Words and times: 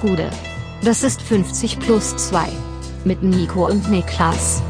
Gude. 0.00 0.30
Das 0.82 1.02
ist 1.02 1.20
50 1.20 1.78
plus 1.78 2.16
2. 2.16 2.48
Mit 3.04 3.22
Nico 3.22 3.66
und 3.66 3.90
Niklas. 3.90 4.62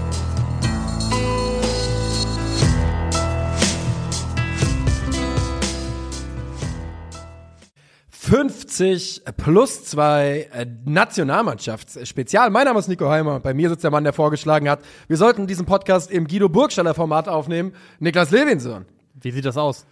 »50 8.12 9.22
plus 9.32 9.84
2 9.86 10.48
äh, 10.52 10.66
Nationalmannschaftsspezial. 10.84 12.50
Mein 12.50 12.64
Name 12.64 12.78
ist 12.78 12.88
Nico 12.88 13.08
Heimer 13.08 13.40
bei 13.40 13.54
mir 13.54 13.68
sitzt 13.68 13.82
der 13.82 13.90
Mann, 13.90 14.04
der 14.04 14.12
vorgeschlagen 14.12 14.68
hat, 14.68 14.80
wir 15.08 15.16
sollten 15.16 15.48
diesen 15.48 15.66
Podcast 15.66 16.10
im 16.10 16.28
Guido 16.28 16.48
Burgstaller 16.48 16.94
Format 16.94 17.28
aufnehmen, 17.28 17.72
Niklas 17.98 18.30
Levinson. 18.30 18.86
Wie 19.22 19.30
sieht 19.30 19.44
das 19.44 19.56
aus? 19.56 19.86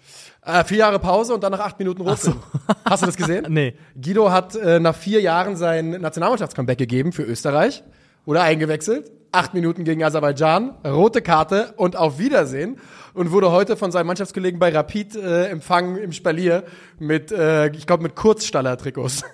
Äh, 0.45 0.65
vier 0.65 0.79
Jahre 0.79 0.99
Pause 0.99 1.35
und 1.35 1.43
dann 1.43 1.53
nach 1.53 1.61
acht 1.61 1.79
Minuten 1.79 2.03
Rotfilm. 2.03 2.37
so. 2.53 2.71
Hast 2.85 3.03
du 3.03 3.07
das 3.07 3.17
gesehen? 3.17 3.47
Nee. 3.51 3.75
Guido 4.01 4.31
hat 4.31 4.55
äh, 4.55 4.81
nach 4.81 4.95
vier 4.95 5.21
Jahren 5.21 5.57
sein 5.57 5.91
Nationalmannschaftscomeback 5.91 6.79
gegeben 6.79 7.13
für 7.13 7.23
Österreich. 7.23 7.83
Oder 8.25 8.43
eingewechselt. 8.43 9.11
Acht 9.33 9.53
Minuten 9.53 9.85
gegen 9.85 10.03
Aserbaidschan, 10.03 10.75
rote 10.87 11.21
Karte 11.21 11.75
und 11.77 11.97
auf 11.97 12.19
Wiedersehen. 12.19 12.79
Und 13.13 13.31
wurde 13.31 13.51
heute 13.51 13.77
von 13.77 13.91
seinen 13.93 14.07
Mannschaftskollegen 14.07 14.59
bei 14.59 14.71
Rapid 14.71 15.17
äh, 15.17 15.47
empfangen 15.49 15.97
im 15.99 16.13
Spalier 16.13 16.65
mit, 16.99 17.31
äh, 17.33 17.69
ich 17.71 17.87
glaube, 17.87 18.03
mit 18.03 18.17
Kurzstaller-Trikots. 18.17 19.25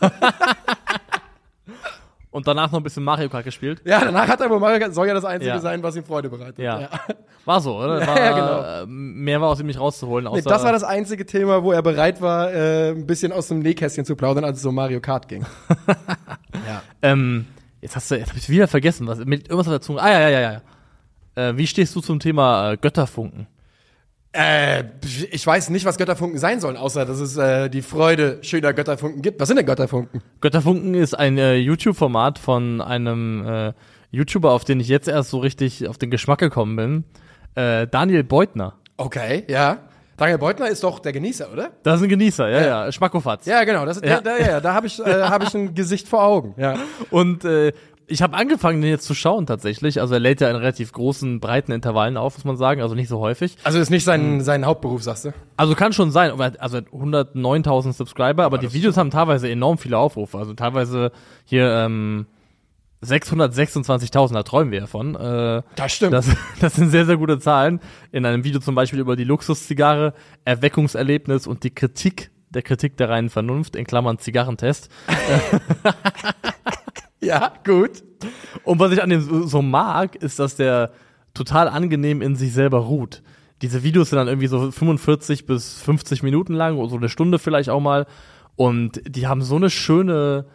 Und 2.36 2.46
danach 2.46 2.70
noch 2.70 2.80
ein 2.80 2.82
bisschen 2.82 3.02
Mario 3.02 3.30
Kart 3.30 3.44
gespielt? 3.44 3.80
Ja, 3.86 4.04
danach 4.04 4.28
hat 4.28 4.42
er 4.42 4.50
wohl 4.50 4.60
Mario 4.60 4.78
Kart, 4.78 4.92
soll 4.94 5.06
ja 5.08 5.14
das 5.14 5.24
Einzige 5.24 5.52
Ja. 5.52 5.58
sein, 5.58 5.82
was 5.82 5.96
ihm 5.96 6.04
Freude 6.04 6.28
bereitet. 6.28 6.58
Ja. 6.58 6.90
War 7.46 7.62
so, 7.62 7.78
oder? 7.78 7.98
Ja, 8.00 8.06
War, 8.06 8.18
ja, 8.18 8.32
genau. 8.32 8.82
äh, 8.82 8.86
Mehr 8.86 9.40
war 9.40 9.48
aus 9.48 9.58
ihm 9.58 9.64
nicht 9.66 9.80
rauszuholen. 9.80 10.26
Nee, 10.26 10.40
Außer, 10.40 10.50
das 10.50 10.62
war 10.62 10.72
das 10.72 10.84
einzige 10.84 11.24
Thema, 11.24 11.62
wo 11.62 11.72
er 11.72 11.80
bereit 11.80 12.20
war, 12.20 12.52
äh, 12.52 12.90
ein 12.90 13.06
bisschen 13.06 13.32
aus 13.32 13.48
dem 13.48 13.60
Nähkästchen 13.60 14.04
zu 14.04 14.16
plaudern, 14.16 14.44
als 14.44 14.58
es 14.58 14.66
um 14.66 14.74
Mario 14.74 15.00
Kart 15.00 15.28
ging. 15.28 15.46
ja. 16.66 16.82
ähm, 17.00 17.46
jetzt 17.80 17.96
hast 17.96 18.10
du, 18.10 18.16
jetzt 18.16 18.28
hab 18.32 18.36
ich 18.36 18.50
wieder 18.50 18.68
vergessen, 18.68 19.06
was, 19.06 19.18
mit 19.24 19.44
irgendwas 19.48 19.68
auf 19.68 19.72
der 19.72 19.80
Zunge. 19.80 20.02
Ah, 20.02 20.10
ja, 20.12 20.28
ja, 20.28 20.40
ja, 20.40 20.52
ja. 20.52 20.60
Äh, 21.48 21.56
wie 21.56 21.66
stehst 21.66 21.96
du 21.96 22.02
zum 22.02 22.20
Thema 22.20 22.72
äh, 22.72 22.76
Götterfunken? 22.76 23.46
Äh, 24.36 24.84
ich 25.30 25.46
weiß 25.46 25.70
nicht, 25.70 25.84
was 25.86 25.96
Götterfunken 25.96 26.38
sein 26.38 26.60
sollen, 26.60 26.76
außer 26.76 27.06
dass 27.06 27.20
es 27.20 27.36
äh, 27.36 27.70
die 27.70 27.82
Freude 27.82 28.38
schöner 28.42 28.72
Götterfunken 28.74 29.22
gibt. 29.22 29.40
Was 29.40 29.48
sind 29.48 29.56
denn 29.56 29.66
Götterfunken? 29.66 30.22
Götterfunken 30.40 30.94
ist 30.94 31.14
ein 31.14 31.38
äh, 31.38 31.54
YouTube-Format 31.54 32.38
von 32.38 32.80
einem 32.80 33.46
äh, 33.46 33.72
YouTuber, 34.10 34.52
auf 34.52 34.64
den 34.64 34.80
ich 34.80 34.88
jetzt 34.88 35.08
erst 35.08 35.30
so 35.30 35.38
richtig 35.38 35.88
auf 35.88 35.96
den 35.98 36.10
Geschmack 36.10 36.38
gekommen 36.38 36.76
bin. 36.76 37.04
Äh, 37.54 37.86
Daniel 37.86 38.24
Beutner. 38.24 38.74
Okay, 38.98 39.44
ja. 39.48 39.78
Daniel 40.16 40.38
Beutner 40.38 40.68
ist 40.68 40.82
doch 40.82 40.98
der 40.98 41.12
Genießer, 41.12 41.52
oder? 41.52 41.70
Das 41.82 41.96
ist 41.96 42.04
ein 42.04 42.08
Genießer, 42.08 42.48
ja, 42.48 42.60
Ja. 42.60 42.84
ja. 42.86 42.92
Schmackofatz. 42.92 43.46
Ja, 43.46 43.64
genau. 43.64 43.84
Das 43.84 43.96
Ja. 43.96 44.20
Der, 44.20 44.38
der, 44.38 44.46
ja, 44.46 44.60
da 44.60 44.74
habe 44.74 44.86
ich, 44.86 44.98
äh, 44.98 45.22
hab 45.22 45.42
ich 45.42 45.54
ein 45.54 45.74
Gesicht 45.74 46.08
vor 46.08 46.22
Augen. 46.22 46.54
Ja. 46.56 46.76
Und 47.10 47.44
äh, 47.44 47.72
ich 48.08 48.22
habe 48.22 48.36
angefangen, 48.36 48.80
den 48.80 48.90
jetzt 48.90 49.04
zu 49.06 49.14
schauen 49.14 49.46
tatsächlich. 49.46 50.00
Also 50.00 50.14
er 50.14 50.20
lädt 50.20 50.40
ja 50.40 50.48
in 50.48 50.56
relativ 50.56 50.92
großen, 50.92 51.40
breiten 51.40 51.72
Intervallen 51.72 52.16
auf, 52.16 52.36
muss 52.36 52.44
man 52.44 52.56
sagen. 52.56 52.80
Also 52.80 52.94
nicht 52.94 53.08
so 53.08 53.18
häufig. 53.18 53.56
Also 53.64 53.78
ist 53.78 53.90
nicht 53.90 54.04
sein, 54.04 54.40
sein 54.42 54.64
Hauptberuf, 54.64 55.02
sagst 55.02 55.24
du? 55.24 55.32
Also 55.56 55.74
kann 55.74 55.92
schon 55.92 56.10
sein, 56.10 56.30
also 56.30 56.76
er 56.76 56.82
hat 56.82 56.88
109.000 56.88 57.92
Subscriber, 57.92 58.44
aber 58.44 58.58
die 58.58 58.72
Videos 58.72 58.96
haben 58.96 59.10
teilweise 59.10 59.50
enorm 59.50 59.78
viele 59.78 59.98
Aufrufe. 59.98 60.38
Also 60.38 60.54
teilweise 60.54 61.10
hier 61.44 61.68
ähm, 61.68 62.26
626.000, 63.04 64.34
da 64.34 64.42
träumen 64.42 64.70
wir 64.72 64.80
ja 64.80 64.86
von. 64.86 65.14
Äh, 65.16 65.62
Das 65.74 65.92
stimmt. 65.92 66.12
das, 66.12 66.28
das 66.60 66.74
sind 66.76 66.90
sehr, 66.90 67.06
sehr 67.06 67.16
gute 67.16 67.38
Zahlen. 67.38 67.80
In 68.12 68.24
einem 68.24 68.44
Video 68.44 68.60
zum 68.60 68.74
Beispiel 68.74 69.00
über 69.00 69.16
die 69.16 69.24
Luxuszigarre, 69.24 70.14
Erweckungserlebnis 70.44 71.46
und 71.46 71.64
die 71.64 71.74
Kritik 71.74 72.30
der 72.50 72.62
Kritik 72.62 72.96
der 72.96 73.08
reinen 73.08 73.28
Vernunft, 73.28 73.74
in 73.74 73.84
Klammern 73.84 74.18
Zigarrentest. 74.18 74.88
ja, 77.30 77.52
gut. 77.64 78.02
Und 78.64 78.78
was 78.78 78.92
ich 78.92 79.02
an 79.02 79.10
dem 79.10 79.46
so, 79.46 79.62
mag, 79.62 80.16
ist, 80.16 80.38
dass 80.38 80.56
der 80.56 80.92
total 81.34 81.68
angenehm 81.68 82.22
in 82.22 82.36
sich 82.36 82.52
selber 82.52 82.78
ruht. 82.78 83.22
Diese 83.62 83.82
Videos 83.82 84.10
sind 84.10 84.18
dann 84.18 84.28
irgendwie 84.28 84.46
so 84.46 84.70
45 84.70 85.46
bis 85.46 85.80
50 85.82 86.22
Minuten 86.22 86.54
lang, 86.54 86.76
oder 86.76 86.90
so 86.90 86.96
eine 86.96 87.08
Stunde 87.08 87.38
vielleicht 87.38 87.68
auch 87.68 87.80
mal. 87.80 88.06
Und 88.54 89.00
die 89.06 89.26
haben 89.26 89.42
so 89.42 89.56
eine 89.56 89.70
schöne, 89.70 90.46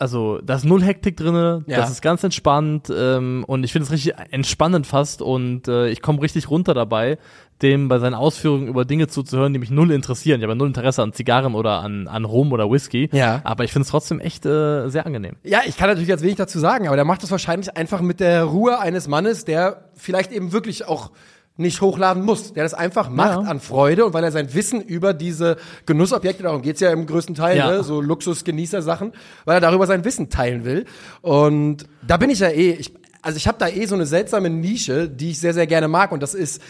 also 0.00 0.40
da 0.42 0.54
ist 0.56 0.64
null 0.64 0.82
Hektik 0.82 1.16
drinne, 1.16 1.62
Ja. 1.66 1.76
das 1.76 1.90
ist 1.90 2.00
ganz 2.02 2.24
entspannt 2.24 2.90
ähm, 2.94 3.44
und 3.46 3.62
ich 3.64 3.72
finde 3.72 3.84
es 3.84 3.92
richtig 3.92 4.14
entspannend 4.30 4.86
fast 4.86 5.22
und 5.22 5.68
äh, 5.68 5.88
ich 5.88 6.02
komme 6.02 6.20
richtig 6.22 6.50
runter 6.50 6.74
dabei, 6.74 7.18
dem 7.62 7.88
bei 7.88 7.98
seinen 7.98 8.14
Ausführungen 8.14 8.68
über 8.68 8.84
Dinge 8.86 9.06
zuzuhören, 9.08 9.52
die 9.52 9.58
mich 9.58 9.70
null 9.70 9.90
interessieren. 9.90 10.40
Ich 10.40 10.44
habe 10.44 10.56
null 10.56 10.68
Interesse 10.68 11.02
an 11.02 11.12
Zigarren 11.12 11.54
oder 11.54 11.80
an, 11.80 12.08
an 12.08 12.24
Rum 12.24 12.52
oder 12.52 12.70
Whisky, 12.70 13.10
Ja. 13.12 13.42
aber 13.44 13.64
ich 13.64 13.72
finde 13.72 13.84
es 13.84 13.90
trotzdem 13.90 14.18
echt 14.18 14.46
äh, 14.46 14.88
sehr 14.88 15.04
angenehm. 15.04 15.36
Ja, 15.44 15.60
ich 15.66 15.76
kann 15.76 15.88
natürlich 15.88 16.08
jetzt 16.08 16.22
wenig 16.22 16.36
dazu 16.36 16.58
sagen, 16.58 16.86
aber 16.86 16.96
der 16.96 17.04
macht 17.04 17.22
das 17.22 17.30
wahrscheinlich 17.30 17.76
einfach 17.76 18.00
mit 18.00 18.18
der 18.20 18.44
Ruhe 18.44 18.78
eines 18.80 19.06
Mannes, 19.08 19.44
der 19.44 19.84
vielleicht 19.94 20.32
eben 20.32 20.52
wirklich 20.52 20.88
auch 20.88 21.10
nicht 21.60 21.80
hochladen 21.80 22.24
muss, 22.24 22.52
der 22.52 22.64
das 22.64 22.74
einfach 22.74 23.08
macht 23.08 23.42
Ja. 23.44 23.50
an 23.50 23.60
Freude 23.60 24.04
und 24.06 24.12
weil 24.14 24.24
er 24.24 24.32
sein 24.32 24.52
Wissen 24.54 24.80
über 24.80 25.14
diese 25.14 25.56
Genussobjekte, 25.86 26.42
darum 26.42 26.62
geht's 26.62 26.80
ja 26.80 26.90
im 26.90 27.06
größten 27.06 27.34
Teil, 27.34 27.56
Ja. 27.58 27.70
ne, 27.70 27.82
so 27.84 28.00
Luxusgenießer-Sachen, 28.00 29.12
weil 29.44 29.56
er 29.56 29.60
darüber 29.60 29.86
sein 29.86 30.04
Wissen 30.04 30.30
teilen 30.30 30.64
will. 30.64 30.86
Und 31.22 31.84
da 32.06 32.16
bin 32.16 32.30
ich 32.30 32.40
ja 32.40 32.48
eh, 32.48 32.72
ich, 32.72 32.94
also 33.22 33.36
ich 33.36 33.46
habe 33.46 33.58
da 33.58 33.68
eh 33.68 33.86
so 33.86 33.94
eine 33.94 34.06
seltsame 34.06 34.50
Nische, 34.50 35.08
die 35.08 35.30
ich 35.30 35.38
sehr, 35.40 35.54
sehr 35.54 35.66
gerne 35.66 35.88
mag 35.88 36.12
und 36.12 36.22
das 36.22 36.34
ist 36.34 36.60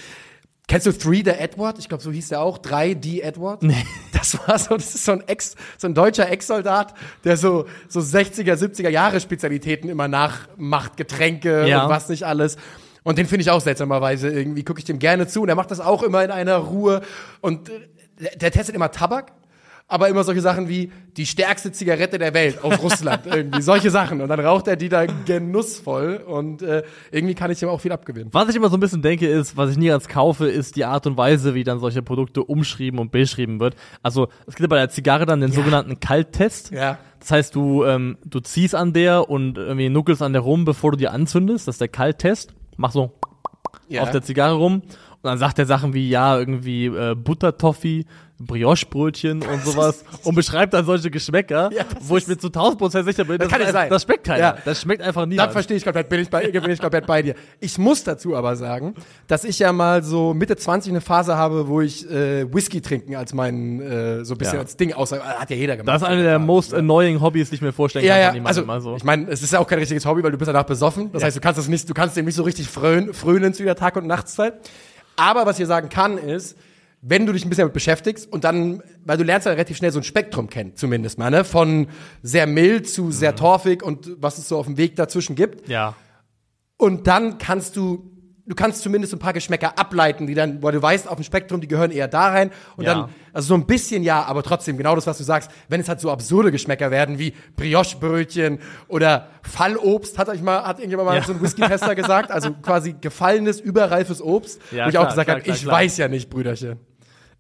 Kennst 0.69 0.87
du 0.87 0.93
Three 0.93 1.23
the 1.25 1.31
Edward? 1.31 1.81
Ich 1.81 1.89
glaube, 1.89 2.01
so 2.01 2.13
hieß 2.13 2.29
der 2.29 2.43
auch. 2.43 2.57
Drei 2.57 2.95
die 2.95 3.23
Edward. 3.23 3.65
Nee. 3.65 3.75
Das 4.13 4.39
war 4.47 4.57
so, 4.57 4.77
das 4.77 4.95
ist 4.95 5.05
so 5.05 5.11
ein 5.13 5.25
Ex, 5.27 5.57
so 5.79 5.89
ein 5.89 5.95
deutscher 5.95 6.31
Ex-Soldat, 6.31 6.95
der 7.25 7.37
so, 7.37 7.65
so 7.89 7.99
60er, 7.99 8.55
70er 8.55 8.89
Jahre 8.89 9.19
Spezialitäten 9.19 9.89
immer 9.89 10.07
nachmacht, 10.07 10.97
Getränke 10.97 11.67
Ja. 11.67 11.83
und 11.85 11.91
was 11.91 12.09
nicht 12.09 12.23
alles. 12.25 12.57
Und 13.03 13.19
den 13.19 13.27
finde 13.27 13.43
ich 13.43 13.51
auch 13.51 13.61
seltsamerweise 13.61 14.31
irgendwie, 14.31 14.63
gucke 14.63 14.79
ich 14.79 14.85
dem 14.85 14.99
gerne 14.99 15.27
zu. 15.27 15.43
Und 15.43 15.49
er 15.49 15.55
macht 15.55 15.71
das 15.71 15.81
auch 15.81 16.03
immer 16.03 16.25
in 16.25 16.31
einer 16.31 16.57
Ruhe. 16.57 17.01
Und 17.41 17.71
der, 18.21 18.37
der 18.37 18.51
testet 18.51 18.75
immer 18.75 18.91
Tabak, 18.91 19.33
aber 19.89 20.09
immer 20.09 20.23
solche 20.23 20.41
Sachen 20.41 20.69
wie 20.69 20.93
die 21.17 21.27
stärkste 21.27 21.73
Zigarette 21.73 22.19
der 22.19 22.33
Welt 22.33 22.63
aus 22.63 22.79
Russland. 22.83 23.27
irgendwie 23.27 23.63
solche 23.63 23.91
Sachen. 23.91 24.21
Und 24.21 24.29
dann 24.29 24.39
raucht 24.39 24.69
er 24.69 24.77
die 24.77 24.89
da 24.89 25.07
genussvoll. 25.07 26.19
Und 26.25 26.63
äh, 26.63 26.83
irgendwie 27.11 27.35
kann 27.35 27.51
ich 27.51 27.61
ihm 27.63 27.69
auch 27.69 27.81
viel 27.81 27.91
abgewinnen. 27.91 28.29
Was 28.33 28.49
ich 28.51 28.57
immer 28.57 28.69
so 28.69 28.77
ein 28.77 28.81
bisschen 28.81 29.03
denke, 29.03 29.27
ist, 29.27 29.57
was 29.57 29.71
ich 29.71 29.79
nie 29.79 29.91
als 29.91 30.07
kaufe, 30.07 30.47
ist 30.47 30.77
die 30.77 30.85
Art 30.85 31.07
und 31.07 31.17
Weise, 31.17 31.55
wie 31.55 31.65
dann 31.65 31.81
solche 31.81 32.03
Produkte 32.03 32.45
umschrieben 32.45 33.01
und 33.01 33.11
beschrieben 33.11 33.59
wird. 33.59 33.75
Also 34.03 34.29
es 34.47 34.55
gibt 34.55 34.61
ja 34.61 34.69
bei 34.69 34.77
der 34.77 34.91
Zigarre 34.91 35.27
dann 35.27 35.41
den 35.41 35.53
sogenannten 35.53 35.99
Kalttest. 35.99 36.71
Ja. 36.71 36.99
Das 37.19 37.33
heißt, 37.33 37.55
du, 37.55 37.85
ähm, 37.85 38.17
du 38.25 38.41
ziehst 38.41 38.75
an 38.75 38.93
der 38.93 39.29
und 39.29 39.59
irgendwie 39.59 39.89
nuckelst 39.89 40.23
an 40.23 40.33
der 40.33 40.43
rum, 40.43 40.65
bevor 40.65 40.93
du 40.93 40.99
die 40.99 41.09
anzündest. 41.09 41.67
Das 41.67 41.75
ist 41.75 41.81
der 41.81 41.89
Kalttest. 41.89 42.55
Mach 42.81 42.93
so 42.93 43.13
Ja. 43.89 44.03
auf 44.03 44.11
der 44.11 44.23
Zigarre 44.23 44.55
rum. 44.55 44.77
Und 44.77 45.25
dann 45.29 45.37
sagt 45.39 45.59
er 45.59 45.67
Sachen 45.67 45.93
wie, 45.93 46.09
ja, 46.09 46.39
irgendwie 46.39 46.87
äh, 46.87 47.15
Buttertoffee, 47.15 48.07
Brioche-Brötchen 48.41 49.43
und 49.43 49.65
sowas 49.65 50.05
und 50.25 50.35
beschreibt 50.35 50.73
dann 50.75 50.85
solche 50.85 51.11
Geschmäcker, 51.11 51.71
Ja, 51.73 51.85
das 51.85 52.09
wo 52.09 52.17
ich 52.17 52.27
mir 52.27 52.39
zu 52.39 52.49
1000 52.49 52.79
Prozent 52.79 53.07
sicher 53.07 53.25
bin, 53.25 53.39
Das 53.39 53.49
kann 53.49 53.61
nicht 53.61 53.73
sein. 53.73 53.91
das 53.91 54.03
schmeckt 54.03 54.25
keiner. 54.25 54.39
Ja. 54.39 54.57
Das 54.65 54.81
schmeckt 54.81 55.03
einfach 55.03 55.23
Das 55.23 55.29
niemand. 55.29 55.53
verstehe 55.53 55.77
ich 55.77 55.85
komplett, 55.85 56.09
bin 56.09 56.21
ich, 56.21 56.31
bei, 56.31 56.49
bin 56.49 56.71
ich 56.71 56.81
komplett 56.81 57.07
bei 57.07 57.23
dir. 57.23 57.35
Ich 57.61 57.79
muss 57.79 58.05
dazu 58.05 58.35
aber 58.37 58.57
sagen, 58.57 58.95
dass 59.27 59.45
ich 59.45 59.59
ja 59.59 59.73
mal 59.73 60.03
so 60.03 60.35
Mitte 60.35 60.57
20 60.57 60.91
eine 60.93 61.01
Phase 61.01 61.37
habe, 61.37 61.69
wo 61.69 61.81
ich 61.81 62.09
äh, 62.11 62.53
Whisky 62.53 62.81
trinken 62.81 63.15
als 63.17 63.35
mein, 63.35 63.81
äh, 63.81 64.25
so 64.25 64.35
ein 64.35 64.39
bisschen 64.39 64.55
Ja. 64.55 64.61
als 64.61 64.77
Ding 64.77 64.93
aussah. 64.93 65.21
Hat 65.21 65.51
ja 65.51 65.57
jeder 65.57 65.77
gemacht. 65.77 65.95
Das 65.95 66.03
ist 66.03 66.09
eine 66.09 66.23
der 66.23 66.39
most 66.39 66.73
annoying 66.75 67.21
Hobbys, 67.21 67.51
die 67.51 67.57
ich 67.57 67.63
mir 67.63 67.73
vorstellen 67.73 68.05
ja, 68.05 68.15
kann 68.15 68.21
ja, 68.23 68.27
von 68.29 68.35
jemandem. 68.37 68.71
also, 68.71 68.91
Also, 68.91 68.97
ich 68.97 69.05
meine, 69.05 69.29
es 69.31 69.43
ist 69.43 69.53
ja 69.53 69.59
auch 69.59 69.67
kein 69.67 69.79
richtiges 69.79 70.07
Hobby, 70.07 70.23
weil 70.23 70.33
du 70.33 70.39
bist 70.39 70.49
danach 70.49 70.65
besoffen. 70.65 71.11
Das 71.13 71.23
heißt, 71.23 71.37
du 71.37 71.41
kannst 71.41 71.59
das 71.59 71.69
nicht, 71.69 71.89
du 71.89 71.95
kannst 71.95 72.17
dem 72.17 72.25
nicht 72.25 72.35
so 72.35 72.43
richtig 72.43 72.69
frönen, 72.69 73.13
frönen 73.15 73.53
zu 73.55 73.63
der 73.65 73.77
Tag- 73.77 73.97
und 73.97 74.07
Nachtszeit. 74.07 74.55
Aber 75.17 75.45
was 75.47 75.59
ich 75.61 75.67
sagen 75.67 75.89
kann, 75.91 76.17
ist, 76.17 76.57
wenn 77.03 77.25
du 77.27 77.33
dich 77.33 77.45
ein 77.45 77.49
bisschen 77.49 77.63
damit 77.63 77.73
beschäftigst 77.75 78.31
und 78.31 78.45
dann, 78.45 78.83
weil 79.05 79.17
du 79.17 79.25
lernst 79.25 79.47
ja 79.47 79.53
relativ 79.53 79.77
schnell 79.79 79.91
so 79.91 80.01
ein 80.01 80.03
Spektrum 80.05 80.51
kennen, 80.51 80.77
zumindest 80.77 81.19
mal, 81.19 81.31
ne? 81.31 81.45
Von 81.45 81.87
sehr 82.23 82.47
mild 82.47 82.89
zu 82.89 83.11
sehr 83.11 83.35
torfig 83.35 83.83
und 83.83 84.11
was 84.19 84.37
es 84.39 84.49
so 84.49 84.59
auf 84.59 84.67
dem 84.67 84.77
Weg 84.77 84.97
dazwischen 84.97 85.35
gibt. 85.37 85.69
ja. 85.69 85.95
Und 86.77 87.07
dann 87.07 87.37
kannst 87.37 87.77
du, 87.77 88.11
du 88.47 88.55
kannst 88.55 88.81
zumindest 88.83 89.13
ein 89.13 89.19
paar 89.19 89.35
Geschmäcker 89.35 89.79
ableiten, 89.79 90.27
die 90.27 90.33
dann, 90.35 90.63
weil 90.63 90.73
du 90.73 90.81
weißt, 90.81 91.07
auf 91.09 91.17
dem 91.17 91.25
Spektrum, 91.25 91.61
die 91.61 91.69
gehören 91.69 91.91
eher 91.91 92.09
da 92.09 92.29
rein. 92.29 92.51
Und 92.79 92.85
Ja. 92.87 92.95
dann, 92.95 93.11
also 93.35 93.49
so 93.49 93.55
ein 93.55 93.67
bisschen 93.67 94.03
ja, 94.03 94.23
aber 94.25 94.43
trotzdem, 94.43 94.79
genau 94.79 94.95
das, 94.95 95.07
was 95.07 95.19
du 95.19 95.25
sagst, 95.25 95.51
wenn 95.69 95.81
es 95.83 95.91
halt 95.91 96.01
so 96.01 96.11
absurde 96.11 96.51
Geschmäcker 96.51 96.91
werden, 96.91 97.19
wie 97.19 97.35
Brioche-Brötchen 97.57 98.61
oder 98.89 99.29
Fallobst, 99.43 100.17
hat 100.19 100.31
euch 100.31 100.41
mal, 100.43 100.63
hat 100.65 100.79
irgendjemand 100.79 101.09
mal 101.11 101.17
Ja. 101.19 101.23
so 101.25 101.33
ein 101.35 101.43
Whisky-Tester 101.43 101.95
gesagt, 101.95 102.31
also 102.31 102.53
quasi 102.63 102.95
gefallenes, 102.99 103.61
überreifes 103.61 104.23
Obst, 104.23 104.59
Ja, 104.71 104.85
wo 104.85 104.89
ich 104.89 104.95
klar, 104.95 105.05
auch 105.05 105.09
gesagt 105.11 105.31
habe, 105.31 105.41
ich 105.45 105.63
klar. 105.63 105.77
weiß 105.77 105.99
ja 105.99 106.09
nicht, 106.09 106.31
Brüderchen. 106.31 106.79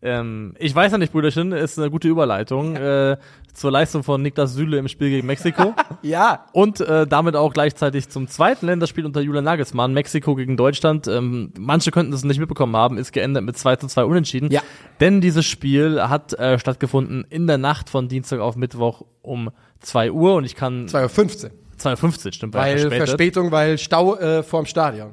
Ähm, 0.02 0.54
ich 0.58 0.74
weiß 0.74 0.92
ja 0.92 0.98
nicht, 0.98 1.12
Brüderchen, 1.12 1.52
ist 1.52 1.78
eine 1.78 1.90
gute 1.90 2.08
Überleitung 2.08 2.74
äh, 2.74 3.18
zur 3.52 3.70
Leistung 3.70 4.02
von 4.02 4.22
Niklas 4.22 4.54
Süle 4.54 4.78
im 4.78 4.88
Spiel 4.88 5.10
gegen 5.10 5.26
Mexiko. 5.26 5.74
Ja. 6.02 6.46
Und 6.52 6.80
äh, 6.80 7.06
damit 7.06 7.36
auch 7.36 7.52
gleichzeitig 7.52 8.08
zum 8.08 8.26
zweiten 8.26 8.64
Länderspiel 8.64 9.04
unter 9.04 9.20
Julian 9.20 9.44
Nagelsmann, 9.44 9.92
Mexiko 9.92 10.34
gegen 10.34 10.56
Deutschland. 10.56 11.06
Ähm, 11.08 11.52
manche 11.58 11.90
könnten 11.90 12.14
es 12.14 12.24
nicht 12.24 12.38
mitbekommen 12.38 12.74
haben, 12.74 12.96
ist 12.96 13.12
geendet 13.12 13.44
mit 13.44 13.58
2 13.58 13.76
zu 13.76 13.86
2 13.86 14.04
Unentschieden. 14.04 14.50
Ja. 14.50 14.62
Denn 15.00 15.20
dieses 15.20 15.44
Spiel 15.44 16.00
hat 16.02 16.32
äh, 16.38 16.58
stattgefunden 16.58 17.26
in 17.28 17.46
der 17.46 17.58
Nacht 17.58 17.90
von 17.90 18.08
Dienstag 18.08 18.40
auf 18.40 18.56
Mittwoch 18.56 19.04
um 19.20 19.50
2 19.80 20.10
Uhr 20.12 20.36
und 20.36 20.44
ich 20.44 20.54
kann 20.54 20.86
2.15 20.86 21.44
Uhr. 21.44 21.50
2.15 21.78 22.26
Uhr, 22.26 22.32
stimmt, 22.32 22.54
Weil 22.54 22.78
verspätet. 22.78 23.08
Verspätung, 23.08 23.52
weil 23.52 23.76
Stau 23.76 24.16
äh, 24.16 24.42
vorm 24.42 24.64
Stadion. 24.64 25.12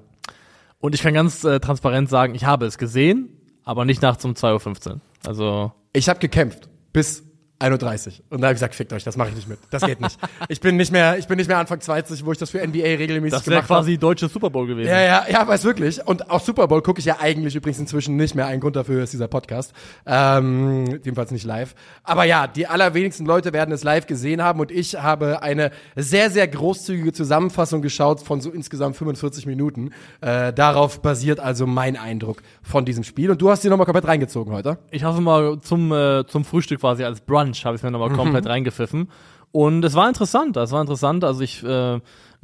Und 0.80 0.96
ich 0.96 1.02
kann 1.02 1.14
ganz 1.14 1.44
äh, 1.44 1.60
transparent 1.60 2.10
sagen, 2.10 2.36
ich 2.36 2.46
habe 2.46 2.66
es 2.66 2.78
gesehen, 2.78 3.37
aber 3.68 3.84
nicht 3.84 4.02
nachts 4.02 4.24
um 4.24 4.32
2.15 4.32 4.90
Uhr. 4.90 5.00
Also 5.26 5.74
Ich 5.92 6.08
habe 6.08 6.20
gekämpft 6.20 6.70
bis 6.94 7.27
31. 7.60 8.24
Und 8.30 8.42
da 8.42 8.48
habe 8.48 8.54
ich 8.54 8.58
gesagt, 8.58 8.76
fickt 8.76 8.94
euch, 8.94 9.04
das 9.04 9.18
mache 9.18 9.30
ich 9.30 9.36
nicht 9.36 9.48
mit. 9.48 9.60
Das 9.72 9.84
geht 9.84 10.00
nicht. 10.00 10.20
ich 10.48 10.62
bin 10.62 10.78
nicht 10.78 10.92
mehr, 10.92 11.18
ich 11.18 11.28
bin 11.28 11.38
nicht 11.38 11.48
mehr 11.48 11.58
Anfang 11.58 11.82
20, 11.82 12.26
wo 12.26 12.32
ich 12.32 12.38
das 12.38 12.52
für 12.52 12.66
NBA 12.66 12.84
regelmäßig 12.84 13.40
das 13.40 13.48
wäre 13.48 13.56
gemacht 13.58 13.70
habe. 13.70 13.80
quasi 13.82 13.98
deutsche 13.98 14.28
Super 14.28 14.50
Bowl 14.50 14.68
gewesen. 14.68 14.90
Ja, 14.90 15.02
ja, 15.02 15.26
ja, 15.30 15.48
weiß 15.48 15.64
wirklich. 15.64 16.06
Und 16.06 16.30
auch 16.30 16.42
Super 16.42 16.68
Bowl 16.68 16.82
gucke 16.82 17.00
ich 17.00 17.06
ja 17.06 17.18
eigentlich 17.20 17.56
übrigens 17.56 17.80
inzwischen 17.80 18.16
nicht 18.16 18.36
mehr. 18.36 18.46
Ein 18.48 18.60
Grund 18.60 18.76
dafür 18.76 19.04
ist 19.04 19.14
dieser 19.14 19.28
Podcast. 19.28 19.74
Ähm, 20.06 20.86
jedenfalls 21.04 21.32
nicht 21.32 21.46
live. 21.46 21.74
Aber 22.04 22.24
ja, 22.26 22.48
die 22.48 22.68
allerwenigsten 22.68 23.26
Leute 23.26 23.54
werden 23.54 23.72
es 23.72 23.84
live 23.84 24.06
gesehen 24.08 24.42
haben 24.44 24.60
und 24.60 24.72
ich 24.72 24.96
habe 24.96 25.42
eine 25.42 25.72
sehr, 25.96 26.30
sehr 26.30 26.48
großzügige 26.48 27.14
Zusammenfassung 27.14 27.82
geschaut 27.82 28.22
von 28.22 28.42
so 28.42 28.52
insgesamt 28.52 28.96
45 28.98 29.46
Minuten. 29.46 29.92
Äh, 30.22 30.54
darauf 30.54 31.02
basiert 31.02 31.40
also 31.40 31.66
mein 31.66 31.96
Eindruck 31.98 32.42
von 32.62 32.86
diesem 32.86 33.04
Spiel. 33.04 33.32
Und 33.32 33.42
du 33.42 33.50
hast 33.50 33.62
sie 33.62 33.70
nochmal 33.70 33.86
komplett 33.86 34.08
reingezogen 34.08 34.54
heute. 34.54 34.78
Ich 34.92 35.04
habe 35.04 35.22
mal 35.22 35.60
zum, 35.62 35.92
äh, 35.92 36.26
zum 36.28 36.46
Frühstück 36.46 36.82
quasi 36.82 37.04
als 37.04 37.22
Brunch, 37.22 37.47
habe 37.66 37.76
ich 37.76 37.84
mir 37.84 37.92
nochmal 37.92 38.12
komplett 38.12 38.46
reingepfiffen. 38.48 39.10
Und 39.52 39.84
es 39.86 39.94
war 39.96 40.08
interessant, 40.08 40.58
es 40.58 40.72
war 40.72 40.82
interessant. 40.82 41.24
Also 41.24 41.42
ich, 41.42 41.64
äh, 41.64 41.94
ein 41.96 42.02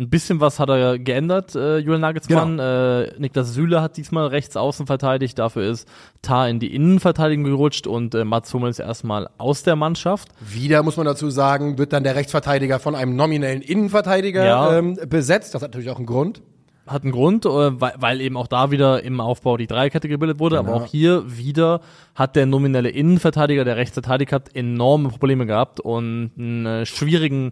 bisschen 0.09 0.39
was 0.39 0.59
hat 0.59 0.69
er 0.69 0.97
geändert, 0.97 1.53
äh, 1.53 1.77
Julian 1.77 2.01
Nagelsmann. 2.01 2.57
Äh, 2.59 3.11
Niklas 3.19 3.53
Süle 3.53 3.81
hat 3.81 3.97
diesmal 3.97 4.27
rechts 4.27 4.55
außen 4.57 4.87
verteidigt, 4.87 5.37
dafür 5.37 5.69
ist 5.69 5.87
Tar 6.21 6.49
in 6.49 6.59
die 6.59 6.73
Innenverteidigung 6.73 7.43
gerutscht 7.43 7.85
und 7.87 8.15
äh, 8.15 8.23
Mats 8.23 8.53
Hummels 8.53 8.79
erstmal 8.79 9.29
aus 9.37 9.63
der 9.63 9.75
Mannschaft. 9.75 10.29
Wieder 10.39 10.81
muss 10.81 10.97
man 10.97 11.05
dazu 11.05 11.29
sagen, 11.29 11.77
wird 11.77 11.93
dann 11.93 12.03
der 12.03 12.15
Rechtsverteidiger 12.15 12.79
von 12.79 12.95
einem 12.95 13.15
nominellen 13.15 13.61
Innenverteidiger 13.61 14.43
Ja. 14.45 14.77
ähm, 14.77 14.97
besetzt. 15.07 15.53
Das 15.53 15.61
hat 15.61 15.71
natürlich 15.71 15.89
auch 15.91 15.97
einen 15.97 16.05
Grund. 16.07 16.41
Hat 16.85 17.03
einen 17.03 17.11
Grund, 17.13 17.45
äh, 17.45 17.49
weil, 17.49 17.93
weil 17.97 18.21
eben 18.21 18.35
auch 18.35 18.47
da 18.47 18.69
wieder 18.71 19.03
im 19.03 19.21
Aufbau 19.21 19.55
die 19.57 19.67
Dreierkette 19.67 20.09
gebildet 20.09 20.39
wurde, 20.39 20.59
aber 20.59 20.73
Genau. 20.73 20.83
auch 20.83 20.87
hier 20.87 21.23
wieder 21.37 21.79
hat 22.13 22.35
der 22.35 22.45
nominelle 22.45 22.89
Innenverteidiger, 22.89 23.63
der 23.63 23.77
Rechtsverteidiger, 23.77 24.35
hat 24.35 24.55
enorme 24.55 25.09
Probleme 25.09 25.45
gehabt 25.45 25.79
und 25.79 26.31
einen 26.37 26.65
äh, 26.65 26.85
schwierigen 26.85 27.51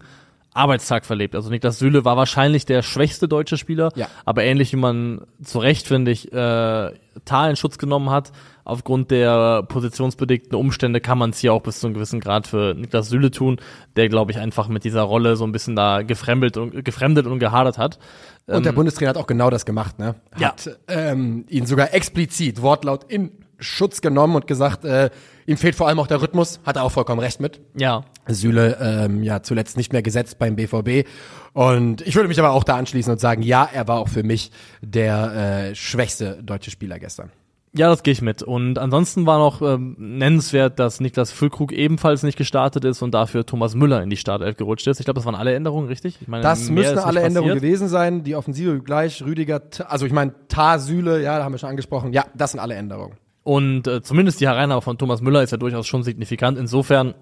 Arbeitstag 0.53 1.05
verlebt. 1.05 1.33
Also 1.35 1.49
Niklas 1.49 1.79
Süle 1.79 2.03
war 2.03 2.17
wahrscheinlich 2.17 2.65
der 2.65 2.81
schwächste 2.81 3.27
deutsche 3.27 3.57
Spieler, 3.57 3.91
Ja. 3.95 4.07
aber 4.25 4.43
ähnlich 4.43 4.73
wie 4.73 4.77
man 4.77 5.21
zu 5.43 5.59
Recht, 5.59 5.87
finde 5.87 6.11
ich, 6.11 6.31
äh, 6.33 6.91
Tal 7.25 7.49
in 7.49 7.55
Schutz 7.55 7.77
genommen 7.77 8.09
hat, 8.09 8.31
aufgrund 8.63 9.11
der 9.11 9.63
positionsbedingten 9.63 10.55
Umstände 10.55 11.01
kann 11.01 11.17
man 11.17 11.31
es 11.31 11.39
hier 11.39 11.53
auch 11.53 11.61
bis 11.61 11.79
zu 11.79 11.87
einem 11.87 11.93
gewissen 11.93 12.19
Grad 12.19 12.47
für 12.47 12.73
Niklas 12.73 13.09
Süle 13.09 13.31
tun, 13.31 13.57
der, 13.95 14.07
glaube 14.09 14.31
ich, 14.31 14.39
einfach 14.39 14.67
mit 14.67 14.83
dieser 14.83 15.01
Rolle 15.03 15.35
so 15.35 15.45
ein 15.45 15.51
bisschen 15.51 15.75
da 15.75 16.01
gefremdet 16.03 16.57
und, 16.57 16.83
gefremdet 16.85 17.27
und 17.27 17.39
gehadert 17.39 17.77
hat. 17.77 17.99
Und 18.47 18.65
der 18.65 18.71
Bundestrainer 18.71 19.09
hat 19.11 19.17
auch 19.17 19.27
genau 19.27 19.49
das 19.49 19.65
gemacht, 19.65 19.99
ne? 19.99 20.15
Ja. 20.37 20.49
Hat 20.49 20.77
ähm, 20.87 21.45
ihn 21.47 21.65
sogar 21.65 21.93
explizit 21.93 22.61
Wortlaut 22.61 23.05
in 23.05 23.31
Schutz 23.59 24.01
genommen 24.01 24.35
und 24.35 24.47
gesagt, 24.47 24.83
äh, 24.85 25.09
ihm 25.45 25.57
fehlt 25.57 25.75
vor 25.75 25.87
allem 25.87 25.99
auch 25.99 26.07
der 26.07 26.21
Rhythmus. 26.21 26.59
Hat 26.65 26.75
er 26.75 26.83
auch 26.83 26.91
vollkommen 26.91 27.19
recht 27.19 27.39
mit. 27.39 27.59
Ja, 27.75 28.03
Süle 28.27 28.77
ähm, 28.81 29.23
ja 29.23 29.41
zuletzt 29.43 29.77
nicht 29.77 29.91
mehr 29.93 30.01
gesetzt 30.01 30.39
beim 30.39 30.55
BVB. 30.55 31.07
Und 31.53 32.01
ich 32.01 32.15
würde 32.15 32.27
mich 32.29 32.39
aber 32.39 32.51
auch 32.51 32.63
da 32.63 32.77
anschließen 32.77 33.11
und 33.11 33.19
sagen, 33.19 33.41
ja, 33.41 33.67
er 33.71 33.87
war 33.87 33.99
auch 33.99 34.09
für 34.09 34.23
mich 34.23 34.51
der 34.81 35.69
äh, 35.71 35.75
schwächste 35.75 36.41
deutsche 36.43 36.71
Spieler 36.71 36.99
gestern. 36.99 37.31
Ja, 37.73 37.87
das 37.87 38.03
gehe 38.03 38.11
ich 38.11 38.21
mit. 38.21 38.43
Und 38.43 38.77
ansonsten 38.77 39.25
war 39.25 39.39
noch 39.39 39.61
ähm, 39.61 39.95
nennenswert, 39.97 40.77
dass 40.77 40.99
Niklas 40.99 41.31
Füllkrug 41.31 41.71
ebenfalls 41.71 42.21
nicht 42.21 42.37
gestartet 42.37 42.83
ist 42.83 43.01
und 43.01 43.13
dafür 43.13 43.45
Thomas 43.45 43.75
Müller 43.75 44.03
in 44.03 44.09
die 44.09 44.17
Startelf 44.17 44.57
gerutscht 44.57 44.87
ist. 44.87 44.99
Ich 44.99 45.05
glaube, 45.05 45.19
das 45.19 45.25
waren 45.25 45.35
alle 45.35 45.53
Änderungen, 45.53 45.87
richtig? 45.87 46.17
Ich 46.21 46.27
meine, 46.27 46.43
Das 46.43 46.69
müssen 46.69 46.97
alle 46.99 47.21
Änderungen 47.21 47.51
passiert. 47.53 47.63
gewesen 47.63 47.87
sein. 47.87 48.23
Die 48.25 48.35
Offensive 48.35 48.81
gleich, 48.81 49.23
Rüdiger, 49.23 49.61
also 49.87 50.05
ich 50.05 50.11
meine, 50.11 50.33
Tar, 50.49 50.79
Süle, 50.79 51.23
ja, 51.23 51.37
da 51.37 51.45
haben 51.45 51.53
wir 51.53 51.59
schon 51.59 51.69
angesprochen. 51.69 52.11
Ja, 52.11 52.25
das 52.35 52.51
sind 52.51 52.59
alle 52.59 52.75
Änderungen. 52.75 53.13
Und 53.43 53.87
äh, 53.87 54.01
zumindest 54.01 54.39
die 54.39 54.47
Hereinnahme 54.47 54.81
von 54.81 54.97
Thomas 54.97 55.21
Müller 55.21 55.41
ist 55.43 55.51
ja 55.51 55.57
durchaus 55.57 55.87
schon 55.87 56.03
signifikant. 56.03 56.57
Insofern, 56.59 57.15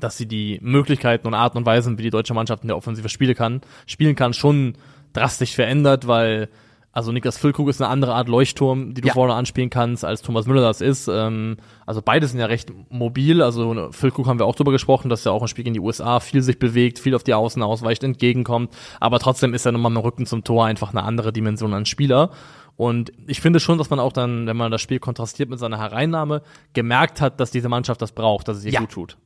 dass 0.00 0.16
sie 0.16 0.26
die 0.26 0.58
Möglichkeiten 0.62 1.26
und 1.26 1.34
Arten 1.34 1.58
und 1.58 1.66
Weisen, 1.66 1.98
wie 1.98 2.02
die 2.02 2.10
deutsche 2.10 2.34
Mannschaft 2.34 2.62
in 2.62 2.68
der 2.68 2.76
Offensive 2.76 3.08
spielen 3.08 3.34
kann, 3.34 3.60
spielen 3.86 4.14
kann, 4.16 4.32
schon 4.34 4.74
drastisch 5.12 5.54
verändert, 5.54 6.06
weil 6.06 6.48
also 6.94 7.10
Niklas 7.10 7.38
Füllkrug 7.38 7.70
ist 7.70 7.80
eine 7.80 7.88
andere 7.88 8.12
Art 8.14 8.28
Leuchtturm, 8.28 8.92
die 8.92 9.00
du 9.00 9.08
Ja. 9.08 9.14
vorne 9.14 9.32
anspielen 9.32 9.70
kannst, 9.70 10.04
als 10.04 10.20
Thomas 10.20 10.46
Müller 10.46 10.60
das 10.60 10.82
ist. 10.82 11.08
Ähm, 11.08 11.56
also 11.86 12.02
beide 12.04 12.26
sind 12.26 12.38
ja 12.38 12.44
recht 12.46 12.70
mobil. 12.90 13.40
Also 13.40 13.72
ne, 13.72 13.88
Füllkrug 13.92 14.26
haben 14.26 14.38
wir 14.38 14.44
auch 14.44 14.54
drüber 14.54 14.72
gesprochen, 14.72 15.08
dass 15.08 15.24
er 15.24 15.32
auch 15.32 15.40
im 15.40 15.48
Spiel 15.48 15.66
in 15.66 15.72
die 15.72 15.80
USA 15.80 16.20
viel 16.20 16.42
sich 16.42 16.58
bewegt, 16.58 16.98
viel 16.98 17.14
auf 17.14 17.24
die 17.24 17.32
Außen 17.32 17.62
ausweicht, 17.62 18.04
entgegenkommt. 18.04 18.74
Aber 19.00 19.18
trotzdem 19.20 19.54
ist 19.54 19.64
er 19.64 19.72
nochmal 19.72 19.90
mit 19.90 20.02
dem 20.02 20.04
Rücken 20.04 20.26
zum 20.26 20.44
Tor 20.44 20.66
einfach 20.66 20.90
eine 20.90 21.02
andere 21.02 21.32
Dimension 21.32 21.72
an 21.72 21.86
Spieler. 21.86 22.30
Und 22.76 23.12
ich 23.26 23.40
finde 23.40 23.60
schon, 23.60 23.78
dass 23.78 23.90
man 23.90 24.00
auch 24.00 24.12
dann, 24.12 24.46
wenn 24.46 24.56
man 24.56 24.70
das 24.72 24.80
Spiel 24.80 24.98
kontrastiert 24.98 25.48
mit 25.50 25.58
seiner 25.58 25.78
Hereinnahme, 25.78 26.42
gemerkt 26.72 27.20
hat, 27.20 27.38
dass 27.40 27.50
diese 27.50 27.68
Mannschaft 27.68 28.00
das 28.02 28.12
braucht, 28.12 28.48
dass 28.48 28.58
es 28.58 28.64
ihr 28.64 28.72
Ja. 28.72 28.80
gut 28.80 28.90
tut. 28.90 29.16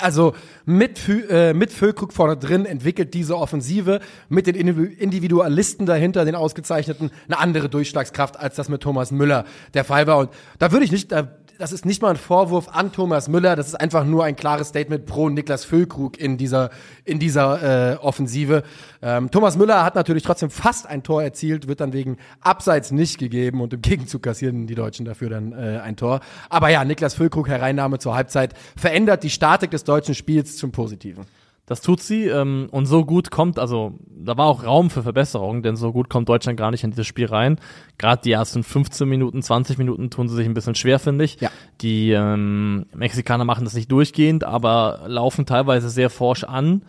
Also 0.00 0.32
mit, 0.64 0.98
äh, 1.30 1.52
mit 1.54 1.70
Füllkrug 1.70 2.12
vorne 2.12 2.36
drin 2.36 2.66
entwickelt 2.66 3.14
diese 3.14 3.36
Offensive 3.38 4.00
mit 4.28 4.48
den 4.48 4.56
Individu- 4.56 4.90
Individualisten 4.98 5.86
dahinter, 5.86 6.24
den 6.24 6.34
Ausgezeichneten, 6.34 7.10
eine 7.28 7.38
andere 7.38 7.68
Durchschlagskraft, 7.68 8.36
als 8.38 8.56
das 8.56 8.68
mit 8.68 8.80
Thomas 8.82 9.12
Müller 9.12 9.44
der 9.74 9.84
Fall 9.84 10.06
war. 10.08 10.18
Und 10.18 10.30
da 10.58 10.72
würde 10.72 10.84
ich 10.84 10.90
nicht, 10.92 11.12
da, 11.12 11.28
das 11.58 11.72
ist 11.72 11.84
nicht 11.84 12.02
mal 12.02 12.10
ein 12.10 12.16
Vorwurf 12.16 12.68
an 12.68 12.92
Thomas 12.92 13.28
Müller, 13.28 13.56
das 13.56 13.68
ist 13.68 13.74
einfach 13.74 14.04
nur 14.04 14.24
ein 14.24 14.36
klares 14.36 14.68
Statement 14.68 15.06
pro 15.06 15.28
Niklas 15.28 15.64
Füllkrug 15.64 16.18
in 16.18 16.36
dieser, 16.36 16.70
in 17.04 17.18
dieser 17.18 17.92
äh, 17.92 17.96
Offensive. 17.96 18.62
Ähm, 19.02 19.30
Thomas 19.30 19.56
Müller 19.56 19.84
hat 19.84 19.94
natürlich 19.94 20.22
trotzdem 20.22 20.50
fast 20.50 20.86
ein 20.86 21.02
Tor 21.02 21.22
erzielt, 21.22 21.68
wird 21.68 21.80
dann 21.80 21.92
wegen 21.92 22.18
Abseits 22.40 22.90
nicht 22.90 23.18
gegeben 23.18 23.60
und 23.60 23.72
im 23.72 23.82
Gegenzug 23.82 24.22
kassieren 24.22 24.66
die 24.66 24.74
Deutschen 24.74 25.04
dafür 25.04 25.30
dann 25.30 25.52
äh, 25.52 25.80
ein 25.82 25.96
Tor. 25.96 26.20
Aber 26.48 26.68
ja, 26.68 26.84
Niklas 26.84 27.14
Füllkrug, 27.14 27.48
Hereinnahme 27.48 27.98
zur 27.98 28.14
Halbzeit, 28.14 28.54
verändert 28.76 29.22
die 29.22 29.30
Statik 29.30 29.70
des 29.70 29.84
deutschen 29.84 30.14
Spiels 30.14 30.56
zum 30.56 30.72
Positiven. 30.72 31.24
Das 31.66 31.80
tut 31.80 32.00
sie 32.00 32.26
ähm, 32.28 32.68
und 32.70 32.86
so 32.86 33.04
gut 33.04 33.32
kommt, 33.32 33.58
also 33.58 33.98
da 34.08 34.36
war 34.36 34.46
auch 34.46 34.64
Raum 34.64 34.88
für 34.88 35.02
Verbesserung, 35.02 35.62
denn 35.62 35.74
so 35.74 35.92
gut 35.92 36.08
kommt 36.08 36.28
Deutschland 36.28 36.56
gar 36.56 36.70
nicht 36.70 36.84
in 36.84 36.90
dieses 36.90 37.08
Spiel 37.08 37.26
rein. 37.26 37.58
Gerade 37.98 38.22
die 38.22 38.32
ersten 38.32 38.62
15 38.62 39.08
Minuten, 39.08 39.42
20 39.42 39.76
Minuten 39.76 40.08
tun 40.08 40.28
sie 40.28 40.36
sich 40.36 40.46
ein 40.46 40.54
bisschen 40.54 40.76
schwer, 40.76 41.00
finde 41.00 41.24
ich. 41.24 41.40
Ja. 41.40 41.50
Die 41.80 42.12
ähm, 42.12 42.86
Mexikaner 42.94 43.44
machen 43.44 43.64
das 43.64 43.74
nicht 43.74 43.90
durchgehend, 43.90 44.44
aber 44.44 45.02
laufen 45.06 45.44
teilweise 45.44 45.90
sehr 45.90 46.08
forsch 46.08 46.44
an. 46.44 46.82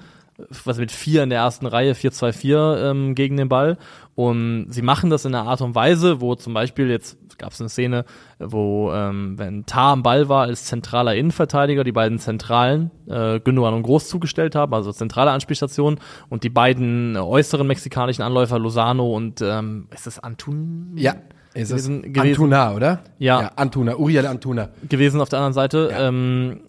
Was 0.63 0.77
mit 0.77 0.91
vier 0.91 1.23
in 1.23 1.29
der 1.31 1.39
ersten 1.39 1.65
Reihe, 1.65 1.93
4-2-4 1.93 2.91
ähm, 2.91 3.15
gegen 3.15 3.37
den 3.37 3.49
Ball. 3.49 3.77
Und 4.13 4.67
sie 4.69 4.81
machen 4.83 5.09
das 5.09 5.25
in 5.25 5.33
einer 5.33 5.47
Art 5.49 5.61
und 5.61 5.73
Weise, 5.75 6.21
wo 6.21 6.35
zum 6.35 6.53
Beispiel, 6.53 6.89
jetzt 6.89 7.17
gab 7.39 7.51
es 7.53 7.59
eine 7.59 7.69
Szene, 7.69 8.05
wo, 8.39 8.91
ähm, 8.93 9.37
wenn 9.37 9.65
Tar 9.65 9.93
am 9.93 10.03
Ball 10.03 10.29
war 10.29 10.43
als 10.43 10.65
zentraler 10.65 11.15
Innenverteidiger, 11.15 11.83
die 11.83 11.91
beiden 11.91 12.19
Zentralen 12.19 12.91
äh, 13.07 13.39
Gündogan 13.39 13.73
und 13.75 13.83
Groß 13.83 14.07
zugestellt 14.09 14.55
haben, 14.55 14.73
also 14.73 14.91
zentrale 14.91 15.31
Anspielstationen, 15.31 15.99
und 16.29 16.43
die 16.43 16.49
beiden 16.49 17.15
äußeren 17.17 17.65
mexikanischen 17.67 18.21
Anläufer, 18.23 18.57
Lozano 18.59 19.15
und, 19.15 19.41
ähm, 19.41 19.87
ist 19.93 20.07
das 20.07 20.19
Antun? 20.19 20.91
Ja, 20.95 21.15
ist 21.53 21.71
es. 21.71 21.87
Antuna, 21.87 22.73
oder? 22.75 22.99
Ja. 23.17 23.51
Antuna, 23.55 23.95
Uriel 23.97 24.25
Antuna. 24.27 24.69
gewesen 24.89 25.19
auf 25.21 25.29
der 25.29 25.39
anderen 25.39 25.53
Seite, 25.53 25.89
Ja. 25.91 26.07
ähm, 26.07 26.61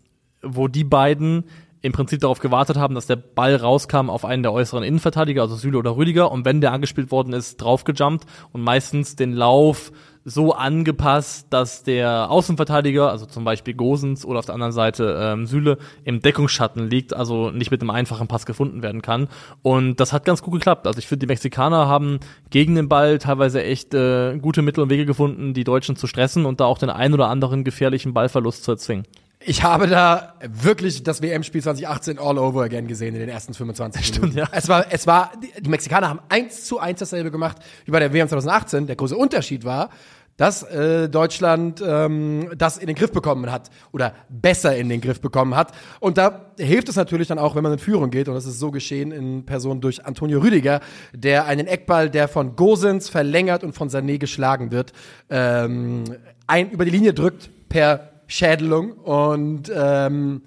wo 0.43 0.69
die 0.69 0.85
beiden 0.85 1.45
im 1.81 1.93
Prinzip 1.93 2.21
darauf 2.21 2.41
gewartet 2.41 2.77
haben, 2.77 2.95
dass 2.95 3.07
der 3.07 3.17
Ball 3.17 3.55
rauskam 3.57 4.11
auf 4.11 4.25
einen 4.25 4.43
der 4.43 4.53
äußeren 4.53 4.83
Innenverteidiger, 4.83 5.43
also 5.43 5.57
Süle 5.57 5.79
oder 5.79 5.97
Rüdiger, 5.97 6.33
und 6.33 6.45
wenn 6.45 6.61
der 6.61 6.73
angespielt 6.73 7.11
worden 7.11 7.33
ist, 7.33 7.59
draufgejumpt 7.59 8.27
und 8.53 8.63
meistens 8.63 9.17
den 9.17 9.33
Lauf 9.33 9.93
so 10.25 10.53
angepasst, 10.53 11.47
dass 11.51 11.85
der 11.85 12.31
Außenverteidiger, 12.31 13.11
also 13.11 13.25
zum 13.25 13.45
Beispiel 13.45 13.75
Gosens 13.75 14.25
oder 14.25 14.41
auf 14.41 14.45
der 14.45 14.55
anderen 14.55 14.73
Seite 14.73 15.19
ähm, 15.21 15.47
Süle, 15.47 15.79
im 16.05 16.21
Deckungsschatten 16.21 16.89
liegt, 16.89 17.15
also 17.15 17.51
nicht 17.51 17.71
mit 17.71 17.81
einem 17.81 17.91
einfachen 17.91 18.29
Pass 18.29 18.45
gefunden 18.45 18.83
werden 18.83 19.01
kann. 19.01 19.29
Und 19.63 20.01
das 20.01 20.13
hat 20.13 20.25
ganz 20.25 20.43
gut 20.43 20.55
geklappt. 20.55 20.87
Also 20.87 20.99
ich 20.99 21.07
finde, 21.07 21.27
die 21.27 21.33
Mexikaner 21.33 21.89
haben 21.89 22.21
gegen 22.51 22.75
den 22.75 22.89
Ball 22.89 23.19
teilweise 23.19 23.63
echt 23.63 23.95
äh, 23.95 24.37
gute 24.39 24.63
Mittel 24.63 24.83
und 24.83 24.91
Wege 24.91 25.07
gefunden, 25.07 25.55
die 25.55 25.65
Deutschen 25.65 25.97
zu 25.97 26.07
stressen 26.07 26.45
und 26.45 26.61
da 26.61 26.67
auch 26.67 26.79
den 26.79 26.91
ein 26.91 27.15
oder 27.15 27.29
anderen 27.29 27.65
gefährlichen 27.65 28.13
Ballverlust 28.13 28.65
zu 28.65 28.73
erzwingen. 28.73 29.07
Ich 29.41 29.63
habe 29.63 29.87
da 29.87 30.35
wirklich 30.41 31.05
das 31.05 31.23
WM-Spiel 31.23 31.63
2018 31.63 32.19
all 32.19 32.39
over 32.39 32.63
again 32.63 32.89
gesehen 32.89 33.15
in 33.15 33.21
den 33.21 33.29
ersten 33.29 33.55
25 33.55 34.21
Minuten. 34.21 34.39
ja. 34.39 34.49
Es 34.51 34.69
war, 34.69 34.87
es 34.91 35.07
war, 35.07 35.33
die, 35.41 35.63
die 35.63 35.71
Mexikaner 35.71 36.09
haben 36.09 36.21
eins 36.29 36.65
zu 36.65 36.81
eins 36.81 36.99
dasselbe 36.99 37.31
gemacht 37.31 37.57
wie 37.85 37.93
bei 37.93 38.01
der 38.01 38.13
WM 38.13 38.29
2018. 38.29 38.89
Der 38.89 38.97
große 38.97 39.17
Unterschied 39.17 39.65
war, 39.65 39.91
dass 40.39 40.63
äh, 40.63 41.09
Deutschland 41.09 41.83
ähm, 41.87 42.51
das 42.57 42.79
in 42.79 42.87
den 42.87 42.97
Griff 42.97 43.13
bekommen 43.13 43.51
hat 43.51 43.71
oder 43.93 44.15
besser 44.29 44.77
in 44.77 44.89
den 44.89 45.01
Griff 45.01 45.21
bekommen 45.21 45.55
hat. 45.55 45.73
Und 46.01 46.19
da 46.19 46.53
hilft 46.59 46.89
es 46.89 46.97
natürlich 46.97 47.29
dann 47.29 47.39
auch, 47.39 47.55
wenn 47.55 47.63
man 47.63 47.73
in 47.73 47.79
Führung 47.79 48.11
geht. 48.11 48.29
Und 48.29 48.35
das 48.35 48.47
ist 48.47 48.59
so 48.59 48.71
geschehen 48.71 49.13
in 49.13 49.47
Person 49.47 49.81
durch 49.81 50.05
Antonio 50.05 50.41
Rüdiger, 50.41 50.81
der 51.13 51.47
einen 51.47 51.67
Eckball, 51.67 52.11
der 52.11 52.29
von 52.29 52.57
Gosens 52.57 53.09
verlängert 53.09 53.63
und 53.63 53.73
von 53.73 53.89
Sané 53.89 54.19
geschlagen 54.19 54.73
wird, 54.73 54.93
ähm, 55.31 56.05
ein, 56.47 56.71
über 56.71 56.85
die 56.85 56.93
Linie 56.93 57.15
drückt 57.15 57.51
per 57.69 58.18
Schädelung 58.29 58.93
und 58.93 59.73
ähm, 59.75 60.43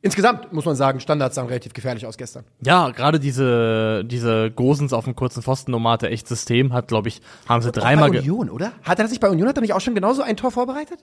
Insgesamt 0.00 0.52
muss 0.52 0.64
man 0.64 0.76
sagen, 0.76 1.00
Standards 1.00 1.34
sahen 1.34 1.48
relativ 1.48 1.72
gefährlich 1.72 2.06
aus 2.06 2.16
gestern. 2.16 2.44
Ja, 2.64 2.90
gerade 2.90 3.18
diese, 3.18 4.04
diese 4.04 4.50
Gosens 4.52 4.92
auf 4.92 5.04
dem 5.04 5.16
kurzen 5.16 5.42
Pfosten 5.42 5.72
Nomate 5.72 6.08
echt 6.08 6.28
System 6.28 6.72
hat, 6.72 6.86
glaube 6.86 7.08
ich, 7.08 7.20
haben 7.48 7.62
sie 7.62 7.72
dreimal. 7.72 8.10
Bei 8.10 8.20
Union, 8.20 8.48
oder? 8.48 8.72
Hat 8.84 9.00
er 9.00 9.08
sich 9.08 9.18
bei 9.18 9.28
Union 9.28 9.48
hat 9.48 9.58
er 9.58 9.60
nicht 9.60 9.72
auch 9.72 9.80
schon 9.80 9.96
genauso 9.96 10.22
ein 10.22 10.36
Tor 10.36 10.52
vorbereitet? 10.52 11.00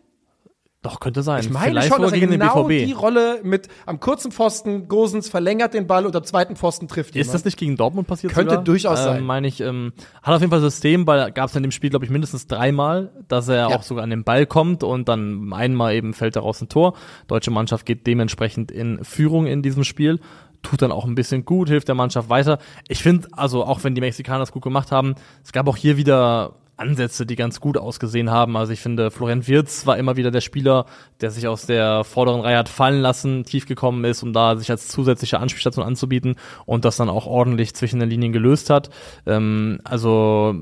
Doch, 0.85 0.99
könnte 0.99 1.23
sein. 1.23 1.39
Ich 1.41 1.49
meine 1.49 1.65
Vielleicht 1.65 1.87
schon, 1.91 2.01
dass 2.03 2.11
er 2.11 2.19
genau 2.19 2.67
die 2.69 2.91
Rolle 2.91 3.39
mit 3.41 3.69
am 3.87 3.99
kurzen 3.99 4.31
Pfosten, 4.31 4.87
Gosens 4.87 5.27
verlängert 5.27 5.73
den 5.73 5.87
Ball 5.87 6.05
und 6.05 6.15
am 6.15 6.23
zweiten 6.23 6.55
Pfosten 6.55 6.87
trifft 6.87 7.15
Ist 7.15 7.33
das 7.33 7.43
nicht 7.43 7.57
gegen 7.57 7.75
Dortmund 7.75 8.07
passiert? 8.07 8.33
Könnte 8.33 8.51
sogar? 8.51 8.63
durchaus 8.63 8.99
ähm, 8.99 9.05
sein. 9.05 9.23
Meine 9.23 9.47
ich, 9.47 9.61
ähm, 9.61 9.93
hat 10.21 10.35
auf 10.35 10.41
jeden 10.41 10.51
Fall 10.51 10.61
System, 10.61 11.07
weil 11.07 11.31
gab 11.31 11.49
es 11.49 11.55
in 11.55 11.63
dem 11.63 11.71
Spiel, 11.71 11.89
glaube 11.89 12.05
ich, 12.05 12.11
mindestens 12.11 12.45
dreimal, 12.45 13.11
dass 13.27 13.47
er 13.47 13.55
Ja. 13.55 13.75
auch 13.75 13.81
sogar 13.81 14.03
an 14.03 14.11
den 14.11 14.23
Ball 14.23 14.45
kommt 14.45 14.83
und 14.83 15.09
dann 15.09 15.51
einmal 15.53 15.95
eben 15.95 16.13
fällt 16.13 16.35
daraus 16.35 16.61
ein 16.61 16.69
Tor. 16.69 16.93
Deutsche 17.27 17.49
Mannschaft 17.49 17.87
geht 17.87 18.05
dementsprechend 18.05 18.71
in 18.71 19.03
Führung 19.03 19.47
in 19.47 19.63
diesem 19.63 19.83
Spiel. 19.83 20.19
Tut 20.61 20.83
dann 20.83 20.91
auch 20.91 21.05
ein 21.05 21.15
bisschen 21.15 21.45
gut, 21.45 21.69
hilft 21.69 21.87
der 21.87 21.95
Mannschaft 21.95 22.29
weiter. 22.29 22.59
Ich 22.87 23.01
finde, 23.01 23.27
also 23.31 23.63
auch 23.65 23.83
wenn 23.83 23.95
die 23.95 24.01
Mexikaner 24.01 24.43
es 24.43 24.51
gut 24.51 24.63
gemacht 24.63 24.91
haben, 24.91 25.15
es 25.43 25.51
gab 25.51 25.67
auch 25.67 25.77
hier 25.77 25.97
wieder 25.97 26.53
Ansätze, 26.77 27.25
die 27.25 27.35
ganz 27.35 27.59
gut 27.59 27.77
ausgesehen 27.77 28.29
haben. 28.29 28.57
Also 28.57 28.73
ich 28.73 28.81
finde, 28.81 29.11
Florian 29.11 29.47
Wirz 29.47 29.85
war 29.85 29.97
immer 29.97 30.17
wieder 30.17 30.31
der 30.31 30.41
Spieler, 30.41 30.85
der 31.21 31.31
sich 31.31 31.47
aus 31.47 31.65
der 31.65 32.03
vorderen 32.03 32.41
Reihe 32.41 32.57
hat 32.57 32.69
fallen 32.69 33.01
lassen, 33.01 33.43
tief 33.45 33.65
gekommen 33.65 34.03
ist, 34.03 34.23
um 34.23 34.33
da 34.33 34.55
sich 34.57 34.69
als 34.71 34.87
zusätzliche 34.89 35.39
Anspielstation 35.39 35.85
anzubieten 35.85 36.35
und 36.65 36.85
das 36.85 36.97
dann 36.97 37.09
auch 37.09 37.25
ordentlich 37.25 37.73
zwischen 37.73 37.99
den 37.99 38.09
Linien 38.09 38.33
gelöst 38.33 38.69
hat. 38.69 38.89
Ähm, 39.25 39.79
also 39.83 40.55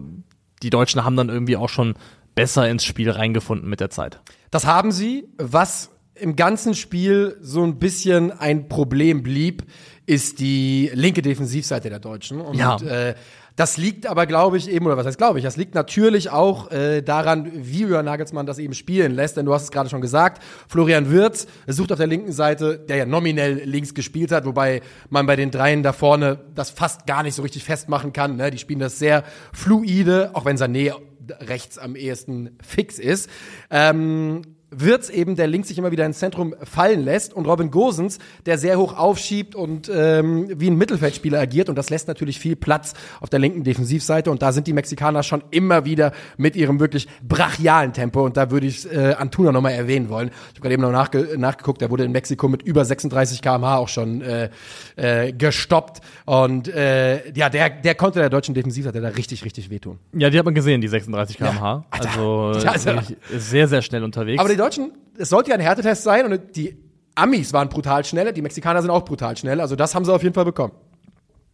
die 0.61 0.69
Deutschen 0.69 1.03
haben 1.03 1.15
dann 1.17 1.29
irgendwie 1.29 1.57
auch 1.57 1.69
schon 1.69 1.95
besser 2.35 2.69
ins 2.69 2.83
Spiel 2.83 3.09
reingefunden 3.09 3.69
mit 3.69 3.79
der 3.79 3.89
Zeit. 3.89 4.19
Das 4.51 4.65
haben 4.65 4.91
sie. 4.91 5.27
Was 5.37 5.89
im 6.15 6.35
ganzen 6.35 6.75
Spiel 6.75 7.37
so 7.41 7.63
ein 7.63 7.79
bisschen 7.79 8.31
ein 8.31 8.69
Problem 8.69 9.23
blieb, 9.23 9.63
ist 10.05 10.39
die 10.39 10.91
linke 10.93 11.21
Defensivseite 11.21 11.89
der 11.89 11.99
Deutschen. 11.99 12.39
Und 12.41 12.55
Ja. 12.57 12.77
äh, 12.77 13.15
das 13.55 13.77
liegt 13.77 14.07
aber, 14.07 14.25
glaube 14.25 14.57
ich, 14.57 14.69
eben, 14.69 14.85
oder 14.85 14.97
was 14.97 15.05
heißt 15.05 15.17
glaube 15.17 15.37
ich, 15.37 15.45
das 15.45 15.57
liegt 15.57 15.75
natürlich 15.75 16.31
auch 16.31 16.71
äh, 16.71 17.01
daran, 17.01 17.51
wie 17.53 17.81
Jürgen 17.81 18.05
Nagelsmann 18.05 18.45
das 18.45 18.57
eben 18.57 18.73
spielen 18.73 19.13
lässt. 19.13 19.37
Denn 19.37 19.45
du 19.45 19.53
hast 19.53 19.63
es 19.63 19.71
gerade 19.71 19.89
schon 19.89 20.01
gesagt, 20.01 20.41
Florian 20.67 21.11
Wirtz 21.11 21.47
sucht 21.67 21.91
auf 21.91 21.97
der 21.97 22.07
linken 22.07 22.31
Seite, 22.31 22.79
der 22.79 22.97
ja 22.97 23.05
nominell 23.05 23.61
links 23.63 23.93
gespielt 23.93 24.31
hat, 24.31 24.45
wobei 24.45 24.81
man 25.09 25.25
bei 25.25 25.35
den 25.35 25.51
Dreien 25.51 25.83
da 25.83 25.93
vorne 25.93 26.39
das 26.55 26.71
fast 26.71 27.05
gar 27.05 27.21
nicht 27.23 27.35
so 27.35 27.43
richtig 27.43 27.63
festmachen 27.63 28.11
kann. 28.11 28.37
Ne? 28.37 28.49
Die 28.49 28.57
spielen 28.57 28.79
das 28.79 28.97
sehr 28.97 29.23
fluide, 29.51 30.31
auch 30.33 30.45
wenn 30.45 30.57
Sané 30.57 30.93
rechts 31.39 31.77
am 31.77 31.95
ehesten 31.95 32.57
fix 32.61 32.99
ist. 32.99 33.29
Ähm, 33.69 34.41
Wirtz 34.75 35.09
eben, 35.09 35.35
der 35.35 35.47
links 35.47 35.67
sich 35.67 35.77
immer 35.77 35.91
wieder 35.91 36.05
ins 36.05 36.19
Zentrum 36.19 36.55
fallen 36.63 37.03
lässt 37.03 37.33
und 37.33 37.45
Robin 37.45 37.71
Gosens, 37.71 38.19
der 38.45 38.57
sehr 38.57 38.77
hoch 38.77 38.97
aufschiebt 38.97 39.55
und 39.55 39.89
ähm, 39.93 40.49
wie 40.55 40.69
ein 40.69 40.77
Mittelfeldspieler 40.77 41.39
agiert 41.39 41.69
und 41.69 41.75
das 41.77 41.89
lässt 41.89 42.07
natürlich 42.07 42.39
viel 42.39 42.55
Platz 42.55 42.93
auf 43.21 43.29
der 43.29 43.39
linken 43.39 43.63
Defensivseite 43.63 44.31
und 44.31 44.41
da 44.41 44.51
sind 44.51 44.67
die 44.67 44.73
Mexikaner 44.73 45.23
schon 45.23 45.43
immer 45.51 45.85
wieder 45.85 46.11
mit 46.37 46.55
ihrem 46.55 46.79
wirklich 46.79 47.07
brachialen 47.27 47.93
Tempo 47.93 48.23
und 48.25 48.37
da 48.37 48.51
würde 48.51 48.67
ich 48.67 48.91
äh, 48.91 49.13
Antuna 49.13 49.51
nochmal 49.51 49.73
erwähnen 49.73 50.09
wollen. 50.09 50.29
Ich 50.29 50.49
habe 50.51 50.61
gerade 50.61 50.73
eben 50.73 50.81
noch 50.83 50.91
nachge 50.91 51.35
nachgeguckt, 51.37 51.81
der 51.81 51.89
wurde 51.89 52.03
in 52.03 52.11
Mexiko 52.11 52.47
mit 52.47 52.61
über 52.61 52.85
36 52.85 53.41
km/h 53.41 53.77
auch 53.77 53.87
schon 53.89 54.21
äh, 54.21 54.49
äh, 54.95 55.31
gestoppt 55.33 56.01
und 56.25 56.67
äh, 56.67 57.31
ja, 57.33 57.49
der, 57.49 57.69
der 57.69 57.95
konnte 57.95 58.19
der 58.19 58.29
deutschen 58.29 58.53
Defensivseite 58.55 59.01
da 59.01 59.09
richtig, 59.09 59.43
richtig 59.45 59.69
wehtun. 59.69 59.99
Ja, 60.13 60.29
die 60.29 60.37
hat 60.37 60.45
man 60.45 60.53
gesehen, 60.55 60.81
die 60.81 60.87
36 60.87 61.37
km/h. 61.37 61.85
Also 61.89 62.53
Ja, 62.63 62.71
also- 62.71 62.85
wirklich 62.89 63.17
sehr, 63.37 63.67
sehr 63.67 63.81
schnell 63.81 64.03
unterwegs. 64.03 64.41
Deutschen, 64.63 64.93
es 65.17 65.29
sollte 65.29 65.49
ja 65.49 65.55
ein 65.55 65.61
Härtetest 65.61 66.03
sein 66.03 66.31
und 66.31 66.55
die 66.55 66.77
Amis 67.15 67.51
waren 67.51 67.67
brutal 67.67 68.05
schnell, 68.05 68.31
die 68.31 68.41
Mexikaner 68.41 68.81
sind 68.81 68.91
auch 68.91 69.03
brutal 69.03 69.35
schnell, 69.35 69.59
also 69.59 69.75
das 69.75 69.93
haben 69.93 70.05
sie 70.05 70.13
auf 70.13 70.23
jeden 70.23 70.33
Fall 70.33 70.45
bekommen. 70.45 70.71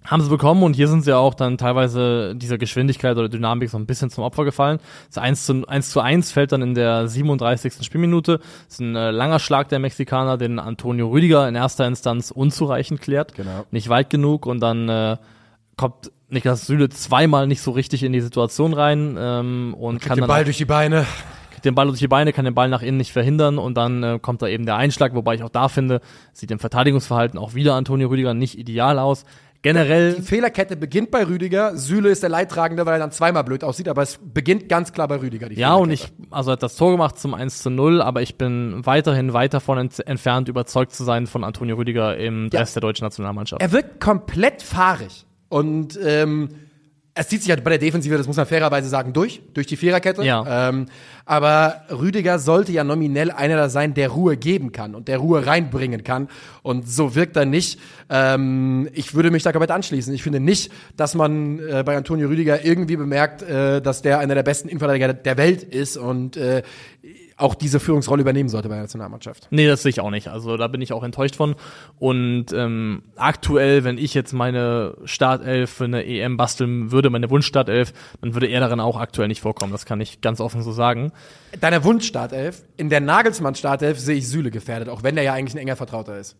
haben 0.05 0.21
sie 0.21 0.29
bekommen 0.29 0.61
und 0.61 0.75
hier 0.75 0.87
sind 0.87 1.03
sie 1.03 1.17
auch 1.17 1.33
dann 1.33 1.57
teilweise 1.57 2.35
dieser 2.35 2.59
Geschwindigkeit 2.59 3.17
oder 3.17 3.27
Dynamik 3.27 3.69
so 3.69 3.77
ein 3.79 3.87
bisschen 3.87 4.11
zum 4.11 4.23
Opfer 4.23 4.45
gefallen. 4.45 4.79
Das 5.07 5.17
1 5.17 5.45
zu 5.45 5.67
1, 5.67 5.89
zu 5.89 6.01
1 6.01 6.31
fällt 6.31 6.51
dann 6.51 6.61
in 6.61 6.75
der 6.75 7.07
37. 7.07 7.83
Spielminute. 7.83 8.37
Das 8.37 8.75
ist 8.75 8.79
ein 8.79 8.95
äh, 8.95 9.09
langer 9.09 9.39
Schlag 9.39 9.69
der 9.69 9.79
Mexikaner, 9.79 10.37
den 10.37 10.59
Antonio 10.59 11.09
Rüdiger 11.09 11.47
in 11.49 11.55
erster 11.55 11.87
Instanz 11.87 12.31
unzureichend 12.31 13.01
klärt. 13.01 13.33
Genau. 13.33 13.65
Nicht 13.71 13.89
weit 13.89 14.09
genug 14.09 14.45
und 14.45 14.59
dann 14.59 14.87
äh, 14.87 15.17
kommt 15.77 16.11
Niklas 16.29 16.67
Süle 16.67 16.89
zweimal 16.89 17.47
nicht 17.47 17.61
so 17.61 17.71
richtig 17.71 18.03
in 18.03 18.13
die 18.13 18.21
Situation 18.21 18.73
rein 18.73 19.17
ähm, 19.19 19.73
und 19.73 19.99
kann 19.99 20.15
den 20.15 20.21
dann 20.21 20.27
Ball 20.27 20.43
durch 20.43 20.57
die 20.57 20.65
Beine. 20.65 21.07
Kriegt 21.59 21.65
den 21.65 21.75
Ball 21.75 21.87
durch 21.87 21.99
die 21.99 22.07
Beine, 22.07 22.31
kann 22.31 22.45
den 22.45 22.55
Ball 22.55 22.69
nach 22.69 22.81
innen 22.81 22.97
nicht 22.97 23.11
verhindern 23.11 23.57
und 23.57 23.75
dann 23.75 24.01
äh, 24.01 24.19
kommt 24.21 24.41
da 24.41 24.47
eben 24.47 24.65
der 24.65 24.77
Einschlag, 24.77 25.13
wobei 25.13 25.35
ich 25.35 25.43
auch 25.43 25.49
da 25.49 25.67
finde, 25.67 25.99
sieht 26.31 26.51
im 26.51 26.59
Verteidigungsverhalten 26.59 27.37
auch 27.37 27.53
wieder 27.53 27.75
Antonio 27.75 28.07
Rüdiger 28.07 28.33
nicht 28.33 28.57
ideal 28.57 28.97
aus. 28.97 29.25
Generell 29.61 30.13
Die 30.13 30.21
Fehlerkette 30.21 30.77
beginnt 30.77 31.11
bei 31.11 31.27
Rüdiger. 31.27 31.75
Süle 31.75 32.07
ist 32.11 32.23
der 32.23 32.29
Leidtragende, 32.29 32.85
weil 32.85 32.93
er 32.93 32.99
dann 32.99 33.11
zweimal 33.11 33.43
blöd 33.43 33.65
aussieht, 33.65 33.89
aber 33.89 34.01
es 34.03 34.17
beginnt 34.23 34.69
ganz 34.69 34.93
klar 34.93 35.09
bei 35.09 35.17
Rüdiger. 35.17 35.49
Die 35.49 35.55
Ja, 35.55 35.73
und 35.73 35.91
ich, 35.91 36.07
also 36.31 36.51
er 36.51 36.53
hat 36.53 36.63
das 36.63 36.77
Tor 36.77 36.91
gemacht 36.91 37.19
zum 37.19 37.33
1 37.33 37.61
zu 37.61 37.69
0, 37.69 38.01
aber 38.01 38.21
ich 38.21 38.37
bin 38.37 38.85
weiterhin 38.85 39.33
weit 39.33 39.53
davon 39.53 39.77
ent 39.77 39.99
entfernt, 40.07 40.47
überzeugt 40.47 40.93
zu 40.93 41.03
sein 41.03 41.27
von 41.27 41.43
Antonio 41.43 41.75
Rüdiger 41.75 42.15
im 42.15 42.49
Ja. 42.53 42.61
Rest 42.61 42.77
der 42.77 42.81
deutschen 42.81 43.03
Nationalmannschaft. 43.03 43.61
Er 43.61 43.73
wirkt 43.73 43.99
komplett 43.99 44.61
fahrig. 44.61 45.25
Und 45.49 45.99
ähm, 46.01 46.49
es 47.15 47.27
zieht 47.27 47.41
sich 47.41 47.49
halt 47.51 47.63
bei 47.63 47.71
der 47.71 47.79
Defensive, 47.79 48.17
das 48.17 48.27
muss 48.27 48.37
man 48.37 48.45
fairerweise 48.45 48.87
sagen, 48.87 49.13
durch, 49.13 49.41
durch 49.53 49.67
die 49.67 49.75
Viererkette. 49.75 50.23
Ja. 50.23 50.69
Ähm, 50.69 50.85
aber 51.25 51.81
Rüdiger 51.91 52.39
sollte 52.39 52.71
ja 52.71 52.83
nominell 52.83 53.31
einer 53.31 53.55
da 53.57 53.69
sein, 53.69 53.93
der 53.93 54.09
Ruhe 54.09 54.37
geben 54.37 54.71
kann 54.71 54.95
und 54.95 55.07
der 55.07 55.17
Ruhe 55.17 55.45
reinbringen 55.45 56.03
kann. 56.03 56.29
Und 56.61 56.89
so 56.89 57.15
wirkt 57.15 57.35
er 57.35 57.45
nicht. 57.45 57.79
Ähm, 58.09 58.89
ich 58.93 59.15
würde 59.15 59.31
mich 59.31 59.43
da 59.43 59.51
komplett 59.51 59.71
anschließen. 59.71 60.13
Ich 60.13 60.23
finde 60.23 60.39
nicht, 60.39 60.71
dass 60.95 61.13
man 61.15 61.59
äh, 61.59 61.83
bei 61.85 61.97
Antonio 61.97 62.29
Rüdiger 62.29 62.63
irgendwie 62.63 62.95
bemerkt, 62.95 63.41
äh, 63.41 63.81
dass 63.81 64.01
der 64.01 64.19
einer 64.19 64.35
der 64.35 64.43
besten 64.43 64.69
Innenverteidiger 64.69 65.13
der 65.13 65.37
Welt 65.37 65.63
ist 65.63 65.97
und 65.97 66.37
äh, 66.37 66.63
auch 67.39 67.55
diese 67.55 67.79
Führungsrolle 67.79 68.21
übernehmen 68.21 68.49
sollte 68.49 68.69
bei 68.69 68.75
der 68.75 68.83
Nationalmannschaft. 68.83 69.47
Nee, 69.49 69.67
das 69.67 69.81
sehe 69.83 69.89
ich 69.89 70.01
auch 70.01 70.09
nicht. 70.11 70.27
Also 70.27 70.57
da 70.57 70.67
bin 70.67 70.81
ich 70.81 70.93
auch 70.93 71.03
enttäuscht 71.03 71.35
von. 71.35 71.55
Und 71.97 72.47
ähm, 72.53 73.03
aktuell, 73.15 73.83
wenn 73.83 73.97
ich 73.97 74.13
jetzt 74.13 74.33
meine 74.33 74.95
Startelf 75.05 75.69
für 75.69 75.85
eine 75.85 76.05
EM 76.05 76.37
basteln 76.37 76.91
würde, 76.91 77.09
meine 77.09 77.29
Wunschstartelf, 77.29 77.93
dann 78.21 78.33
würde 78.33 78.47
er 78.47 78.59
darin 78.59 78.79
auch 78.79 78.99
aktuell 78.99 79.27
nicht 79.27 79.41
vorkommen. 79.41 79.71
Das 79.71 79.85
kann 79.85 80.01
ich 80.01 80.21
ganz 80.21 80.41
offen 80.41 80.61
so 80.61 80.71
sagen. 80.71 81.11
Deiner 81.61 81.83
Wunschstartelf, 81.83 82.63
in 82.77 82.89
der 82.89 82.99
Nagelsmann-Startelf 83.01 83.99
sehe 83.99 84.15
ich 84.17 84.27
Süle 84.27 84.51
gefährdet, 84.51 84.89
auch 84.89 85.03
wenn 85.03 85.15
der 85.15 85.23
ja 85.23 85.33
eigentlich 85.33 85.55
ein 85.55 85.59
enger 85.59 85.75
Vertrauter 85.75 86.17
ist. 86.17 86.35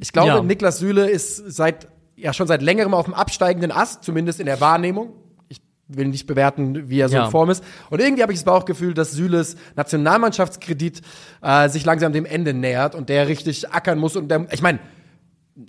Ich 0.00 0.12
glaube, 0.12 0.28
Ja. 0.28 0.42
Niklas 0.42 0.78
Süle 0.78 1.08
ist 1.08 1.36
seit, 1.36 1.88
ja 2.16 2.32
schon 2.32 2.46
seit 2.46 2.62
längerem 2.62 2.94
auf 2.94 3.04
dem 3.04 3.14
absteigenden 3.14 3.72
Ast, 3.72 4.04
zumindest 4.04 4.40
in 4.40 4.46
der 4.46 4.60
Wahrnehmung. 4.60 5.12
Ich 5.90 5.96
will 5.96 6.08
nicht 6.08 6.26
bewerten, 6.26 6.90
wie 6.90 7.00
er 7.00 7.08
so 7.08 7.16
Ja. 7.16 7.24
in 7.26 7.30
Form 7.30 7.48
ist. 7.50 7.64
Und 7.90 8.00
irgendwie 8.00 8.22
habe 8.22 8.32
ich 8.32 8.38
das 8.38 8.44
Bauchgefühl, 8.44 8.92
dass 8.94 9.12
Süles 9.12 9.56
Nationalmannschaftskredit 9.76 11.00
äh, 11.42 11.68
sich 11.68 11.84
langsam 11.84 12.12
dem 12.12 12.26
Ende 12.26 12.52
nähert 12.54 12.94
und 12.94 13.08
der 13.08 13.28
richtig 13.28 13.70
ackern 13.70 13.98
muss. 13.98 14.16
Und 14.16 14.28
der, 14.30 14.46
ich 14.50 14.62
meine, 14.62 14.78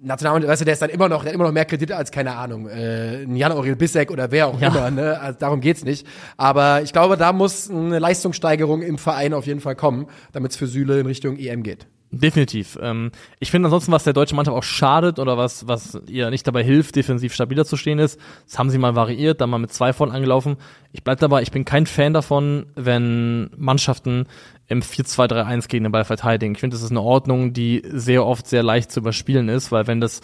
Nationalmannschaft, 0.02 0.52
weißt 0.52 0.62
du, 0.62 0.66
der 0.66 0.74
ist 0.74 0.82
dann 0.82 0.90
immer 0.92 1.10
noch, 1.10 1.22
der 1.24 1.30
hat 1.30 1.36
immer 1.36 1.46
noch 1.46 1.52
mehr 1.52 1.66
Kredite 1.66 1.96
als, 1.96 2.12
keine 2.12 2.36
Ahnung, 2.36 2.68
äh, 2.68 3.24
ein 3.24 3.36
Jan 3.36 3.52
Aurel 3.52 3.76
Bissek 3.76 4.12
oder 4.12 4.30
wer 4.32 4.48
auch 4.48 4.60
Ja. 4.62 4.68
immer, 4.68 4.92
ne? 4.92 5.20
Also 5.20 5.40
darum 5.40 5.62
geht's 5.62 5.84
nicht. 5.84 6.06
Aber 6.38 6.82
ich 6.84 6.94
glaube, 6.94 7.18
da 7.18 7.34
muss 7.34 7.70
eine 7.72 7.98
Leistungssteigerung 7.98 8.82
im 8.84 8.98
Verein 9.00 9.34
auf 9.34 9.48
jeden 9.48 9.62
Fall 9.62 9.76
kommen, 9.76 10.06
damit 10.32 10.52
es 10.52 10.58
für 10.58 10.68
Süle 10.68 11.00
in 11.00 11.06
Richtung 11.08 11.38
EM 11.38 11.64
geht. 11.64 11.88
Definitiv. 12.12 12.78
Ähm, 12.82 13.12
ich 13.40 13.52
finde 13.52 13.68
ansonsten, 13.68 13.92
was 13.92 14.04
der 14.04 14.14
deutschen 14.14 14.36
Mannschaft 14.36 14.58
auch 14.58 14.64
schadet 14.64 15.20
oder 15.20 15.38
was, 15.38 15.68
was 15.68 16.00
ihr 16.08 16.32
nicht 16.32 16.48
dabei 16.48 16.64
hilft, 16.64 16.96
defensiv 16.96 17.36
stabiler 17.36 17.66
zu 17.66 17.78
stehen 17.78 18.00
ist, 18.00 18.20
das 18.48 18.58
haben 18.58 18.72
sie 18.72 18.80
mal 18.80 18.96
variiert, 18.96 19.42
dann 19.42 19.52
mal 19.52 19.60
mit 19.60 19.72
zwei 19.72 19.94
vorn 19.94 20.10
angelaufen. 20.10 20.58
Ich 20.92 21.04
bleib 21.04 21.20
dabei, 21.20 21.44
ich 21.44 21.52
bin 21.52 21.66
kein 21.66 21.86
Fan 21.86 22.14
davon, 22.14 22.66
wenn 22.74 23.52
Mannschaften 23.58 24.26
im 24.68 24.82
4-2-3-1 24.82 25.68
gegen 25.68 25.84
den 25.84 25.92
Ball 25.92 26.04
verteidigen. 26.04 26.54
Ich 26.54 26.60
finde, 26.60 26.76
das 26.76 26.84
ist 26.84 26.90
eine 26.90 27.02
Ordnung, 27.02 27.54
die 27.54 27.84
sehr 27.86 28.26
oft 28.26 28.48
sehr 28.48 28.64
leicht 28.64 28.92
zu 28.92 29.02
überspielen 29.02 29.48
ist, 29.48 29.72
weil 29.72 29.86
wenn 29.86 30.02
das 30.02 30.22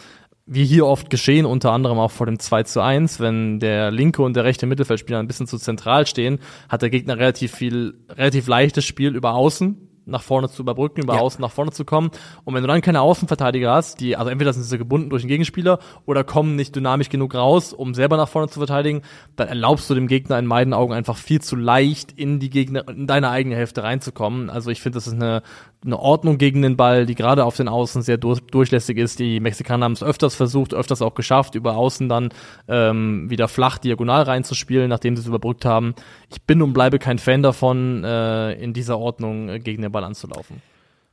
wie 0.48 0.66
hier 0.66 0.86
oft 0.88 1.10
geschehen, 1.10 1.46
unter 1.46 1.72
anderem 1.72 2.00
auch 2.00 2.12
vor 2.12 2.28
dem 2.28 2.40
2 2.40 2.64
zu 2.64 2.82
1, 2.82 3.20
wenn 3.20 3.60
der 3.60 3.92
linke 3.92 4.22
und 4.22 4.36
der 4.36 4.44
rechte 4.44 4.68
Mittelfeldspieler 4.68 5.20
ein 5.20 5.28
bisschen 5.28 5.48
zu 5.48 5.58
zentral 5.58 6.06
stehen, 6.08 6.40
hat 6.70 6.82
der 6.82 6.92
Gegner 6.92 7.18
relativ 7.18 7.54
viel, 7.54 7.96
relativ 8.10 8.48
leichtes 8.48 8.86
Spiel 8.86 9.16
über 9.16 9.34
außen 9.34 9.95
nach 10.06 10.22
vorne 10.22 10.50
zu 10.50 10.62
überbrücken, 10.62 11.02
über 11.02 11.16
Ja. 11.16 11.20
außen 11.22 11.42
nach 11.42 11.52
vorne 11.52 11.72
zu 11.72 11.86
kommen. 11.86 12.12
Und 12.44 12.54
wenn 12.54 12.62
du 12.62 12.68
dann 12.68 12.82
keine 12.82 13.02
Außenverteidiger 13.02 13.74
hast, 13.74 14.00
die, 14.00 14.16
also 14.16 14.30
entweder 14.30 14.54
sind 14.54 14.64
sie 14.64 14.78
gebunden 14.78 15.10
durch 15.10 15.24
den 15.24 15.28
Gegenspieler 15.30 15.80
oder 16.06 16.24
kommen 16.24 16.56
nicht 16.56 16.76
dynamisch 16.76 17.10
genug 17.10 17.36
raus, 17.36 17.74
um 17.74 17.94
selber 17.94 18.18
nach 18.18 18.30
vorne 18.30 18.48
zu 18.48 18.60
verteidigen, 18.60 19.02
dann 19.36 19.48
erlaubst 19.48 19.90
du 19.90 19.96
dem 19.96 20.08
Gegner 20.08 20.38
in 20.40 20.46
meinen 20.46 20.74
Augen 20.74 20.94
einfach 20.94 21.18
viel 21.18 21.42
zu 21.42 21.56
leicht 21.56 22.12
in 22.12 22.40
die 22.40 22.50
Gegner, 22.50 22.88
in 22.88 23.08
deine 23.08 23.30
eigene 23.30 23.56
Hälfte 23.56 23.84
reinzukommen. 23.84 24.50
Also 24.50 24.70
ich 24.72 24.82
finde, 24.82 24.98
das 24.98 25.08
ist 25.08 25.14
eine, 25.14 25.42
eine 25.86 26.00
Ordnung 26.00 26.38
gegen 26.38 26.62
den 26.62 26.76
Ball, 26.78 27.06
die 27.06 27.16
gerade 27.16 27.46
auf 27.46 27.56
den 27.56 27.68
Außen 27.68 28.02
sehr 28.02 28.18
durch, 28.18 28.40
durchlässig 28.42 28.98
ist. 28.98 29.20
Die 29.20 29.40
Mexikaner 29.40 29.86
haben 29.86 29.92
es 29.94 30.04
öfters 30.04 30.36
versucht, 30.36 30.74
öfters 30.74 31.02
auch 31.02 31.14
geschafft, 31.14 31.56
über 31.56 31.78
Außen 31.78 32.10
dann 32.10 32.30
ähm, 32.68 33.30
wieder 33.30 33.48
flach 33.48 33.78
diagonal 33.78 34.24
reinzuspielen, 34.24 34.90
nachdem 34.90 35.16
sie 35.16 35.22
es 35.22 35.28
überbrückt 35.28 35.66
haben. 35.66 35.94
Ich 36.30 36.42
bin 36.42 36.62
und 36.62 36.74
bleibe 36.74 37.00
kein 37.00 37.20
Fan 37.20 37.44
davon, 37.44 38.04
äh, 38.04 38.54
in 38.54 38.74
dieser 38.74 38.98
Ordnung 38.98 39.50
äh, 39.50 39.60
gegen 39.60 39.82
den 39.82 39.92
Ball 39.92 40.04
anzulaufen. 40.04 40.62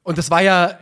Und 0.03 0.19
das 0.19 0.31
war 0.31 0.43
ja 0.43 0.79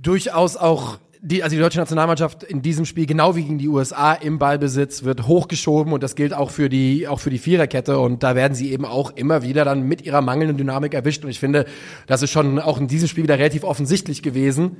durchaus 0.00 0.56
auch 0.56 0.98
die, 1.24 1.44
also 1.44 1.54
die 1.54 1.62
deutsche 1.62 1.78
Nationalmannschaft 1.78 2.42
in 2.42 2.62
diesem 2.62 2.84
Spiel, 2.84 3.06
genau 3.06 3.36
wie 3.36 3.44
gegen 3.44 3.58
die 3.58 3.68
USA 3.68 4.12
im 4.12 4.40
Ballbesitz, 4.40 5.04
wird 5.04 5.28
hochgeschoben 5.28 5.92
und 5.92 6.02
das 6.02 6.16
gilt 6.16 6.34
auch 6.34 6.50
für 6.50 6.68
die, 6.68 7.06
auch 7.06 7.20
für 7.20 7.30
die 7.30 7.38
Viererkette 7.38 8.00
und 8.00 8.24
da 8.24 8.34
werden 8.34 8.54
sie 8.54 8.72
eben 8.72 8.84
auch 8.84 9.12
immer 9.14 9.44
wieder 9.44 9.64
dann 9.64 9.84
mit 9.84 10.02
ihrer 10.02 10.20
mangelnden 10.20 10.56
Dynamik 10.56 10.94
erwischt 10.94 11.22
und 11.22 11.30
ich 11.30 11.38
finde, 11.38 11.66
das 12.08 12.22
ist 12.22 12.32
schon 12.32 12.58
auch 12.58 12.80
in 12.80 12.88
diesem 12.88 13.06
Spiel 13.06 13.22
wieder 13.22 13.38
relativ 13.38 13.62
offensichtlich 13.62 14.24
gewesen, 14.24 14.78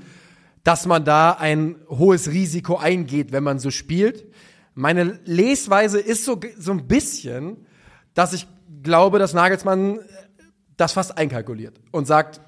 dass 0.64 0.84
man 0.84 1.04
da 1.04 1.30
ein 1.30 1.76
hohes 1.88 2.32
Risiko 2.32 2.76
eingeht, 2.76 3.30
wenn 3.30 3.44
man 3.44 3.60
so 3.60 3.70
spielt. 3.70 4.24
Meine 4.74 5.20
Lesweise 5.24 6.00
ist 6.00 6.24
so, 6.24 6.40
so 6.58 6.72
ein 6.72 6.88
bisschen, 6.88 7.66
dass 8.14 8.32
ich 8.32 8.48
glaube, 8.82 9.20
dass 9.20 9.32
Nagelsmann 9.32 10.00
das 10.76 10.92
fast 10.92 11.16
einkalkuliert 11.16 11.80
und 11.92 12.08
sagt, 12.08 12.40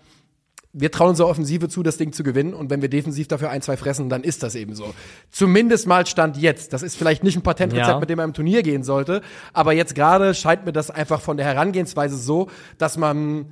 wir 0.76 0.90
trauen 0.90 1.10
unserer 1.10 1.28
Offensive 1.28 1.68
zu, 1.68 1.82
das 1.84 1.96
Ding 1.96 2.12
zu 2.12 2.24
gewinnen. 2.24 2.52
Und 2.52 2.68
wenn 2.68 2.82
wir 2.82 2.88
defensiv 2.90 3.28
dafür 3.28 3.48
ein, 3.50 3.62
zwei 3.62 3.76
fressen, 3.76 4.08
dann 4.08 4.24
ist 4.24 4.42
das 4.42 4.56
eben 4.56 4.74
so. 4.74 4.92
Zumindest 5.30 5.86
mal 5.86 6.04
Stand 6.04 6.36
jetzt. 6.36 6.72
Das 6.72 6.82
ist 6.82 6.96
vielleicht 6.96 7.22
nicht 7.22 7.36
ein 7.36 7.42
Patentrezept, 7.42 7.88
Ja. 7.88 8.00
mit 8.00 8.10
dem 8.10 8.16
man 8.16 8.30
im 8.30 8.34
Turnier 8.34 8.62
gehen 8.64 8.82
sollte. 8.82 9.22
Aber 9.52 9.72
jetzt 9.72 9.94
gerade 9.94 10.34
scheint 10.34 10.66
mir 10.66 10.72
das 10.72 10.90
einfach 10.90 11.20
von 11.20 11.36
der 11.36 11.46
Herangehensweise 11.46 12.16
so, 12.16 12.48
dass 12.76 12.96
man 12.96 13.46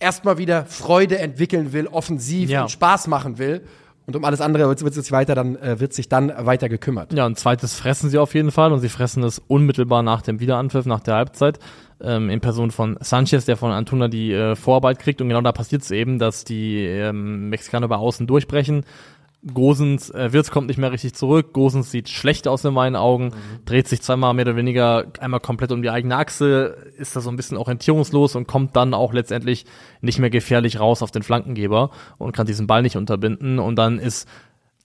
erstmal 0.00 0.38
wieder 0.38 0.64
Freude 0.66 1.18
entwickeln 1.18 1.72
will, 1.72 1.86
offensiv 1.86 2.48
Ja. 2.50 2.62
und 2.62 2.70
Spaß 2.70 3.06
machen 3.06 3.38
will. 3.38 3.62
Und 4.06 4.14
um 4.14 4.24
alles 4.24 4.40
andere 4.40 4.68
wird, 4.68 4.94
sich 4.94 5.10
weiter 5.10 5.34
dann, 5.34 5.56
äh, 5.56 5.80
wird 5.80 5.92
sich 5.92 6.08
dann 6.08 6.32
weiter 6.46 6.68
gekümmert. 6.68 7.12
Ja, 7.12 7.26
ein 7.26 7.34
zweites 7.34 7.74
fressen 7.74 8.08
sie 8.08 8.18
auf 8.18 8.34
jeden 8.34 8.52
Fall 8.52 8.72
und 8.72 8.78
sie 8.78 8.88
fressen 8.88 9.24
es 9.24 9.40
unmittelbar 9.48 10.04
nach 10.04 10.22
dem 10.22 10.38
Wiederanpfiff, 10.38 10.86
nach 10.86 11.00
der 11.00 11.14
Halbzeit, 11.16 11.58
ähm, 12.00 12.30
in 12.30 12.40
Person 12.40 12.70
von 12.70 12.96
Sanchez, 13.00 13.44
der 13.46 13.56
von 13.56 13.70
Antuna 13.72 14.08
die 14.08 14.32
äh, 14.32 14.54
Vorarbeit 14.56 14.98
kriegt 14.98 15.20
und 15.20 15.28
genau 15.28 15.40
da 15.42 15.52
passiert 15.52 15.82
es 15.82 15.90
eben, 15.90 16.18
dass 16.18 16.44
die 16.44 16.84
ähm, 16.84 17.48
Mexikaner 17.48 17.88
bei 17.88 17.96
außen 17.96 18.26
durchbrechen. 18.26 18.84
Gosens, 19.54 20.10
äh, 20.10 20.32
Wirtz 20.32 20.50
kommt 20.50 20.66
nicht 20.66 20.78
mehr 20.78 20.90
richtig 20.90 21.14
zurück, 21.14 21.52
Gosens 21.52 21.90
sieht 21.92 22.08
schlecht 22.08 22.48
aus 22.48 22.64
in 22.64 22.74
meinen 22.74 22.96
Augen, 22.96 23.30
dreht 23.64 23.86
sich 23.86 24.02
zweimal 24.02 24.34
mehr 24.34 24.44
oder 24.46 24.56
weniger 24.56 25.04
einmal 25.20 25.38
komplett 25.40 25.70
um 25.70 25.82
die 25.82 25.90
eigene 25.90 26.16
Achse, 26.16 26.76
ist 26.96 27.14
da 27.14 27.20
so 27.20 27.30
ein 27.30 27.36
bisschen 27.36 27.56
orientierungslos 27.56 28.34
und 28.34 28.48
kommt 28.48 28.74
dann 28.74 28.92
auch 28.92 29.12
letztendlich 29.12 29.64
nicht 30.00 30.18
mehr 30.18 30.30
gefährlich 30.30 30.80
raus 30.80 31.00
auf 31.02 31.12
den 31.12 31.22
Flankengeber 31.22 31.90
und 32.18 32.32
kann 32.32 32.46
diesen 32.46 32.66
Ball 32.66 32.82
nicht 32.82 32.96
unterbinden 32.96 33.58
und 33.60 33.76
dann 33.76 33.98
ist 34.00 34.26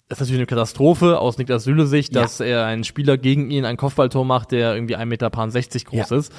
das 0.10 0.18
ist 0.18 0.24
natürlich 0.24 0.40
eine 0.42 0.46
Katastrophe 0.48 1.20
aus 1.20 1.38
Niklas 1.38 1.64
Süle 1.64 1.88
Sicht, 1.88 2.14
Ja. 2.14 2.22
dass 2.24 2.42
er 2.42 2.66
einen 2.66 2.84
Spieler 2.84 3.18
gegen 3.18 3.50
ihn 3.50 3.64
ein 3.64 3.78
Kopfballtor 3.78 4.26
macht, 4.26 4.52
der 4.52 4.76
irgendwie 4.76 4.98
1,60 4.98 5.06
Meter 5.06 5.30
groß 5.30 6.10
Ja. 6.10 6.18
ist. 6.18 6.34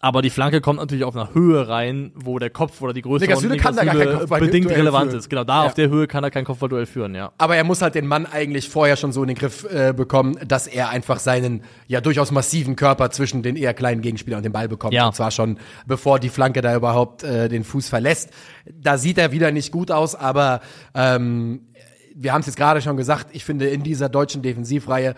Aber 0.00 0.20
die 0.20 0.28
Flanke 0.28 0.60
kommt 0.60 0.80
natürlich 0.80 1.04
auf 1.04 1.16
einer 1.16 1.32
Höhe 1.32 1.66
rein, 1.66 2.12
wo 2.14 2.38
der 2.38 2.50
Kopf 2.50 2.82
oder 2.82 2.92
die 2.92 3.00
Größe 3.00 3.24
Niklas 3.24 3.40
Süle 3.40 3.56
kann 3.56 3.74
da 3.74 3.84
gar 3.84 3.94
kein 3.94 4.40
bedingt 4.40 4.68
relevant 4.68 5.06
führen. 5.10 5.18
ist. 5.18 5.30
Genau, 5.30 5.44
da 5.44 5.62
Ja. 5.62 5.66
auf 5.66 5.72
der 5.74 5.88
Höhe 5.88 6.06
kann 6.06 6.22
er 6.22 6.30
kein 6.30 6.44
Kopfballduell 6.44 6.84
führen, 6.84 7.14
ja. 7.14 7.32
Aber 7.38 7.56
er 7.56 7.64
muss 7.64 7.80
halt 7.80 7.94
den 7.94 8.06
Mann 8.06 8.26
eigentlich 8.26 8.68
vorher 8.68 8.96
schon 8.96 9.12
so 9.12 9.22
in 9.22 9.28
den 9.28 9.36
Griff 9.36 9.64
äh, 9.64 9.94
bekommen, 9.96 10.36
dass 10.46 10.66
er 10.66 10.90
einfach 10.90 11.20
seinen 11.20 11.62
ja 11.86 12.02
durchaus 12.02 12.32
massiven 12.32 12.76
Körper 12.76 13.10
zwischen 13.12 13.42
den 13.42 13.56
eher 13.56 13.72
kleinen 13.72 14.02
Gegenspieler 14.02 14.36
und 14.36 14.42
dem 14.42 14.52
Ball 14.52 14.68
bekommt. 14.68 14.92
Ja. 14.92 15.06
Und 15.06 15.14
zwar 15.14 15.30
schon 15.30 15.58
bevor 15.86 16.18
die 16.18 16.28
Flanke 16.28 16.60
da 16.60 16.76
überhaupt 16.76 17.22
äh, 17.24 17.48
den 17.48 17.64
Fuß 17.64 17.88
verlässt. 17.88 18.30
Da 18.70 18.98
sieht 18.98 19.16
er 19.16 19.32
wieder 19.32 19.52
nicht 19.52 19.72
gut 19.72 19.90
aus, 19.90 20.14
aber 20.14 20.60
ähm, 20.94 21.68
wir 22.14 22.34
haben 22.34 22.40
es 22.40 22.46
jetzt 22.46 22.56
gerade 22.56 22.82
schon 22.82 22.98
gesagt, 22.98 23.28
ich 23.32 23.44
finde 23.44 23.68
in 23.68 23.82
dieser 23.82 24.10
deutschen 24.10 24.42
Defensivreihe, 24.42 25.14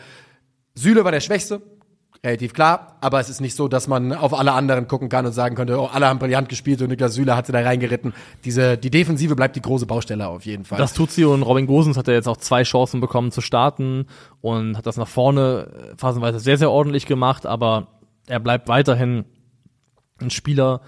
Süle 0.75 1.03
war 1.05 1.11
der 1.11 1.21
Schwächste, 1.21 1.61
relativ 2.25 2.53
klar, 2.53 2.97
aber 3.01 3.21
es 3.21 3.29
ist 3.29 3.41
nicht 3.41 3.55
so, 3.55 3.69
dass 3.69 3.89
man 3.89 4.13
auf 4.13 4.35
alle 4.35 4.53
anderen 4.53 4.89
gucken 4.89 5.09
kann 5.09 5.27
und 5.27 5.33
sagen 5.33 5.55
könnte, 5.55 5.81
oh, 5.81 5.87
alle 5.87 6.07
haben 6.07 6.19
brillant 6.19 6.49
gespielt 6.49 6.83
und 6.83 6.89
Niklas 6.89 7.15
Süle 7.15 7.37
hat 7.37 7.47
sie 7.47 7.53
da 7.53 7.61
reingeritten. 7.61 8.15
Diese, 8.45 8.77
die 8.77 8.91
Defensive 8.91 9.37
bleibt 9.37 9.57
die 9.57 9.63
große 9.63 9.87
Baustelle 9.87 10.27
auf 10.29 10.45
jeden 10.45 10.65
Fall. 10.65 10.79
Das 10.79 10.95
tut 10.95 11.11
sie 11.11 11.25
und 11.25 11.43
Robin 11.43 11.67
Gosens 11.67 11.97
hat 11.97 12.09
ja 12.09 12.15
jetzt 12.15 12.29
auch 12.29 12.37
zwei 12.37 12.63
Chancen 12.63 13.01
bekommen 13.01 13.31
zu 13.33 13.41
starten 13.41 14.07
und 14.41 14.77
hat 14.77 14.87
das 14.87 14.97
nach 14.97 15.09
vorne 15.09 15.69
äh, 15.93 15.97
phasenweise 15.97 16.41
sehr, 16.41 16.59
sehr 16.59 16.71
ordentlich 16.71 17.07
gemacht, 17.07 17.47
aber 17.47 17.89
er 18.27 18.41
bleibt 18.41 18.69
weiterhin 18.69 19.25
ein 20.21 20.31
Spieler, 20.31 20.81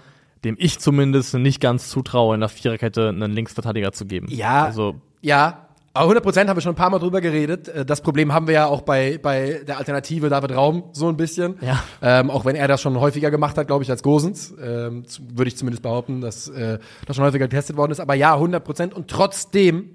dem 0.43 0.55
ich 0.57 0.79
zumindest 0.79 1.33
nicht 1.35 1.61
ganz 1.61 1.89
zutraue, 1.89 2.33
in 2.35 2.41
der 2.41 2.49
Viererkette 2.49 3.09
einen 3.09 3.31
Linksverteidiger 3.31 3.91
zu 3.91 4.05
geben. 4.05 4.27
Ja, 4.29 4.65
Also, 4.65 4.95
ja. 5.21 5.68
Aber 5.99 6.05
100 6.05 6.23
Prozent 6.23 6.49
haben 6.49 6.55
wir 6.55 6.61
schon 6.61 6.71
ein 6.71 6.77
paar 6.77 6.89
Mal 6.89 6.99
drüber 6.99 7.19
geredet. 7.19 7.67
Äh, 7.67 7.85
Das 7.85 7.99
Problem 7.99 8.33
haben 8.33 8.47
wir 8.47 8.53
ja 8.53 8.65
auch 8.67 8.83
bei, 8.83 9.17
bei 9.17 9.61
der 9.67 9.77
Alternative 9.79 10.29
David 10.29 10.55
Raum 10.55 10.85
so 10.93 11.09
ein 11.09 11.17
bisschen. 11.17 11.57
Ja. 11.59 11.83
Ähm, 12.01 12.31
auch 12.31 12.45
wenn 12.45 12.55
er 12.55 12.69
das 12.69 12.81
schon 12.81 12.97
häufiger 12.97 13.29
gemacht 13.29 13.57
hat, 13.57 13.67
glaube 13.67 13.83
ich, 13.83 13.91
als 13.91 14.01
Gosens. 14.01 14.53
Ähm, 14.63 15.03
Würde 15.33 15.49
ich 15.49 15.57
zumindest 15.57 15.83
behaupten, 15.83 16.21
dass 16.21 16.47
äh, 16.47 16.79
das 17.05 17.17
schon 17.17 17.25
häufiger 17.25 17.49
getestet 17.49 17.75
worden 17.75 17.91
ist. 17.91 17.99
Aber 17.99 18.13
ja, 18.13 18.33
100 18.33 18.63
Prozent. 18.63 18.93
Und 18.93 19.09
trotzdem 19.09 19.93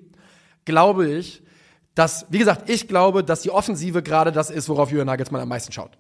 glaube 0.67 1.09
ich, 1.09 1.43
dass, 1.95 2.27
wie 2.29 2.39
gesagt, 2.39 2.69
ich 2.69 2.87
glaube, 2.87 3.25
dass 3.25 3.41
die 3.41 3.51
Offensive 3.51 4.03
gerade 4.03 4.31
das 4.31 4.51
ist, 4.51 4.69
worauf 4.69 4.91
Jürgen 4.91 5.07
Nagelsmann 5.07 5.41
am 5.41 5.49
meisten 5.49 5.73
schaut. 5.73 5.93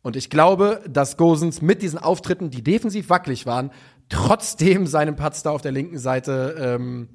Und 0.00 0.16
ich 0.16 0.30
glaube, 0.30 0.80
dass 0.88 1.18
Gosens 1.18 1.60
mit 1.60 1.82
diesen 1.82 1.98
Auftritten, 1.98 2.48
die 2.48 2.64
defensiv 2.64 3.10
wackelig 3.10 3.44
waren, 3.44 3.72
trotzdem 4.08 4.86
seinen 4.86 5.16
Patz 5.16 5.42
da 5.42 5.50
auf 5.50 5.60
der 5.60 5.72
linken 5.72 5.98
Seite 5.98 6.56
ähm, 6.58 7.10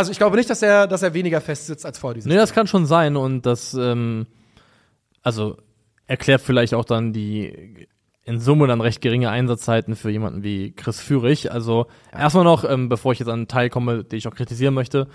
also 0.00 0.12
ich 0.12 0.18
glaube 0.18 0.38
nicht, 0.38 0.48
dass 0.48 0.62
er, 0.62 0.86
dass 0.86 1.02
er 1.02 1.12
weniger 1.12 1.42
fest 1.42 1.66
sitzt 1.66 1.84
als 1.84 1.98
vor 1.98 2.14
diesem 2.14 2.30
Nee, 2.30 2.38
das 2.38 2.54
kann 2.54 2.66
schon 2.66 2.86
sein 2.86 3.16
und 3.16 3.44
das, 3.44 3.74
ähm, 3.74 4.26
also 5.22 5.58
erklärt 6.06 6.40
vielleicht 6.40 6.72
auch 6.72 6.86
dann 6.86 7.12
die 7.12 7.86
in 8.24 8.40
Summe 8.40 8.66
dann 8.66 8.80
recht 8.80 9.02
geringe 9.02 9.28
Einsatzzeiten 9.28 9.96
für 9.96 10.10
jemanden 10.10 10.42
wie 10.42 10.72
Chris 10.72 11.00
Führig. 11.00 11.52
Also 11.52 11.86
erstmal 12.12 12.44
noch, 12.44 12.64
ähm, 12.64 12.88
bevor 12.88 13.12
ich 13.12 13.18
jetzt 13.18 13.28
an 13.28 13.40
einen 13.40 13.48
Teil 13.48 13.68
komme, 13.68 14.04
den 14.04 14.18
ich 14.18 14.26
auch 14.26 14.34
kritisieren 14.34 14.72
möchte, 14.72 15.06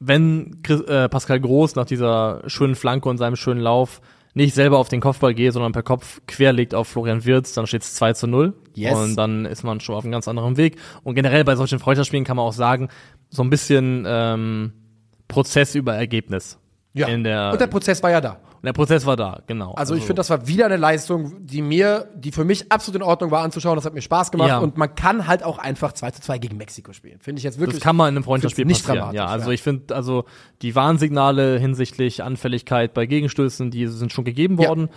wenn 0.00 0.60
Chris, 0.62 0.80
äh, 0.82 1.08
Pascal 1.08 1.38
Groß 1.38 1.76
nach 1.76 1.86
dieser 1.86 2.42
schönen 2.46 2.74
Flanke 2.74 3.08
und 3.08 3.18
seinem 3.18 3.36
schönen 3.36 3.60
Lauf 3.60 4.00
nicht 4.34 4.54
selber 4.54 4.78
auf 4.78 4.88
den 4.88 5.00
Kopfball 5.00 5.34
geht, 5.34 5.52
sondern 5.52 5.72
per 5.72 5.82
Kopf 5.82 6.20
querlegt 6.26 6.74
auf 6.74 6.88
Florian 6.88 7.24
Wirtz, 7.24 7.54
dann 7.54 7.66
steht 7.66 7.82
es 7.82 7.94
2 7.94 8.12
zu 8.12 8.26
0. 8.26 8.54
Yes. 8.74 8.96
Und 8.96 9.16
dann 9.16 9.44
ist 9.44 9.64
man 9.64 9.80
schon 9.80 9.96
auf 9.96 10.04
einem 10.04 10.12
ganz 10.12 10.28
anderen 10.28 10.56
Weg. 10.56 10.76
Und 11.02 11.14
generell 11.14 11.44
bei 11.44 11.56
solchen 11.56 11.78
Freundschaftsspielen 11.78 12.24
kann 12.24 12.36
man 12.36 12.46
auch 12.46 12.52
sagen, 12.52 12.88
so 13.30 13.42
ein 13.42 13.50
bisschen 13.50 14.04
ähm, 14.06 14.72
Prozess 15.28 15.74
über 15.74 15.94
Ergebnis. 15.94 16.58
Ja. 16.94 17.08
In 17.08 17.24
der, 17.24 17.50
Und 17.52 17.60
der 17.60 17.66
Prozess 17.66 18.02
war 18.02 18.10
ja 18.10 18.20
da. 18.20 18.40
Und 18.60 18.66
der 18.66 18.72
Prozess 18.72 19.06
war 19.06 19.16
da, 19.16 19.40
genau. 19.46 19.72
Also, 19.74 19.94
ich 19.94 20.00
finde, 20.02 20.14
das 20.20 20.30
war 20.30 20.46
wieder 20.46 20.66
eine 20.66 20.76
Leistung, 20.76 21.46
die 21.46 21.62
mir, 21.62 22.08
die 22.14 22.32
für 22.32 22.44
mich 22.44 22.70
absolut 22.70 23.00
in 23.00 23.02
Ordnung 23.06 23.30
war 23.30 23.42
anzuschauen. 23.42 23.76
Das 23.76 23.84
hat 23.84 23.94
mir 23.94 24.02
Spaß 24.02 24.30
gemacht. 24.30 24.48
Ja. 24.48 24.58
Und 24.58 24.76
man 24.76 24.94
kann 24.94 25.26
halt 25.26 25.42
auch 25.44 25.58
einfach 25.58 25.92
2 25.92 26.10
zu 26.12 26.20
2 26.22 26.38
gegen 26.38 26.56
Mexiko 26.56 26.92
spielen. 26.92 27.18
Finde 27.20 27.38
ich 27.38 27.44
jetzt 27.44 27.58
wirklich. 27.58 27.76
Das 27.78 27.84
kann 27.84 27.96
man 27.96 28.08
in 28.10 28.16
einem 28.16 28.24
Freundschaftsspiel 28.24 28.64
nicht 28.64 28.80
passieren. 28.80 28.98
dramatisch, 28.98 29.16
Ja, 29.18 29.26
also 29.26 29.46
ja. 29.50 29.54
ich 29.54 29.62
finde, 29.62 29.94
also 29.94 30.24
die 30.62 30.74
Warnsignale 30.74 31.58
hinsichtlich 31.58 32.22
Anfälligkeit 32.22 32.94
bei 32.94 33.06
Gegenstößen, 33.06 33.70
die 33.70 33.86
sind 33.86 34.12
schon 34.12 34.24
gegeben 34.24 34.58
Ja. 34.60 34.68
worden. 34.68 34.88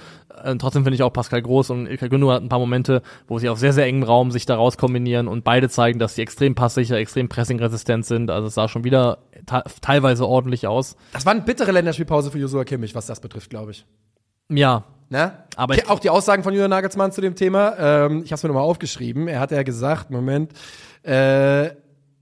Äh, 0.43 0.55
trotzdem 0.57 0.83
finde 0.83 0.95
ich 0.95 1.03
auch 1.03 1.13
Pascal 1.13 1.41
Groß 1.41 1.69
und 1.69 1.85
Ilkay 1.87 2.09
Gündogan 2.09 2.35
hatten 2.35 2.45
ein 2.45 2.49
paar 2.49 2.59
Momente, 2.59 3.01
wo 3.27 3.37
sie 3.39 3.49
auf 3.49 3.59
sehr, 3.59 3.73
sehr 3.73 3.85
engem 3.85 4.03
Raum 4.03 4.31
sich 4.31 4.45
daraus 4.45 4.77
kombinieren 4.77 5.27
und 5.27 5.43
beide 5.43 5.69
zeigen, 5.69 5.99
dass 5.99 6.15
sie 6.15 6.21
extrem 6.21 6.55
passsicher, 6.55 6.97
extrem 6.97 7.29
pressingresistent 7.29 8.05
sind. 8.05 8.31
Also 8.31 8.47
es 8.47 8.55
sah 8.55 8.67
schon 8.67 8.83
wieder 8.83 9.19
teilweise 9.81 10.27
ordentlich 10.27 10.67
aus. 10.67 10.95
Das 11.13 11.25
war 11.25 11.31
eine 11.31 11.41
bittere 11.41 11.71
Länderspielpause 11.71 12.31
für 12.31 12.39
Joshua 12.39 12.63
Kimmich, 12.63 12.95
was 12.95 13.05
das 13.05 13.19
betrifft, 13.19 13.49
glaube 13.49 13.71
ich. 13.71 13.85
Ja, 14.49 14.85
Ne? 15.11 15.33
Aber 15.57 15.75
auch 15.89 15.99
die 15.99 16.09
Aussagen 16.09 16.41
von 16.41 16.53
Jürgen 16.53 16.69
Nagelsmann 16.69 17.11
zu 17.11 17.19
dem 17.19 17.35
Thema, 17.35 17.75
ähm, 17.77 18.21
ich 18.23 18.31
habe 18.31 18.35
es 18.35 18.43
mir 18.43 18.47
nochmal 18.47 18.63
aufgeschrieben. 18.63 19.27
Er 19.27 19.41
hat 19.41 19.51
ja 19.51 19.61
gesagt, 19.63 20.09
Moment, 20.09 20.53
äh, 21.03 21.71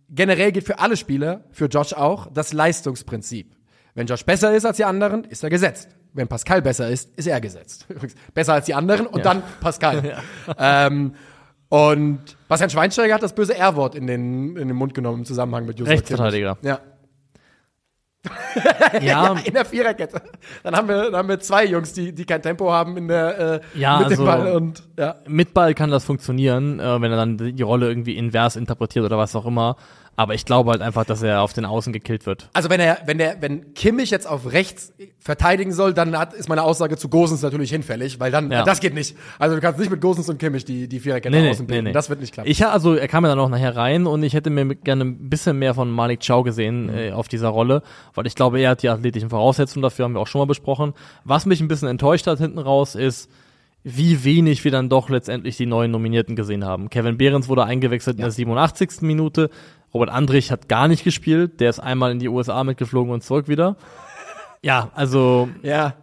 generell 0.10 0.52
gilt 0.52 0.66
für 0.66 0.80
alle 0.80 0.98
Spieler, 0.98 1.42
für 1.52 1.68
Josh 1.68 1.94
auch, 1.94 2.32
das 2.34 2.52
Leistungsprinzip. 2.52 3.56
Wenn 3.94 4.08
Josh 4.08 4.26
besser 4.26 4.56
ist 4.56 4.66
als 4.66 4.78
die 4.78 4.86
anderen, 4.86 5.24
ist 5.24 5.44
er 5.44 5.52
gesetzt. 5.52 5.90
Wenn 6.14 6.28
Pascal 6.28 6.64
besser 6.64 6.90
ist, 6.90 7.16
ist 7.16 7.28
er 7.28 7.40
gesetzt. 7.40 7.86
besser 8.34 8.54
als 8.54 8.66
die 8.66 8.74
anderen 8.74 9.06
und 9.06 9.24
dann 9.24 9.44
Pascal. 9.62 10.24
ähm, 10.58 11.14
und 11.70 12.38
Bastian 12.48 12.72
Schweinsteiger 12.72 13.14
hat 13.14 13.22
das 13.22 13.36
böse 13.36 13.56
R-Wort 13.56 13.94
in 13.94 14.08
den, 14.08 14.58
in 14.58 14.68
den 14.68 14.76
Mund 14.76 14.96
genommen 14.96 15.20
im 15.20 15.26
Zusammenhang 15.26 15.68
mit 15.68 15.78
Joshua 15.78 15.94
Rechtsverteidiger. 15.94 16.58
Kimmich. 16.60 16.80
Ja. 18.94 19.00
Ja, 19.02 19.36
in 19.44 19.54
der 19.54 19.66
Viererkette. 19.66 20.22
Dann 20.64 20.76
haben 20.76 20.88
wir, 20.88 21.04
dann 21.06 21.16
haben 21.16 21.30
wir 21.30 21.40
zwei 21.40 21.66
Jungs, 21.66 21.94
die, 21.94 22.14
die 22.14 22.26
kein 22.26 22.42
Tempo 22.42 22.72
haben 22.72 22.98
in 22.98 23.08
der, 23.08 23.40
äh, 23.40 23.80
Ja, 23.80 24.00
mit 24.00 24.08
dem 24.12 24.12
also- 24.20 24.26
Ball 24.26 24.48
und, 24.56 24.84
ja. 24.98 25.16
mit 25.28 25.54
Ball 25.54 25.74
kann 25.74 25.90
das 25.92 26.04
funktionieren, 26.04 26.80
äh, 26.80 27.02
wenn 27.02 27.12
er 27.12 27.18
dann 27.18 27.38
die 27.38 27.64
Rolle 27.64 27.88
irgendwie 27.88 28.18
invers 28.18 28.56
interpretiert 28.56 29.06
oder 29.06 29.18
was 29.18 29.36
auch 29.36 29.46
immer. 29.46 29.78
Aber 30.20 30.34
ich 30.34 30.44
glaube 30.44 30.72
halt 30.72 30.82
einfach, 30.82 31.06
dass 31.06 31.22
er 31.24 31.42
auf 31.42 31.54
den 31.54 31.64
Außen 31.64 31.94
gekillt 31.94 32.26
wird. 32.26 32.50
Also 32.52 32.70
wenn 32.70 32.82
er, 32.82 32.98
wenn 33.06 33.20
der, 33.20 33.42
wenn 33.42 33.74
Kimmich 33.74 34.10
jetzt 34.12 34.28
auf 34.28 34.52
rechts 34.52 34.92
verteidigen 35.18 35.72
soll, 35.72 35.94
dann 35.94 36.18
hat, 36.20 36.34
ist 36.34 36.50
meine 36.50 36.64
Aussage 36.64 36.98
zu 36.98 37.08
Gosens 37.08 37.42
natürlich 37.42 37.70
hinfällig, 37.70 38.20
weil 38.20 38.30
dann, 38.30 38.52
Ja. 38.52 38.64
das 38.66 38.82
geht 38.82 38.94
nicht. 38.94 39.16
Also 39.38 39.56
du 39.56 39.62
kannst 39.62 39.80
nicht 39.80 39.90
mit 39.90 40.02
Gosens 40.02 40.28
und 40.28 40.38
Kimmich 40.38 40.66
die, 40.66 40.90
die 40.90 41.00
Viererkette 41.00 41.34
Nee, 41.34 41.44
nee, 41.44 41.50
außen 41.52 41.66
nee, 41.68 41.72
bilden. 41.72 41.86
nee. 41.86 41.92
Das 41.94 42.10
wird 42.10 42.20
nicht 42.20 42.34
klappen. 42.34 42.52
Ich, 42.52 42.66
also, 42.68 42.96
er 42.96 43.08
kam 43.08 43.24
ja 43.24 43.30
dann 43.30 43.40
auch 43.40 43.48
nachher 43.48 43.78
rein 43.78 44.08
und 44.08 44.22
ich 44.24 44.34
hätte 44.34 44.50
mir 44.50 44.76
gerne 44.76 45.06
ein 45.06 45.30
bisschen 45.30 45.58
mehr 45.58 45.74
von 45.74 45.90
Malik 45.90 46.20
Chow 46.28 46.44
gesehen 46.44 46.88
Mhm. 46.88 46.98
äh, 46.98 47.12
auf 47.14 47.30
dieser 47.30 47.48
Rolle, 47.48 47.82
weil 48.14 48.28
ich 48.28 48.36
glaube, 48.36 48.60
er 48.60 48.72
hat 48.72 48.84
die 48.84 48.90
athletischen 48.90 49.30
Voraussetzungen 49.30 49.84
dafür, 49.84 50.04
haben 50.04 50.16
wir 50.16 50.20
auch 50.20 50.28
schon 50.28 50.40
mal 50.40 50.48
besprochen. 50.48 50.96
Was 51.24 51.46
mich 51.46 51.62
ein 51.62 51.70
bisschen 51.70 51.88
enttäuscht 51.88 52.28
hat 52.28 52.40
hinten 52.40 52.60
raus 52.60 52.96
ist, 52.96 53.30
wie 53.86 54.26
wenig 54.26 54.66
wir 54.66 54.72
dann 54.72 54.90
doch 54.90 55.08
letztendlich 55.10 55.56
die 55.56 55.66
neuen 55.66 55.92
Nominierten 55.92 56.36
gesehen 56.36 56.66
haben. 56.66 56.90
Kevin 56.90 57.18
Behrens 57.18 57.48
wurde 57.48 57.64
eingewechselt 57.64 58.18
in 58.18 58.24
der 58.24 58.32
87. 58.32 59.02
Minute. 59.04 59.50
Robert 59.94 60.10
Andrich 60.10 60.52
hat 60.52 60.70
gar 60.70 60.88
nicht 60.88 61.04
gespielt. 61.04 61.60
Der 61.60 61.70
ist 61.70 61.80
einmal 61.80 62.12
in 62.12 62.20
die 62.20 62.30
USA 62.30 62.64
mitgeflogen 62.64 63.12
und 63.14 63.24
zurück 63.24 63.48
wieder. 63.48 63.76
Ja, 64.62 64.90
also 64.94 65.48
ja. 65.64 65.94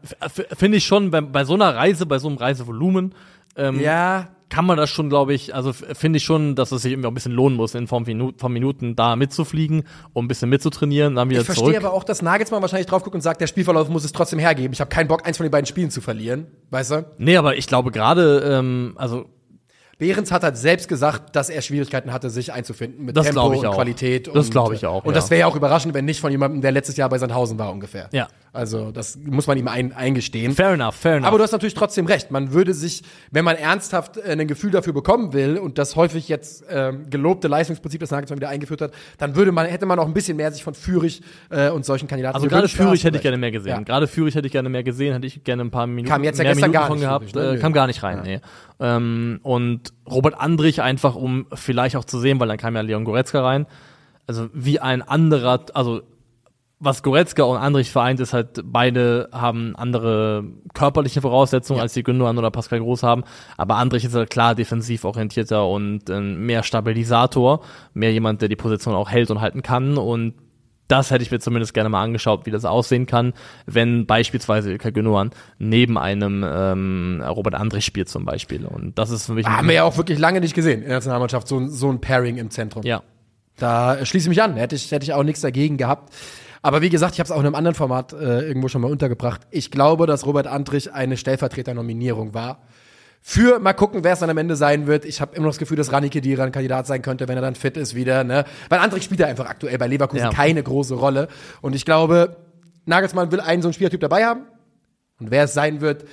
finde 0.57 0.79
ich 0.79 0.85
schon 0.87 1.11
bei, 1.11 1.21
bei 1.21 1.45
so 1.45 1.55
einer 1.55 1.75
Reise, 1.75 2.07
bei 2.07 2.19
so 2.19 2.29
einem 2.29 2.39
Reisevolumen, 2.39 3.15
ähm, 3.55 3.79
Ja. 3.81 4.29
kann 4.49 4.65
man 4.65 4.79
das 4.79 4.89
schon, 4.89 5.11
glaube 5.11 5.35
ich, 5.35 5.55
also 5.55 5.73
finde 5.75 6.17
ich 6.17 6.25
schon, 6.25 6.55
dass 6.55 6.73
es 6.73 6.81
sich 6.83 6.93
irgendwie 6.93 7.07
auch 7.07 7.11
ein 7.11 7.15
bisschen 7.15 7.33
lohnen 7.33 7.55
muss, 7.57 7.75
in 7.75 7.87
Form 7.87 8.07
von 8.39 8.53
Minuten, 8.53 8.97
da 8.97 9.15
mitzufliegen, 9.15 9.83
um 10.15 10.25
ein 10.25 10.29
bisschen 10.29 10.49
mitzutrainieren, 10.49 11.17
dann 11.17 11.29
wieder 11.29 11.41
Ich 11.41 11.47
verstehe 11.47 11.67
zurück. 11.73 11.85
aber 11.85 11.93
auch, 11.93 12.05
dass 12.05 12.23
Nagelsmann 12.23 12.63
wahrscheinlich 12.63 12.87
drauf 12.87 13.03
guckt 13.03 13.15
und 13.15 13.21
sagt, 13.21 13.43
der 13.43 13.47
Spielverlauf 13.47 13.91
muss 13.91 14.05
es 14.05 14.13
trotzdem 14.13 14.39
hergeben. 14.39 14.73
Ich 14.73 14.81
habe 14.81 14.89
keinen 14.89 15.09
Bock, 15.09 15.27
eins 15.27 15.37
von 15.37 15.45
den 15.45 15.51
beiden 15.51 15.67
Spielen 15.67 15.91
zu 15.91 16.01
verlieren. 16.01 16.47
Weißt 16.71 16.93
du? 16.93 17.05
nee, 17.19 17.37
aber 17.37 17.57
ich 17.57 17.67
glaube 17.67 17.91
gerade, 17.91 18.39
ähm, 18.59 18.95
also 18.97 19.27
Behrens 19.99 20.31
hat 20.31 20.43
halt 20.43 20.59
selbst 20.59 20.89
gesagt, 20.89 21.35
dass 21.35 21.49
er 21.49 21.63
Schwierigkeiten 21.63 22.13
hatte, 22.13 22.29
sich 22.29 22.53
einzufinden 22.53 23.05
mit 23.07 23.17
Das 23.17 23.27
Tempo 23.27 23.47
und. 23.47 23.75
Qualität. 23.75 24.29
Das 24.29 24.47
und, 24.47 24.51
glaub 24.51 24.73
ich 24.73 24.85
auch, 24.85 25.05
Und 25.05 25.15
ja. 25.15 25.21
das 25.21 25.31
wäre 25.31 25.41
ja 25.41 25.47
auch 25.47 25.57
überraschend, 25.57 25.95
wenn 25.95 26.05
nicht 26.05 26.21
von 26.21 26.31
jemandem, 26.31 26.61
der 26.61 26.73
letztes 26.73 26.99
Jahr 26.99 27.09
bei 27.09 27.17
Sandhausen 27.17 27.59
war 27.59 27.73
ungefähr. 27.73 28.09
Ja. 28.13 28.29
Also 28.57 28.91
das 28.91 29.19
muss 29.25 29.47
man 29.47 29.59
ihm 29.59 29.69
ein, 29.69 29.93
eingestehen. 29.93 30.53
fair 30.53 30.71
enough, 30.71 30.95
fair 30.97 31.17
enough. 31.17 31.29
Aber 31.29 31.39
du 31.39 31.45
hast 31.45 31.53
natürlich 31.53 31.75
trotzdem 31.75 32.07
recht. 32.07 32.31
Man 32.31 32.53
würde 32.53 32.75
sich, 32.75 33.03
wenn 33.31 33.45
man 33.45 33.57
ernsthaft 33.57 34.17
äh, 34.17 34.33
ein 34.33 34.49
Gefühl 34.49 34.71
dafür 34.71 34.93
bekommen 34.93 35.33
will 35.33 35.59
und 35.59 35.79
das 35.79 35.95
häufig 35.95 36.29
jetzt 36.29 36.65
ähm, 36.69 37.09
gelobte 37.11 37.49
Leistungsprinzip, 37.49 38.01
das 38.01 38.11
Nagelsmann 38.11 38.39
wieder 38.39 38.49
eingeführt 38.49 38.81
hat, 38.81 38.93
dann 39.19 39.37
würde 39.37 39.53
man, 39.53 39.67
hätte 39.67 39.87
man 39.87 39.99
auch 39.99 40.07
ein 40.07 40.15
bisschen 40.15 40.37
mehr 40.37 40.51
sich 40.51 40.65
von 40.65 40.75
Führig 40.75 41.23
äh, 41.51 41.71
und 41.71 41.85
solchen 41.85 42.09
Kandidaten 42.09 42.37
also 42.37 42.49
gerade. 42.49 42.69
Führig 42.69 43.03
Ja, 43.03 43.09
hätte 43.09 43.19
ich 43.19 43.23
gerne 43.23 43.37
mehr 43.37 43.53
gesehen. 43.53 43.71
Ja. 43.71 43.81
Gerade 43.81 44.07
Führig 44.07 44.35
hätte 44.35 44.47
ich 44.47 44.53
gerne 44.53 44.69
mehr 44.69 44.83
gesehen, 44.83 45.13
hätte 45.13 45.27
ich 45.27 45.45
gerne 45.45 45.63
ein 45.63 45.71
paar 45.71 45.87
Minuten, 45.87 46.09
Kam 46.09 46.25
jetzt 46.25 46.39
ja 46.39 46.45
gestern 46.45 46.71
Minuten 46.71 46.73
gar 46.73 46.91
nicht, 46.91 47.01
gehabt, 47.03 47.31
Führig, 47.33 47.53
ne? 47.53 47.59
äh, 47.59 47.61
kam 47.61 47.73
gar 47.73 47.87
nicht 47.87 48.03
rein, 48.03 48.23
nee. 48.25 48.41
Ähm, 48.81 49.41
und 49.43 49.93
Robert 50.11 50.39
Andrich 50.39 50.83
einfach, 50.83 51.15
um 51.15 51.47
vielleicht 51.55 51.97
auch 51.97 52.05
zu 52.05 52.19
sehen, 52.19 52.41
weil 52.41 52.49
dann 52.49 52.59
kam 52.59 52.75
ja 52.75 52.81
Leon 52.81 53.05
Goretzka 53.05 53.43
rein, 53.43 53.67
also 54.27 54.49
wie 54.53 54.81
ein 54.81 55.03
anderer, 55.03 55.67
also 55.75 56.03
was 56.79 57.03
Goretzka 57.03 57.43
und 57.45 57.57
Andrich 57.57 57.91
vereint, 57.91 58.21
ist 58.21 58.35
halt, 58.35 58.61
beide 58.65 59.29
haben 59.33 59.75
andere 59.77 60.45
körperliche 60.75 61.23
Voraussetzungen, 61.23 61.81
als 61.81 61.95
die 61.95 62.03
Gündogan 62.03 62.37
oder 62.37 62.51
Pascal 62.51 62.81
Groß 62.81 63.03
haben. 63.03 63.25
Aber 63.57 63.77
Andrich 63.77 64.05
ist 64.05 64.15
halt 64.15 64.29
klar 64.29 64.55
defensiv 64.55 65.05
orientierter 65.05 65.67
und 65.67 66.11
äh, 66.11 66.21
mehr 66.21 66.63
Stabilisator, 66.63 67.63
mehr 67.95 68.13
jemand, 68.13 68.43
der 68.43 68.49
die 68.51 68.57
Position 68.57 68.95
auch 68.95 69.11
hält 69.11 69.31
und 69.31 69.41
halten 69.41 69.63
kann. 69.63 69.97
Und 69.97 70.35
das 70.89 71.11
hätte 71.11 71.23
ich 71.23 71.31
mir 71.31 71.41
zumindest 71.41 71.73
gerne 71.75 71.89
mal 71.89 72.03
angeschaut, 72.03 72.47
wie 72.47 72.51
das 72.51 72.65
aussehen 72.65 73.07
kann, 73.07 73.33
wenn 73.65 74.07
beispielsweise 74.07 74.71
Ilkay 74.71 74.93
Gündogan 74.93 75.31
neben 75.59 75.97
einem 75.99 76.45
ähm, 76.47 77.25
Robert 77.27 77.55
Andrich 77.55 77.85
spielt 77.87 78.09
zum 78.11 78.25
Beispiel. 78.27 78.67
Und 78.67 78.99
das 78.99 79.11
ist 79.11 79.27
für 79.27 79.33
mich 79.33 79.47
Haben 79.47 79.67
wir 79.67 79.75
ja 79.77 79.85
auch 79.85 79.97
wirklich 79.97 80.19
lange 80.19 80.41
nicht 80.41 80.55
gesehen 80.55 80.83
in 80.83 80.89
der 80.89 80.97
Nationalmannschaft, 80.99 81.49
so, 81.49 81.57
ein- 81.59 81.71
so 81.71 81.91
ein 81.91 82.01
Pairing 82.03 82.37
im 82.37 82.51
Zentrum. 82.51 82.83
ja. 82.85 83.03
Da 83.59 84.05
schließe 84.05 84.27
ich 84.27 84.29
mich 84.29 84.43
an. 84.43 84.57
Hätte 84.57 84.77
ich, 84.77 84.93
hätte 84.93 85.05
ich 85.05 85.15
auch 85.15 85.23
nichts 85.23 85.41
dagegen 85.41 85.79
gehabt. 85.79 86.13
Aber 86.67 86.83
wie 86.83 86.91
gesagt, 86.91 87.15
ich 87.15 87.21
habe 87.21 87.27
es 87.27 87.31
auch 87.31 87.39
in 87.39 87.47
einem 87.47 87.55
anderen 87.55 87.77
Format 87.77 88.13
äh, 88.13 88.41
irgendwo 88.41 88.67
schon 88.67 88.81
mal 88.83 88.91
untergebracht. 88.91 89.43
Ich 89.53 89.71
glaube, 89.71 90.09
dass 90.09 90.27
Robert 90.27 90.49
Andrich 90.49 90.93
eine 90.93 91.17
Stellvertreternominierung 91.17 92.35
war. 92.35 92.59
Für 93.23 93.61
mal 93.61 93.73
gucken, 93.73 94.03
wer 94.03 94.15
es 94.15 94.19
dann 94.19 94.31
am 94.31 94.37
Ende 94.39 94.57
sein 94.57 94.89
wird. 94.89 95.05
Ich 95.05 95.21
habe 95.21 95.37
immer 95.37 95.45
noch 95.45 95.53
das 95.53 95.59
Gefühl, 95.59 95.77
dass 95.77 95.93
Rani 95.93 96.09
Kedira 96.09 96.43
ein 96.43 96.51
Kandidat 96.51 96.89
sein 96.89 97.03
könnte, 97.03 97.29
wenn 97.29 97.37
er 97.37 97.41
dann 97.43 97.55
fit 97.55 97.77
ist 97.77 97.95
wieder. 97.95 98.25
Ne? 98.25 98.45
Weil 98.69 98.81
Andrich 98.81 99.05
spielt 99.05 99.21
ja 99.21 99.29
einfach 99.29 99.47
aktuell 99.47 99.79
bei 99.79 99.87
Leverkusen 99.87 100.25
Ja. 100.25 100.31
keine 100.31 100.61
große 100.61 100.95
Rolle. 100.97 101.29
Und 101.61 101.77
ich 101.77 101.85
glaube, 101.85 102.35
Nagelsmann 102.85 103.31
will 103.31 103.39
einen 103.41 103.63
so 103.63 103.69
einen 103.69 103.73
Spielertyp 103.75 104.01
dabei 104.01 104.25
haben. 104.27 104.41
Und 105.21 105.31
wer 105.31 105.45
es 105.45 105.55
sein 105.55 105.81
wird, 105.81 106.05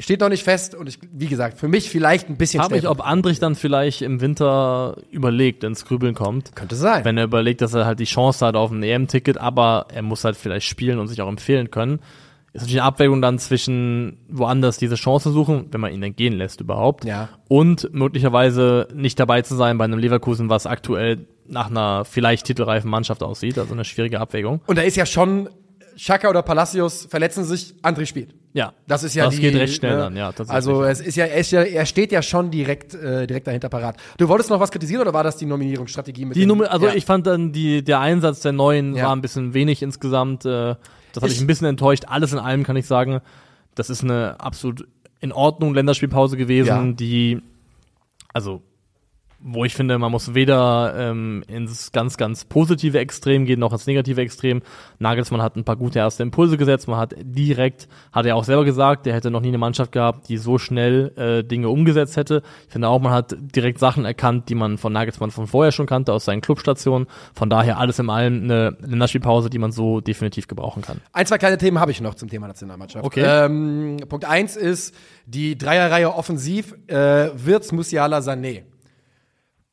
steht 0.00 0.20
noch 0.20 0.28
nicht 0.28 0.42
fest. 0.42 0.74
Und 0.74 0.88
ich, 0.88 0.98
wie 1.12 1.26
gesagt, 1.26 1.58
für 1.58 1.68
mich 1.68 1.90
vielleicht 1.90 2.28
ein 2.28 2.36
bisschen 2.36 2.60
Frag 2.60 2.72
mich, 2.72 2.88
ob 2.88 3.06
Andrich 3.06 3.38
dann 3.38 3.54
vielleicht 3.54 4.02
im 4.02 4.20
Winter 4.20 4.96
überlegt, 5.10 5.62
ins 5.62 5.84
Grübeln 5.84 6.14
kommt. 6.14 6.56
Könnte 6.56 6.74
sein. 6.74 7.04
Wenn 7.04 7.16
er 7.16 7.24
überlegt, 7.24 7.60
dass 7.60 7.74
er 7.74 7.86
halt 7.86 8.00
die 8.00 8.04
Chance 8.04 8.44
hat 8.44 8.56
auf 8.56 8.70
ein 8.70 8.82
EM-Ticket, 8.82 9.38
aber 9.38 9.86
er 9.92 10.02
muss 10.02 10.24
halt 10.24 10.36
vielleicht 10.36 10.66
spielen 10.66 10.98
und 10.98 11.08
sich 11.08 11.20
auch 11.22 11.28
empfehlen 11.28 11.70
können. 11.70 12.00
Ist 12.52 12.62
natürlich 12.62 12.80
eine 12.80 12.88
Abwägung 12.88 13.22
dann 13.22 13.38
zwischen 13.38 14.18
woanders 14.28 14.76
diese 14.76 14.96
Chance 14.96 15.30
suchen, 15.30 15.66
wenn 15.70 15.80
man 15.80 15.92
ihn 15.92 16.00
dann 16.00 16.16
gehen 16.16 16.32
lässt 16.32 16.60
überhaupt. 16.60 17.04
Ja. 17.04 17.28
Und 17.46 17.92
möglicherweise 17.92 18.88
nicht 18.92 19.20
dabei 19.20 19.42
zu 19.42 19.54
sein 19.54 19.78
bei 19.78 19.84
einem 19.84 20.00
Leverkusen, 20.00 20.50
was 20.50 20.66
aktuell 20.66 21.26
nach 21.46 21.70
einer 21.70 22.04
vielleicht 22.04 22.46
titelreifen 22.46 22.90
Mannschaft 22.90 23.22
aussieht. 23.22 23.56
Also 23.56 23.72
eine 23.72 23.84
schwierige 23.84 24.18
Abwägung. 24.18 24.60
Und 24.66 24.78
da 24.78 24.82
ist 24.82 24.96
ja 24.96 25.06
schon, 25.06 25.48
Chaka 25.96 26.28
oder 26.30 26.42
Palacios 26.42 27.06
verletzen 27.06 27.44
sich, 27.44 27.74
André 27.82 28.06
spielt. 28.06 28.34
Ja. 28.52 28.72
Das 28.86 29.02
ist 29.04 29.14
ja 29.14 29.26
das 29.26 29.34
die, 29.36 29.40
geht 29.42 29.54
recht 29.54 29.76
schnell 29.76 29.92
ne? 29.92 29.98
dann, 29.98 30.16
ja. 30.16 30.32
Also 30.48 30.82
es 30.82 31.00
ist 31.00 31.16
ja, 31.16 31.26
er, 31.26 31.36
ist 31.38 31.52
ja, 31.52 31.62
er 31.62 31.86
steht 31.86 32.10
ja 32.12 32.20
schon 32.22 32.50
direkt, 32.50 32.94
äh, 32.94 33.26
direkt 33.26 33.46
dahinter 33.46 33.68
parat. 33.68 33.96
Du 34.18 34.28
wolltest 34.28 34.50
noch 34.50 34.58
was 34.60 34.70
kritisieren 34.70 35.02
oder 35.02 35.12
war 35.14 35.22
das 35.22 35.36
die 35.36 35.46
Nominierungsstrategie 35.46 36.24
mit 36.24 36.36
Die 36.36 36.40
dem- 36.40 36.48
Nummer, 36.48 36.70
also 36.70 36.86
ja. 36.86 36.94
ich 36.94 37.04
fand 37.04 37.26
dann 37.26 37.52
die, 37.52 37.84
der 37.84 38.00
Einsatz 38.00 38.40
der 38.40 38.52
neuen 38.52 38.96
Ja. 38.96 39.04
war 39.06 39.16
ein 39.16 39.20
bisschen 39.20 39.54
wenig 39.54 39.82
insgesamt. 39.82 40.44
Äh, 40.44 40.48
das 41.12 41.22
hat 41.22 41.24
Ich- 41.24 41.30
mich 41.36 41.40
ein 41.42 41.46
bisschen 41.46 41.66
enttäuscht. 41.68 42.04
Alles 42.08 42.32
in 42.32 42.38
allem 42.38 42.64
kann 42.64 42.76
ich 42.76 42.86
sagen, 42.86 43.20
das 43.74 43.88
ist 43.90 44.02
eine 44.02 44.40
absolut 44.40 44.88
in 45.20 45.32
Ordnung 45.32 45.74
Länderspielpause 45.74 46.36
gewesen, 46.36 46.68
Ja. 46.88 46.92
die, 46.92 47.42
also 48.32 48.62
wo 49.42 49.64
ich 49.64 49.74
finde, 49.74 49.98
man 49.98 50.12
muss 50.12 50.34
weder 50.34 50.94
ähm, 50.96 51.42
ins 51.48 51.92
ganz, 51.92 52.16
ganz 52.16 52.44
positive 52.44 52.98
Extrem 52.98 53.46
gehen, 53.46 53.58
noch 53.58 53.72
ins 53.72 53.86
negative 53.86 54.20
Extrem. 54.20 54.62
Nagelsmann 54.98 55.40
hat 55.40 55.56
ein 55.56 55.64
paar 55.64 55.76
gute 55.76 55.98
erste 55.98 56.22
Impulse 56.22 56.58
gesetzt. 56.58 56.88
Man 56.88 56.98
hat 56.98 57.14
direkt, 57.18 57.88
hat 58.12 58.26
er 58.26 58.36
auch 58.36 58.44
selber 58.44 58.64
gesagt, 58.64 59.06
er 59.06 59.14
hätte 59.14 59.30
noch 59.30 59.40
nie 59.40 59.48
eine 59.48 59.58
Mannschaft 59.58 59.92
gehabt, 59.92 60.28
die 60.28 60.36
so 60.36 60.58
schnell 60.58 61.12
äh, 61.16 61.42
Dinge 61.42 61.70
umgesetzt 61.70 62.16
hätte. 62.16 62.42
Ich 62.66 62.72
finde 62.72 62.88
auch, 62.88 63.00
man 63.00 63.12
hat 63.12 63.34
direkt 63.38 63.78
Sachen 63.78 64.04
erkannt, 64.04 64.48
die 64.48 64.54
man 64.54 64.76
von 64.76 64.92
Nagelsmann 64.92 65.30
von 65.30 65.46
vorher 65.46 65.72
schon 65.72 65.86
kannte, 65.86 66.12
aus 66.12 66.26
seinen 66.26 66.42
Clubstationen. 66.42 67.08
Von 67.34 67.48
daher 67.48 67.78
alles 67.78 67.98
in 67.98 68.10
allem 68.10 68.44
eine 68.44 68.76
Länderspielpause, 68.80 69.48
die 69.48 69.58
man 69.58 69.72
so 69.72 70.00
definitiv 70.00 70.48
gebrauchen 70.48 70.82
kann. 70.82 71.00
Ein, 71.12 71.26
zwei 71.26 71.38
kleine 71.38 71.56
Themen 71.56 71.80
habe 71.80 71.92
ich 71.92 72.00
noch 72.00 72.14
zum 72.14 72.28
Thema 72.28 72.46
Nationalmannschaft. 72.46 73.04
Okay. 73.04 73.24
Ähm, 73.24 73.96
Punkt 74.08 74.26
eins 74.26 74.56
ist 74.56 74.94
die 75.26 75.56
Dreierreihe 75.56 76.14
offensiv, 76.14 76.74
äh, 76.88 77.30
Wirtz, 77.34 77.72
Musiala, 77.72 78.18
Sané. 78.18 78.64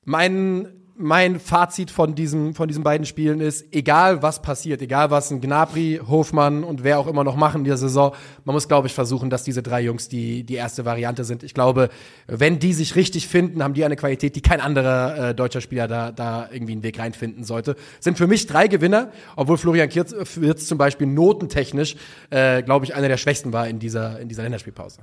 Mein, 0.10 0.70
mein 0.96 1.38
Fazit 1.38 1.92
von, 1.92 2.16
diesem, 2.16 2.54
von 2.54 2.70
diesen 2.70 2.82
beiden 2.82 3.06
Spielen 3.06 3.42
ist, 3.42 3.66
egal 3.74 4.22
was 4.22 4.42
passiert, 4.42 4.82
egal 4.82 5.12
was 5.12 5.32
ein 5.32 5.42
Gnabry, 5.42 6.00
Hofmann 6.08 6.64
und 6.64 6.86
wer 6.86 6.98
auch 6.98 7.08
immer 7.08 7.26
noch 7.26 7.36
machen 7.36 7.58
in 7.58 7.64
dieser 7.66 7.76
Saison, 7.76 8.14
man 8.46 8.54
muss, 8.54 8.70
glaube 8.70 8.88
ich, 8.88 8.94
versuchen, 8.94 9.30
dass 9.30 9.44
diese 9.44 9.62
drei 9.62 9.82
Jungs 9.82 10.08
die, 10.08 10.46
die 10.46 10.54
erste 10.54 10.86
Variante 10.86 11.26
sind. 11.26 11.44
Ich 11.44 11.54
glaube, 11.54 11.90
wenn 12.26 12.58
die 12.58 12.72
sich 12.72 12.96
richtig 12.96 13.28
finden, 13.28 13.62
haben 13.62 13.74
die 13.74 13.84
eine 13.84 13.98
Qualität, 13.98 14.38
die 14.38 14.42
kein 14.42 14.62
anderer 14.62 15.32
äh, 15.32 15.36
deutscher 15.36 15.60
Spieler 15.60 15.90
da, 15.90 16.14
da 16.14 16.48
irgendwie 16.54 16.72
einen 16.72 16.84
Weg 16.84 16.98
reinfinden 17.00 17.44
sollte. 17.44 17.76
Sind 18.00 18.18
für 18.18 18.28
mich 18.28 18.48
drei 18.48 18.70
Gewinner, 18.70 19.12
obwohl 19.36 19.58
Florian 19.58 19.90
Kirz, 19.90 20.16
zum 20.56 20.78
Beispiel 20.78 21.08
notentechnisch, 21.08 21.98
äh, 22.30 22.64
glaube 22.64 22.86
ich, 22.86 22.96
einer 22.96 23.10
der 23.10 23.18
schwächsten 23.18 23.52
war 23.52 23.68
in 23.68 23.80
dieser, 23.80 24.22
in 24.22 24.30
dieser 24.30 24.44
Länderspielpause. 24.44 25.02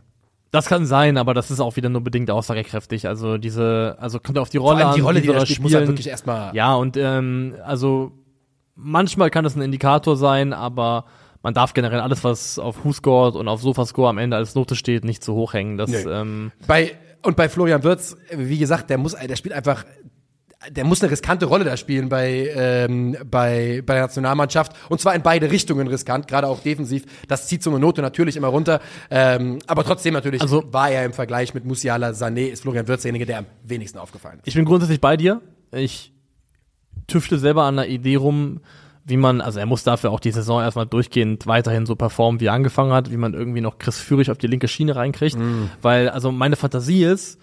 Das 0.54 0.66
kann 0.66 0.86
sein, 0.86 1.16
aber 1.18 1.34
das 1.34 1.50
ist 1.50 1.60
auch 1.60 1.76
wieder 1.76 1.88
nur 1.88 2.02
bedingt 2.02 2.30
aussagekräftig. 2.30 3.08
Also 3.08 3.38
diese, 3.38 3.96
also 4.00 4.20
kommt 4.20 4.38
auf 4.38 4.48
die 4.50 4.56
Rolle 4.58 4.86
allem 4.86 4.94
die 4.94 5.00
an, 5.00 5.06
Rolle, 5.06 5.20
die 5.20 5.26
soll 5.26 5.36
er 5.36 5.46
spielt, 5.46 5.62
muss 5.62 5.74
halt 5.74 5.88
wirklich 5.88 6.06
erstmal- 6.08 6.54
Ja, 6.54 6.74
und 6.74 6.96
ähm, 6.96 7.54
also 7.64 8.12
manchmal 8.76 9.30
kann 9.30 9.44
das 9.44 9.56
ein 9.56 9.62
Indikator 9.62 10.16
sein, 10.16 10.52
aber 10.52 11.04
man 11.42 11.54
darf 11.54 11.74
generell 11.74 12.00
alles, 12.00 12.24
was 12.24 12.58
auf 12.58 12.84
WhoScored 12.84 13.34
und 13.36 13.48
auf 13.48 13.60
Sofascore 13.60 14.08
am 14.08 14.18
Ende 14.18 14.36
als 14.36 14.54
Note 14.54 14.76
steht, 14.76 15.04
nicht 15.04 15.22
zu 15.24 15.34
hoch 15.34 15.52
hängen. 15.54 15.76
Das, 15.76 15.90
Nee. 15.90 15.98
ähm, 16.08 16.52
Bei, 16.66 16.92
und 17.22 17.36
bei 17.36 17.48
Florian 17.48 17.82
Wirtz, 17.82 18.16
wie 18.34 18.58
gesagt, 18.58 18.90
der 18.90 18.98
muss, 18.98 19.14
der 19.14 19.36
spielt 19.36 19.54
einfach, 19.54 19.84
der 20.70 20.84
muss 20.84 21.02
eine 21.02 21.10
riskante 21.10 21.46
Rolle 21.46 21.64
da 21.64 21.76
spielen 21.76 22.08
bei, 22.08 22.50
ähm, 22.54 23.16
bei, 23.30 23.82
bei 23.84 23.94
der 23.94 24.02
Nationalmannschaft. 24.04 24.72
Und 24.88 25.00
zwar 25.00 25.14
in 25.14 25.22
beide 25.22 25.50
Richtungen 25.50 25.86
riskant, 25.86 26.28
gerade 26.28 26.46
auch 26.46 26.60
defensiv. 26.60 27.04
Das 27.28 27.46
zieht 27.48 27.62
so 27.62 27.70
eine 27.70 27.78
Note 27.78 28.02
natürlich 28.02 28.36
immer 28.36 28.48
runter. 28.48 28.80
Ähm, 29.10 29.58
aber 29.66 29.84
trotzdem 29.84 30.14
natürlich 30.14 30.42
Also- 30.42 30.64
war 30.72 30.90
er 30.90 31.04
im 31.04 31.12
Vergleich 31.12 31.54
mit 31.54 31.64
Musiala 31.64 32.10
Sané, 32.10 32.46
ist 32.48 32.62
Florian 32.62 32.88
Wirtz 32.88 33.02
derjenige, 33.02 33.26
der 33.26 33.38
am 33.38 33.46
wenigsten 33.62 33.98
aufgefallen 33.98 34.38
ist. 34.38 34.48
ich 34.48 34.54
bin 34.54 34.64
grundsätzlich 34.64 35.00
bei 35.00 35.16
dir. 35.16 35.40
Ich 35.72 36.12
tüfte 37.06 37.38
selber 37.38 37.64
an 37.64 37.78
einer 37.78 37.88
Idee 37.88 38.16
rum, 38.16 38.60
wie 39.04 39.16
man, 39.18 39.40
also 39.42 39.58
er 39.58 39.66
muss 39.66 39.84
dafür 39.84 40.10
auch 40.12 40.20
die 40.20 40.30
Saison 40.30 40.62
erstmal 40.62 40.86
durchgehend 40.86 41.46
weiterhin 41.46 41.84
so 41.84 41.94
performen, 41.94 42.40
wie 42.40 42.46
er 42.46 42.54
angefangen 42.54 42.92
hat, 42.92 43.10
wie 43.10 43.18
man 43.18 43.34
irgendwie 43.34 43.60
noch 43.60 43.78
Chris 43.78 43.98
Führig 43.98 44.30
auf 44.30 44.38
die 44.38 44.46
linke 44.46 44.66
Schiene 44.68 44.96
reinkriegt. 44.96 45.36
Weil, 45.82 46.08
also 46.08 46.32
meine 46.32 46.56
Fantasie 46.56 47.04
ist, 47.04 47.38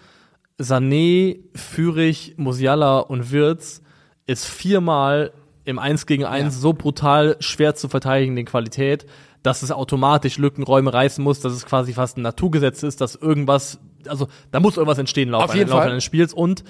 Sané, 0.62 1.40
Führig, 1.54 2.34
Musiala 2.36 2.98
und 3.00 3.30
Wirtz 3.30 3.82
ist 4.26 4.46
viermal 4.46 5.32
im 5.64 5.78
1 5.78 6.06
gegen 6.06 6.24
1 6.24 6.54
Ja. 6.54 6.60
so 6.60 6.72
brutal 6.72 7.36
schwer 7.40 7.74
zu 7.74 7.88
verteidigen 7.88 8.36
in 8.36 8.46
Qualität, 8.46 9.06
dass 9.42 9.62
es 9.62 9.72
automatisch 9.72 10.38
Lückenräume 10.38 10.92
reißen 10.92 11.22
muss, 11.22 11.40
dass 11.40 11.52
es 11.52 11.66
quasi 11.66 11.92
fast 11.92 12.16
ein 12.16 12.22
Naturgesetz 12.22 12.82
ist, 12.82 13.00
dass 13.00 13.16
irgendwas, 13.16 13.78
also 14.08 14.28
da 14.50 14.60
muss 14.60 14.76
irgendwas 14.76 14.98
entstehen 14.98 15.28
im 15.28 15.32
Laufe, 15.32 15.44
Auf 15.46 15.54
jeden 15.54 15.70
Fall. 15.70 15.90
eines 15.90 16.04
Spiels 16.04 16.32
und 16.34 16.64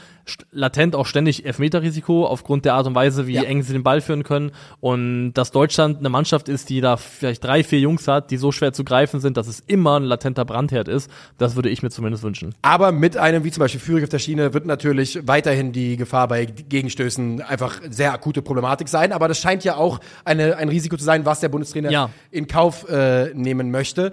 latent 0.51 0.95
auch 0.97 1.07
ständig 1.07 1.45
Elfmeterrisiko 1.47 2.27
aufgrund 2.27 2.65
der 2.65 2.75
Art 2.75 2.87
und 2.87 2.95
Weise, 2.95 3.27
wie 3.27 3.35
Ja. 3.35 3.43
eng 3.43 3.63
sie 3.63 3.73
den 3.73 3.83
Ball 3.83 4.01
führen 4.01 4.23
können 4.23 4.53
und 4.81 5.33
dass 5.35 5.51
Deutschland 5.51 5.99
eine 5.99 6.09
Mannschaft 6.09 6.49
ist, 6.49 6.69
die 6.71 6.81
da 6.81 6.97
vielleicht 6.97 7.45
drei, 7.45 7.65
vier 7.65 7.81
Jungs 7.81 8.07
hat, 8.09 8.31
die 8.31 8.37
so 8.37 8.53
schwer 8.53 8.73
zu 8.73 8.85
greifen 8.85 9.21
sind, 9.21 9.37
dass 9.37 9.47
es 9.49 9.61
immer 9.61 9.99
ein 9.99 10.05
latenter 10.05 10.45
Brandherd 10.45 10.89
ist, 10.89 11.11
das 11.39 11.57
würde 11.57 11.69
ich 11.71 11.83
mir 11.83 11.91
zumindest 11.91 12.23
wünschen. 12.23 12.55
Aber 12.63 12.93
mit 12.93 13.17
einem, 13.17 13.45
wie 13.45 13.51
zum 13.51 13.61
Beispiel 13.61 13.81
Führig 13.81 14.05
auf 14.05 14.11
der 14.11 14.19
Schiene, 14.19 14.55
wird 14.55 14.67
natürlich 14.67 15.19
weiterhin 15.27 15.73
die 15.73 15.97
Gefahr 15.97 16.29
bei 16.29 16.45
Gegenstößen 16.45 17.43
einfach 17.43 17.81
sehr 17.91 18.13
akute 18.13 18.43
Problematik 18.43 18.89
sein. 18.89 19.13
Aber 19.13 19.29
das 19.29 19.39
scheint 19.39 19.65
ja 19.65 19.77
auch 19.77 20.01
eine, 20.25 20.57
ein 20.57 20.69
Risiko 20.69 20.97
zu 20.97 21.05
sein, 21.05 21.25
was 21.25 21.41
der 21.41 21.49
Bundestrainer 21.49 21.91
Ja. 21.91 22.11
in 22.31 22.47
Kauf 22.47 22.89
äh, 22.89 23.33
nehmen 23.35 23.71
möchte. 23.71 24.13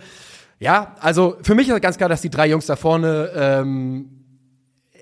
Ja, 0.60 0.96
also 1.00 1.38
für 1.42 1.56
mich 1.56 1.70
ist 1.70 1.82
ganz 1.82 1.98
klar, 1.98 2.10
dass 2.10 2.22
die 2.22 2.30
drei 2.30 2.48
Jungs 2.50 2.66
da 2.66 2.76
vorne 2.76 3.32
ähm, 3.34 4.10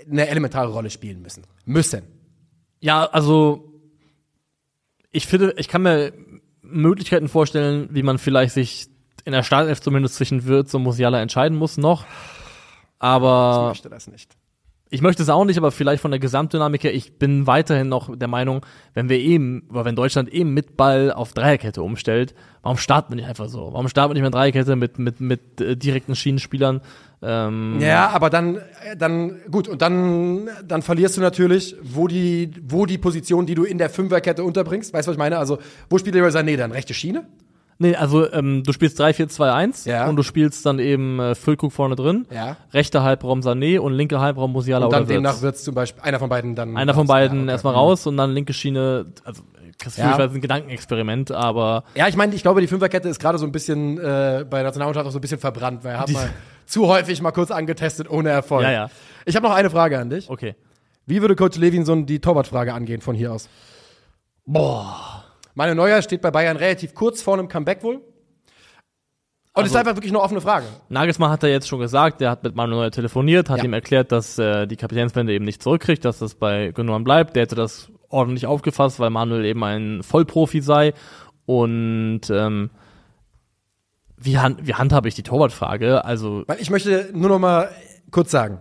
eine 0.09 0.27
elementare 0.27 0.71
Rolle 0.71 0.89
spielen 0.89 1.21
müssen. 1.21 1.43
Müssen. 1.65 2.03
Ja, 2.79 3.05
also 3.05 3.73
ich 5.11 5.25
finde, 5.25 5.53
ich 5.57 5.67
kann 5.67 5.81
mir 5.81 6.13
Möglichkeiten 6.61 7.27
vorstellen, 7.27 7.89
wie 7.91 8.03
man 8.03 8.17
vielleicht 8.19 8.53
sich 8.53 8.87
in 9.25 9.31
der 9.31 9.43
Startelf 9.43 9.81
zumindest 9.81 10.15
zwischen 10.15 10.45
Wirtz 10.45 10.73
und 10.73 10.83
Musiala 10.83 11.21
entscheiden 11.21 11.57
muss 11.57 11.77
noch. 11.77 12.03
Ich 12.03 12.07
Aber 12.99 13.69
möchte 13.69 13.89
das 13.89 14.07
nicht. 14.07 14.35
ich 14.89 15.01
möchte 15.01 15.23
es 15.23 15.29
auch 15.29 15.43
nicht, 15.43 15.57
aber 15.57 15.71
vielleicht 15.71 16.01
von 16.01 16.11
der 16.11 16.19
Gesamtdynamik 16.19 16.83
her, 16.83 16.93
ich 16.93 17.17
bin 17.19 17.47
weiterhin 17.47 17.89
noch 17.89 18.15
der 18.15 18.27
Meinung, 18.27 18.65
wenn 18.93 19.09
wir 19.09 19.19
eben, 19.19 19.67
oder 19.69 19.85
wenn 19.85 19.95
Deutschland 19.95 20.29
eben 20.29 20.53
mit 20.53 20.77
Ball 20.77 21.11
auf 21.11 21.33
Dreierkette 21.33 21.81
umstellt, 21.81 22.35
warum 22.67 22.77
starten 22.77 23.11
wir 23.11 23.15
nicht 23.15 23.27
einfach 23.29 23.47
so? 23.47 23.69
Warum 23.71 23.87
starten 23.87 24.09
wir 24.09 24.13
nicht 24.15 24.23
mit 24.23 24.33
Dreierkette 24.33 24.75
mit, 24.75 24.99
mit, 24.99 25.21
mit 25.21 25.61
äh, 25.61 25.77
direkten 25.77 26.15
Schienenspielern? 26.15 26.81
Ähm, 27.21 27.77
Ja, 27.79 28.09
aber 28.09 28.29
dann, 28.29 28.57
äh, 28.57 28.97
dann, 28.97 29.37
gut, 29.49 29.67
und 29.69 29.81
dann, 29.81 30.49
dann 30.67 30.81
verlierst 30.81 31.15
du 31.15 31.21
natürlich, 31.21 31.75
wo 31.81 32.07
die, 32.09 32.51
wo 32.67 32.85
die 32.85 32.97
Position, 32.97 33.45
die 33.45 33.55
du 33.55 33.63
in 33.63 33.77
der 33.77 33.89
Fünferkette 33.89 34.43
unterbringst, 34.43 34.93
weißt 34.93 35.07
du, 35.07 35.09
was 35.11 35.15
ich 35.15 35.19
meine? 35.19 35.37
Also, 35.37 35.59
wo 35.89 35.97
spielt 35.97 36.15
der 36.15 36.29
Sané 36.29 36.57
dann? 36.57 36.71
Rechte 36.73 36.93
Schiene? 36.93 37.23
Nee, 37.79 37.95
also 37.95 38.29
ähm, 38.33 38.63
du 38.63 38.73
spielst 38.73 38.99
3-4-2-1 38.99 39.87
Ja. 39.87 40.09
und 40.09 40.15
du 40.15 40.23
spielst 40.23 40.65
dann 40.65 40.79
eben 40.79 41.19
äh, 41.19 41.35
Füllkrug 41.35 41.71
vorne 41.71 41.95
drin, 41.95 42.25
Ja. 42.33 42.57
rechter 42.73 43.03
Halbraum 43.03 43.41
Sané 43.41 43.79
und 43.79 43.93
linker 43.93 44.19
Halbraum 44.19 44.51
Musiala 44.51 44.87
Und 44.87 44.91
dann 44.93 45.01
oder 45.03 45.09
Wirtz. 45.09 45.15
demnach 45.15 45.41
wird's 45.41 45.63
zum 45.63 45.75
Beispiel, 45.75 46.01
einer 46.03 46.19
von 46.19 46.27
beiden 46.27 46.55
dann. 46.55 46.75
Einer 46.75 46.93
von 46.95 47.05
beiden 47.07 47.37
Ja, 47.37 47.43
okay. 47.43 47.51
erstmal 47.51 47.73
raus 47.75 48.05
und 48.07 48.17
dann 48.17 48.31
linke 48.33 48.51
Schiene, 48.53 49.05
also 49.23 49.43
Chris 49.79 49.97
Ja. 49.97 50.05
Führig 50.13 50.19
war 50.29 50.35
ein 50.35 50.41
Gedankenexperiment, 50.41 51.31
aber 51.31 51.83
Ja, 51.95 52.07
ich 52.07 52.15
meine, 52.15 52.33
ich 52.35 52.41
glaube, 52.41 52.61
die 52.61 52.67
Fünferkette 52.67 53.07
ist 53.09 53.19
gerade 53.19 53.37
so 53.37 53.45
ein 53.45 53.51
bisschen 53.51 53.97
äh, 53.99 54.45
bei 54.49 54.57
der 54.57 54.63
Nationalmannschaft 54.65 55.05
auch 55.07 55.11
so 55.11 55.19
ein 55.19 55.21
bisschen 55.21 55.39
verbrannt, 55.39 55.83
weil 55.83 55.93
er 55.93 55.99
hat 55.99 56.09
mal 56.09 56.29
zu 56.65 56.87
häufig 56.87 57.21
mal 57.21 57.31
kurz 57.31 57.51
angetestet, 57.51 58.09
ohne 58.09 58.29
Erfolg. 58.29 58.63
Ja, 58.63 58.71
ja. 58.71 58.89
Ich 59.25 59.35
habe 59.35 59.47
noch 59.47 59.53
eine 59.55 59.69
Frage 59.69 59.99
an 59.99 60.09
dich. 60.09 60.29
okay. 60.29 60.55
Wie 61.05 61.21
würde 61.21 61.35
Coach 61.37 61.57
Levinson 61.57 62.05
die 62.05 62.19
Torwartfrage 62.19 62.73
angehen 62.73 62.99
von 63.01 63.15
hier 63.15 63.31
aus? 63.31 63.47
Boah. 64.45 65.23
Meine 65.55 65.73
Neuer 65.75 66.01
steht 66.01 66.21
bei 66.21 66.31
Bayern 66.31 66.57
relativ 66.57 66.93
kurz 66.93 67.21
vor 67.21 67.35
einem 67.35 67.47
Comeback 67.47 67.81
wohl. 67.83 67.95
Und 67.95 69.63
es 69.63 69.71
ist 69.71 69.75
Also- 69.75 69.77
einfach 69.79 69.95
wirklich 69.95 70.11
eine 70.11 70.21
offene 70.21 70.39
Frage. 70.41 70.65
Nagelsmann 70.89 71.31
hat 71.31 71.43
er 71.43 71.49
jetzt 71.49 71.67
schon 71.67 71.79
gesagt, 71.79 72.21
der 72.21 72.29
hat 72.29 72.43
mit 72.43 72.55
Manuel 72.55 72.79
Neuer 72.81 72.91
telefoniert, 72.91 73.49
hat 73.49 73.59
Ja. 73.59 73.63
ihm 73.63 73.73
erklärt, 73.73 74.11
dass 74.11 74.37
äh, 74.37 74.67
die 74.67 74.75
Kapitänsbände 74.75 75.33
eben 75.33 75.45
nicht 75.45 75.63
zurückkriegt, 75.63 76.05
dass 76.05 76.19
das 76.19 76.35
bei 76.35 76.71
Gündogan 76.73 77.03
bleibt. 77.03 77.35
Der 77.35 77.43
hätte 77.43 77.55
das 77.55 77.89
ordentlich 78.09 78.45
aufgefasst, 78.45 78.99
weil 78.99 79.09
Manuel 79.09 79.45
eben 79.45 79.63
ein 79.63 80.03
Vollprofi 80.03 80.61
sei. 80.61 80.93
Und 81.45 82.21
ähm, 82.29 82.69
wie, 84.17 84.37
han 84.37 84.57
wie 84.61 84.73
handhabe 84.73 85.07
ich 85.07 85.15
die 85.15 85.23
Torwartfrage? 85.23 86.03
Also 86.03 86.43
Weil 86.47 86.59
ich 86.59 86.69
möchte 86.69 87.09
nur 87.13 87.29
noch 87.29 87.39
mal 87.39 87.69
kurz 88.11 88.31
sagen. 88.31 88.59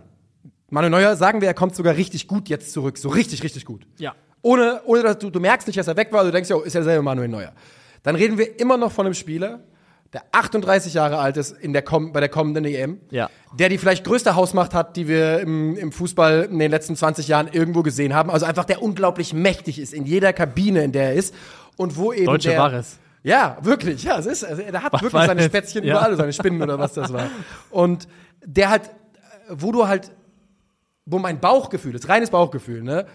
Manuel 0.69 0.91
Neuer, 0.91 1.15
sagen 1.15 1.41
wir, 1.41 1.47
er 1.47 1.53
kommt 1.53 1.75
sogar 1.75 1.95
richtig 1.95 2.27
gut 2.27 2.49
jetzt 2.49 2.71
zurück. 2.73 2.97
So 2.97 3.09
richtig, 3.09 3.43
richtig 3.43 3.65
gut. 3.65 3.87
ja. 3.97 4.13
Ohne, 4.43 4.81
ohne 4.85 5.01
dass 5.01 5.17
du, 5.17 5.29
du 5.29 5.39
merkst 5.39 5.67
nicht, 5.67 5.79
dass 5.79 5.87
er 5.87 5.97
weg 5.97 6.13
war, 6.13 6.23
du 6.23 6.31
denkst, 6.31 6.49
ja, 6.49 6.61
ist 6.61 6.73
ja 6.73 6.83
selber 6.83 7.01
Manuel 7.01 7.27
Neuer. 7.27 7.53
Dann 8.03 8.15
reden 8.15 8.37
wir 8.37 8.59
immer 8.59 8.77
noch 8.77 8.91
von 8.91 9.05
einem 9.05 9.15
Spieler, 9.15 9.61
der 10.13 10.23
38 10.31 10.93
Jahre 10.93 11.17
alt 11.19 11.37
ist 11.37 11.51
in 11.51 11.73
der 11.73 11.81
komm, 11.81 12.13
bei 12.13 12.19
der 12.19 12.29
kommenden 12.29 12.65
EM, 12.65 12.99
Ja. 13.11 13.29
der 13.57 13.69
die 13.69 13.77
vielleicht 13.77 14.03
größte 14.05 14.35
Hausmacht 14.35 14.73
hat, 14.73 14.95
die 14.95 15.07
wir 15.07 15.39
im, 15.41 15.75
im 15.77 15.91
Fußball 15.91 16.47
in 16.51 16.59
den 16.59 16.71
letzten 16.71 16.95
20 16.95 17.27
Jahren 17.27 17.47
irgendwo 17.51 17.83
gesehen 17.83 18.13
haben. 18.13 18.29
Also 18.31 18.45
einfach 18.45 18.65
der 18.65 18.81
unglaublich 18.81 19.33
mächtig 19.33 19.79
ist 19.79 19.93
in 19.93 20.05
jeder 20.05 20.31
Kabine, 20.33 20.83
in 20.83 20.91
der 20.91 21.09
er 21.09 21.13
ist. 21.15 21.33
Und 21.75 21.97
wo 21.97 22.13
eben 22.13 22.25
Deutsche 22.25 22.49
der, 22.49 22.59
Vares. 22.59 22.97
Ja, 23.23 23.57
wirklich. 23.61 24.03
Ja, 24.03 24.17
es 24.19 24.25
ist, 24.25 24.45
also, 24.45 24.61
er 24.61 24.81
hat 24.81 24.93
Was 24.93 25.01
wirklich 25.01 25.13
war 25.13 25.25
seine? 25.27 25.43
Spätzchen 25.43 25.83
Ja. 25.83 25.95
überall, 25.95 26.15
seine 26.15 26.31
Spinnen 26.33 26.61
oder 26.61 26.79
was 26.79 26.93
das 26.93 27.11
war. 27.11 27.29
Und 27.69 28.07
der 28.45 28.69
halt, 28.69 28.89
wo 29.49 29.71
du 29.73 29.87
halt, 29.87 30.11
wo 31.05 31.19
mein 31.19 31.39
Bauchgefühl 31.39 31.95
ist, 31.95 32.07
reines 32.07 32.29
Bauchgefühl, 32.29 32.81
ne? 32.83 33.05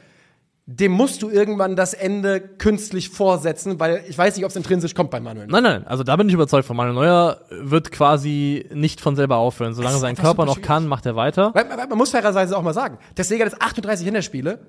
Dem 0.66 0.92
musst 0.92 1.22
du 1.22 1.28
irgendwann 1.28 1.74
das 1.74 1.92
Ende 1.92 2.40
künstlich 2.40 3.08
vorsetzen, 3.08 3.80
weil 3.80 4.04
ich 4.08 4.16
weiß 4.16 4.36
nicht, 4.36 4.44
ob 4.44 4.50
es 4.50 4.56
intrinsisch 4.56 4.94
kommt 4.94 5.10
bei 5.10 5.18
Manuel. 5.18 5.48
Nein, 5.48 5.62
nein, 5.64 5.86
also 5.88 6.04
da 6.04 6.14
bin 6.14 6.28
ich 6.28 6.34
überzeugt 6.34 6.66
von. 6.66 6.76
Manuel 6.76 6.94
Neuer 6.94 7.40
wird 7.50 7.90
quasi 7.90 8.68
nicht 8.72 9.00
von 9.00 9.16
selber 9.16 9.38
aufhören. 9.38 9.74
Solange 9.74 9.94
Das 9.94 10.00
sein 10.02 10.14
Körper 10.14 10.44
noch 10.44 10.62
kann, 10.62 10.86
macht 10.86 11.04
er 11.04 11.16
weiter. 11.16 11.50
Weil, 11.54 11.68
weil, 11.68 11.88
man 11.88 11.98
muss 11.98 12.10
fairerweise 12.10 12.56
auch 12.56 12.62
mal 12.62 12.74
sagen, 12.74 12.98
der 13.16 13.24
Stegen 13.24 13.44
hat 13.44 13.52
jetzt 13.52 13.60
38 13.60 14.04
Hinterspiele. 14.04 14.60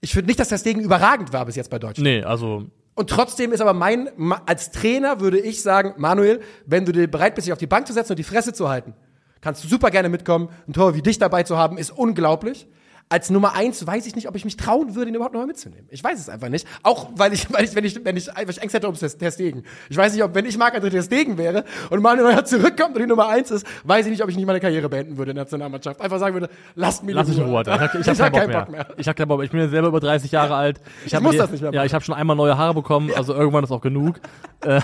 Ich 0.00 0.12
finde 0.12 0.28
nicht, 0.28 0.38
dass 0.38 0.50
der 0.50 0.58
Stegen 0.58 0.80
überragend 0.80 1.32
war 1.32 1.44
bis 1.46 1.56
jetzt 1.56 1.70
bei 1.70 1.80
Deutschland. 1.80 2.04
Nee, 2.04 2.22
also 2.22 2.66
Und 2.94 3.10
trotzdem 3.10 3.52
ist 3.52 3.60
aber 3.60 3.72
mein, 3.72 4.08
als 4.46 4.70
Trainer 4.70 5.18
würde 5.18 5.40
ich 5.40 5.62
sagen, 5.62 5.94
Manuel, 5.96 6.40
wenn 6.64 6.84
du 6.84 6.92
dir 6.92 7.10
bereit 7.10 7.34
bist, 7.34 7.46
dich 7.46 7.52
auf 7.52 7.58
die 7.58 7.66
Bank 7.66 7.88
zu 7.88 7.92
setzen 7.92 8.12
und 8.12 8.18
die 8.18 8.24
Fresse 8.24 8.52
zu 8.52 8.68
halten, 8.68 8.94
kannst 9.40 9.64
du 9.64 9.68
super 9.68 9.90
gerne 9.90 10.08
mitkommen. 10.08 10.48
Ein 10.68 10.74
Tor 10.74 10.94
wie 10.94 11.02
dich 11.02 11.18
dabei 11.18 11.42
zu 11.42 11.58
haben, 11.58 11.76
ist 11.76 11.90
unglaublich. 11.90 12.68
Als 13.10 13.30
Nummer 13.30 13.54
eins 13.54 13.86
weiß 13.86 14.06
ich 14.06 14.16
nicht, 14.16 14.28
ob 14.28 14.34
ich 14.34 14.44
mich 14.44 14.56
trauen 14.56 14.94
würde, 14.94 15.10
ihn 15.10 15.14
überhaupt 15.14 15.34
noch 15.34 15.40
mal 15.42 15.46
mitzunehmen. 15.46 15.86
Ich 15.90 16.02
weiß 16.02 16.18
es 16.18 16.28
einfach 16.28 16.48
nicht. 16.48 16.66
Auch 16.82 17.10
weil 17.14 17.32
ich, 17.34 17.52
weil 17.52 17.64
ich, 17.64 17.74
wenn 17.74 17.84
ich, 17.84 18.02
wenn 18.04 18.16
ich, 18.16 18.28
weil 18.28 18.48
ich 18.48 18.62
Angst 18.62 18.74
hätte 18.74 18.86
ums 18.86 19.00
Ter 19.00 19.30
Stegen. 19.30 19.62
Ich 19.90 19.96
weiß 19.96 20.14
nicht, 20.14 20.24
ob, 20.24 20.34
wenn 20.34 20.46
ich 20.46 20.56
Marc-André 20.56 20.90
Ter 20.90 21.02
Stegen 21.02 21.36
wäre 21.38 21.64
und 21.90 22.02
Manuel 22.02 22.32
Neuer 22.32 22.44
zurückkommt 22.44 22.96
und 22.96 23.02
die 23.02 23.06
Nummer 23.06 23.28
eins 23.28 23.50
ist, 23.50 23.66
weiß 23.84 24.06
ich 24.06 24.10
nicht, 24.10 24.22
ob 24.22 24.30
ich 24.30 24.36
nicht 24.36 24.46
meine 24.46 24.58
Karriere 24.60 24.88
beenden 24.88 25.16
würde 25.18 25.32
in 25.32 25.36
der 25.36 25.44
Nationalmannschaft. 25.44 26.00
Einfach 26.00 26.18
sagen 26.18 26.34
würde, 26.34 26.48
lasst 26.74 27.04
mich 27.04 27.14
lass 27.14 27.28
mich 27.28 27.38
in 27.38 27.44
Ruhe. 27.44 27.62
Ich 27.62 27.68
hab, 27.68 27.94
ich 28.00 28.08
hab 28.08 28.18
hab 28.18 28.32
keinen 28.32 28.52
Bock 28.52 28.70
mehr. 28.70 28.86
Ich 28.96 29.06
hab 29.06 29.16
keinen 29.16 29.28
Bock 29.28 29.38
mehr. 29.38 29.44
Ich 29.44 29.50
bin 29.50 29.60
ja 29.60 29.68
selber 29.68 29.88
über 29.88 30.00
30 30.00 30.32
Jahre 30.32 30.54
alt. 30.54 30.80
Ich, 31.04 31.14
hab 31.14 31.22
muss 31.22 31.32
mir- 31.32 31.38
das 31.38 31.50
nicht 31.50 31.60
mehr 31.60 31.72
Ja, 31.72 31.80
machen. 31.80 31.86
ich 31.86 31.94
habe 31.94 32.04
schon 32.04 32.14
einmal 32.14 32.36
neue 32.36 32.56
Haare 32.56 32.74
bekommen, 32.74 33.10
also 33.14 33.34
irgendwann 33.34 33.64
ist 33.64 33.70
auch 33.70 33.82
genug. 33.82 34.18
äh, 34.62 34.80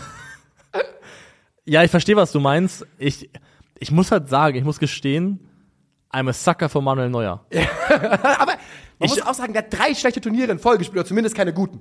ja, 1.64 1.82
ich 1.84 1.90
verstehe, 1.90 2.16
was 2.16 2.32
du 2.32 2.40
meinst. 2.40 2.86
Ich, 2.98 3.30
ich 3.78 3.90
muss 3.90 4.10
halt 4.12 4.28
sagen, 4.28 4.56
ich 4.56 4.64
muss 4.64 4.78
gestehen, 4.78 5.40
I'm 6.12 6.28
a 6.28 6.32
sucker 6.32 6.68
für 6.68 6.80
Manuel 6.80 7.08
Neuer. 7.10 7.44
Aber 7.88 8.46
man 8.46 8.56
Ich- 8.98 9.10
muss 9.10 9.22
auch 9.22 9.34
sagen, 9.34 9.52
der 9.52 9.62
hat 9.62 9.72
drei 9.72 9.94
schlechte 9.94 10.20
Turniere 10.20 10.50
in 10.52 10.58
Folge 10.58 10.78
gespielt, 10.78 10.98
oder 11.00 11.06
zumindest 11.08 11.34
keine 11.36 11.52
guten. 11.52 11.80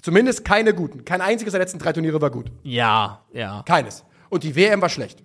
Zumindest 0.00 0.44
keine 0.44 0.74
guten. 0.74 1.04
Kein 1.04 1.20
einziges 1.20 1.52
der 1.52 1.60
letzten 1.60 1.78
drei 1.78 1.92
Turniere 1.92 2.20
war 2.20 2.30
gut. 2.30 2.50
Ja, 2.62 3.20
ja. 3.32 3.62
Keines. 3.66 4.04
Und 4.30 4.44
die 4.44 4.54
WM 4.56 4.80
war 4.80 4.88
schlecht. 4.88 5.22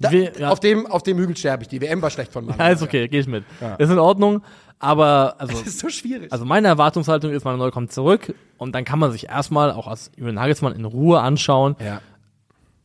Da, 0.00 0.10
W- 0.10 0.30
ja. 0.38 0.50
auf, 0.50 0.60
dem, 0.60 0.86
auf 0.86 1.02
dem 1.02 1.16
Hügel 1.18 1.36
sterbe 1.36 1.62
ich. 1.62 1.68
Die 1.68 1.80
WM 1.80 2.02
war 2.02 2.10
schlecht 2.10 2.32
von 2.32 2.44
Mann. 2.46 2.58
Ja, 2.58 2.68
ist 2.68 2.82
okay, 2.82 3.08
gehe 3.08 3.20
ich 3.20 3.26
mit. 3.26 3.44
Ist 3.78 3.90
in 3.90 3.98
Ordnung, 3.98 4.42
aber 4.78 5.36
also 5.38 5.52
Das 5.58 5.66
ist 5.66 5.78
so 5.78 5.88
schwierig. 5.88 6.32
Also 6.32 6.44
meine 6.44 6.68
Erwartungshaltung 6.68 7.30
ist, 7.32 7.44
Manuel 7.44 7.58
Neuer 7.60 7.70
kommt 7.70 7.92
zurück 7.92 8.34
und 8.58 8.74
dann 8.74 8.84
kann 8.84 8.98
man 8.98 9.12
sich 9.12 9.28
erstmal 9.28 9.70
auch 9.72 9.86
als 9.86 10.10
Julian 10.16 10.34
Nagelsmann 10.34 10.74
in 10.74 10.84
Ruhe 10.84 11.20
anschauen, 11.20 11.76
ja. 11.78 12.00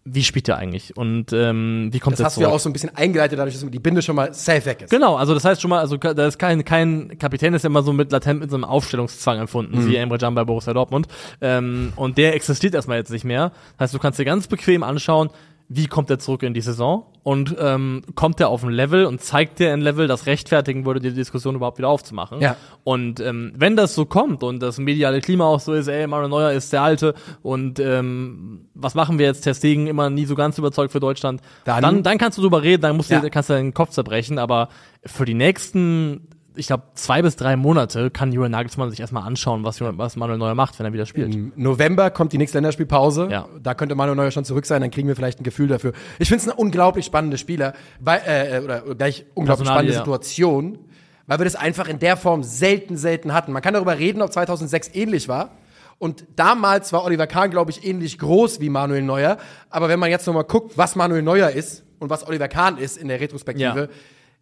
Wie 0.04 0.24
spielt 0.24 0.50
er 0.50 0.58
eigentlich 0.58 0.98
und 0.98 1.32
ähm, 1.32 1.90
wie 1.92 2.00
kommt 2.00 2.16
Das 2.16 2.22
er 2.22 2.26
hast 2.26 2.38
du 2.38 2.42
ja 2.42 2.48
zurück. 2.48 2.56
auch 2.56 2.60
so 2.60 2.70
ein 2.70 2.74
bisschen 2.74 2.96
eingeleitet, 2.96 3.38
dadurch, 3.38 3.60
dass 3.60 3.70
die 3.70 3.80
Binde 3.80 4.02
schon 4.02 4.16
mal 4.16 4.34
safe 4.34 4.66
weg 4.66 4.82
ist. 4.82 4.90
Genau, 4.90 5.16
also 5.16 5.34
das 5.36 5.46
heißt 5.46 5.62
schon 5.62 5.70
mal, 5.70 5.80
also 5.80 5.98
da 5.98 6.26
ist 6.26 6.40
kein, 6.40 6.66
kein 6.66 7.18
Kapitän 7.20 7.54
ist 7.54 7.62
ja 7.64 7.68
immer 7.68 7.84
so 7.84 7.94
mit 7.94 8.12
latent 8.12 8.40
mit 8.40 8.50
so 8.50 8.56
einem 8.56 8.64
Aufstellungszwang 8.66 9.40
empfunden, 9.40 9.88
wie 9.88 9.96
Emre 9.96 10.18
Can 10.18 10.34
bei 10.34 10.44
Borussia 10.44 10.74
Dortmund. 10.74 11.08
Ähm, 11.40 11.94
und 11.96 12.18
der 12.18 12.34
existiert 12.36 12.74
erstmal 12.74 12.98
jetzt 12.98 13.12
nicht 13.12 13.26
mehr. 13.26 13.52
Das 13.78 13.86
heißt, 13.86 13.94
du 13.94 14.00
kannst 14.00 14.18
dir 14.20 14.26
ganz 14.26 14.48
bequem 14.48 14.82
anschauen, 14.84 15.30
wie 15.74 15.88
kommt 15.88 16.10
er 16.10 16.20
zurück 16.20 16.44
in 16.44 16.54
die 16.54 16.60
Saison 16.62 17.06
und 17.24 17.56
ähm, 17.60 18.02
kommt 18.16 18.42
er 18.42 18.50
auf 18.50 18.62
ein 18.64 18.72
Level 18.72 19.06
und 19.06 19.22
zeigt 19.22 19.62
er 19.62 19.72
ein 19.72 19.80
Level, 19.80 20.08
das 20.08 20.26
rechtfertigen 20.26 20.86
würde, 20.86 21.00
die 21.00 21.14
Diskussion 21.14 21.56
überhaupt 21.56 21.78
wieder 21.78 21.88
aufzumachen. 21.88 22.42
Ja. 22.42 22.58
Und 22.84 23.22
ähm, 23.22 23.54
wenn 23.56 23.78
das 23.78 23.96
so 23.96 24.06
kommt 24.06 24.44
und 24.44 24.60
das 24.62 24.80
mediale 24.80 25.22
Klima 25.22 25.46
auch 25.46 25.60
so 25.62 25.72
ist, 25.74 25.88
ey, 25.88 26.08
Manuel 26.08 26.30
Neuer 26.30 26.52
ist 26.52 26.74
der 26.74 26.82
Alte 26.82 27.14
und 27.42 27.80
ähm, 27.80 28.68
was 28.74 28.96
machen 28.96 29.18
wir 29.18 29.28
jetzt? 29.28 29.42
Testegen 29.42 29.88
immer 29.88 30.10
nie 30.10 30.26
so 30.26 30.36
ganz 30.36 30.58
überzeugt 30.58 30.92
für 30.92 31.00
Deutschland. 31.00 31.42
Dann- 31.64 31.82
dann, 31.82 32.04
dann 32.04 32.18
kannst 32.18 32.38
du 32.38 32.42
drüber 32.42 32.64
reden, 32.64 32.82
dann 32.82 32.98
musst 32.98 33.10
du, 33.10 33.16
Ja. 33.16 33.30
kannst 33.30 33.50
du 33.50 33.54
deinen 33.54 33.74
Kopf 33.74 33.92
zerbrechen, 33.92 34.38
aber 34.40 34.68
für 35.06 35.24
die 35.26 35.36
nächsten 35.36 36.28
ich 36.56 36.68
glaube, 36.68 36.84
zwei 36.96 37.22
bis 37.22 37.36
drei 37.36 37.56
Monate 37.56 38.12
kann 38.12 38.32
Julian 38.32 38.52
Nagelsmann 38.52 38.90
sich 38.90 39.00
erstmal 39.00 39.24
anschauen, 39.24 39.64
was, 39.64 39.80
was 39.82 40.16
Manuel 40.16 40.38
Neuer 40.38 40.56
macht, 40.56 40.78
wenn 40.80 40.86
er 40.86 40.94
wieder 40.94 41.06
spielt. 41.06 41.34
Im 41.34 41.54
November 41.56 42.10
kommt 42.10 42.34
die 42.34 42.38
nächste 42.38 42.58
Länderspielpause. 42.58 43.30
Ja. 43.32 43.48
Da 43.62 43.74
könnte 43.74 43.96
Manuel 43.96 44.18
Neuer 44.18 44.32
schon 44.32 44.44
zurück 44.44 44.66
sein, 44.66 44.82
dann 44.82 44.92
kriegen 44.92 45.08
wir 45.08 45.16
vielleicht 45.16 45.40
ein 45.40 45.44
Gefühl 45.44 45.68
dafür. 45.68 45.94
Ich 46.20 46.28
finde 46.28 46.44
es 46.44 46.50
ein 46.50 46.58
unglaublich 46.58 47.06
spannender 47.06 47.38
Spieler, 47.38 47.74
weil, 48.00 48.22
äh, 48.26 48.60
oder, 48.64 48.86
oder 48.86 48.96
gleich 48.96 49.26
unglaublich 49.34 49.66
Personalie, 49.68 49.94
spannende 49.94 49.94
ja. 49.94 50.00
Situation, 50.00 50.80
weil 51.28 51.40
wir 51.40 51.46
das 51.46 51.56
einfach 51.56 51.88
in 51.88 52.00
der 52.00 52.18
Form 52.18 52.44
selten, 52.44 52.98
selten 52.98 53.34
hatten. 53.34 53.54
Man 53.54 53.62
kann 53.62 53.74
darüber 53.74 53.98
reden, 53.98 54.22
ob 54.22 54.34
2006 54.34 54.92
ähnlich 54.94 55.30
war. 55.30 55.52
Und 56.00 56.26
damals 56.36 56.92
war 56.94 57.06
Oliver 57.06 57.28
Kahn, 57.28 57.52
glaube 57.52 57.72
ich, 57.72 57.86
ähnlich 57.86 58.18
groß 58.18 58.60
wie 58.60 58.70
Manuel 58.70 59.04
Neuer. 59.04 59.38
Aber 59.70 59.88
wenn 59.88 60.00
man 60.00 60.10
jetzt 60.10 60.26
nochmal 60.26 60.44
guckt, 60.46 60.78
was 60.78 60.96
Manuel 60.96 61.22
Neuer 61.22 61.52
ist 61.52 61.84
und 62.00 62.10
was 62.10 62.28
Oliver 62.28 62.48
Kahn 62.48 62.78
ist 62.78 62.98
in 62.98 63.08
der 63.08 63.20
Retrospektive, 63.22 63.82
Ja. 63.82 63.88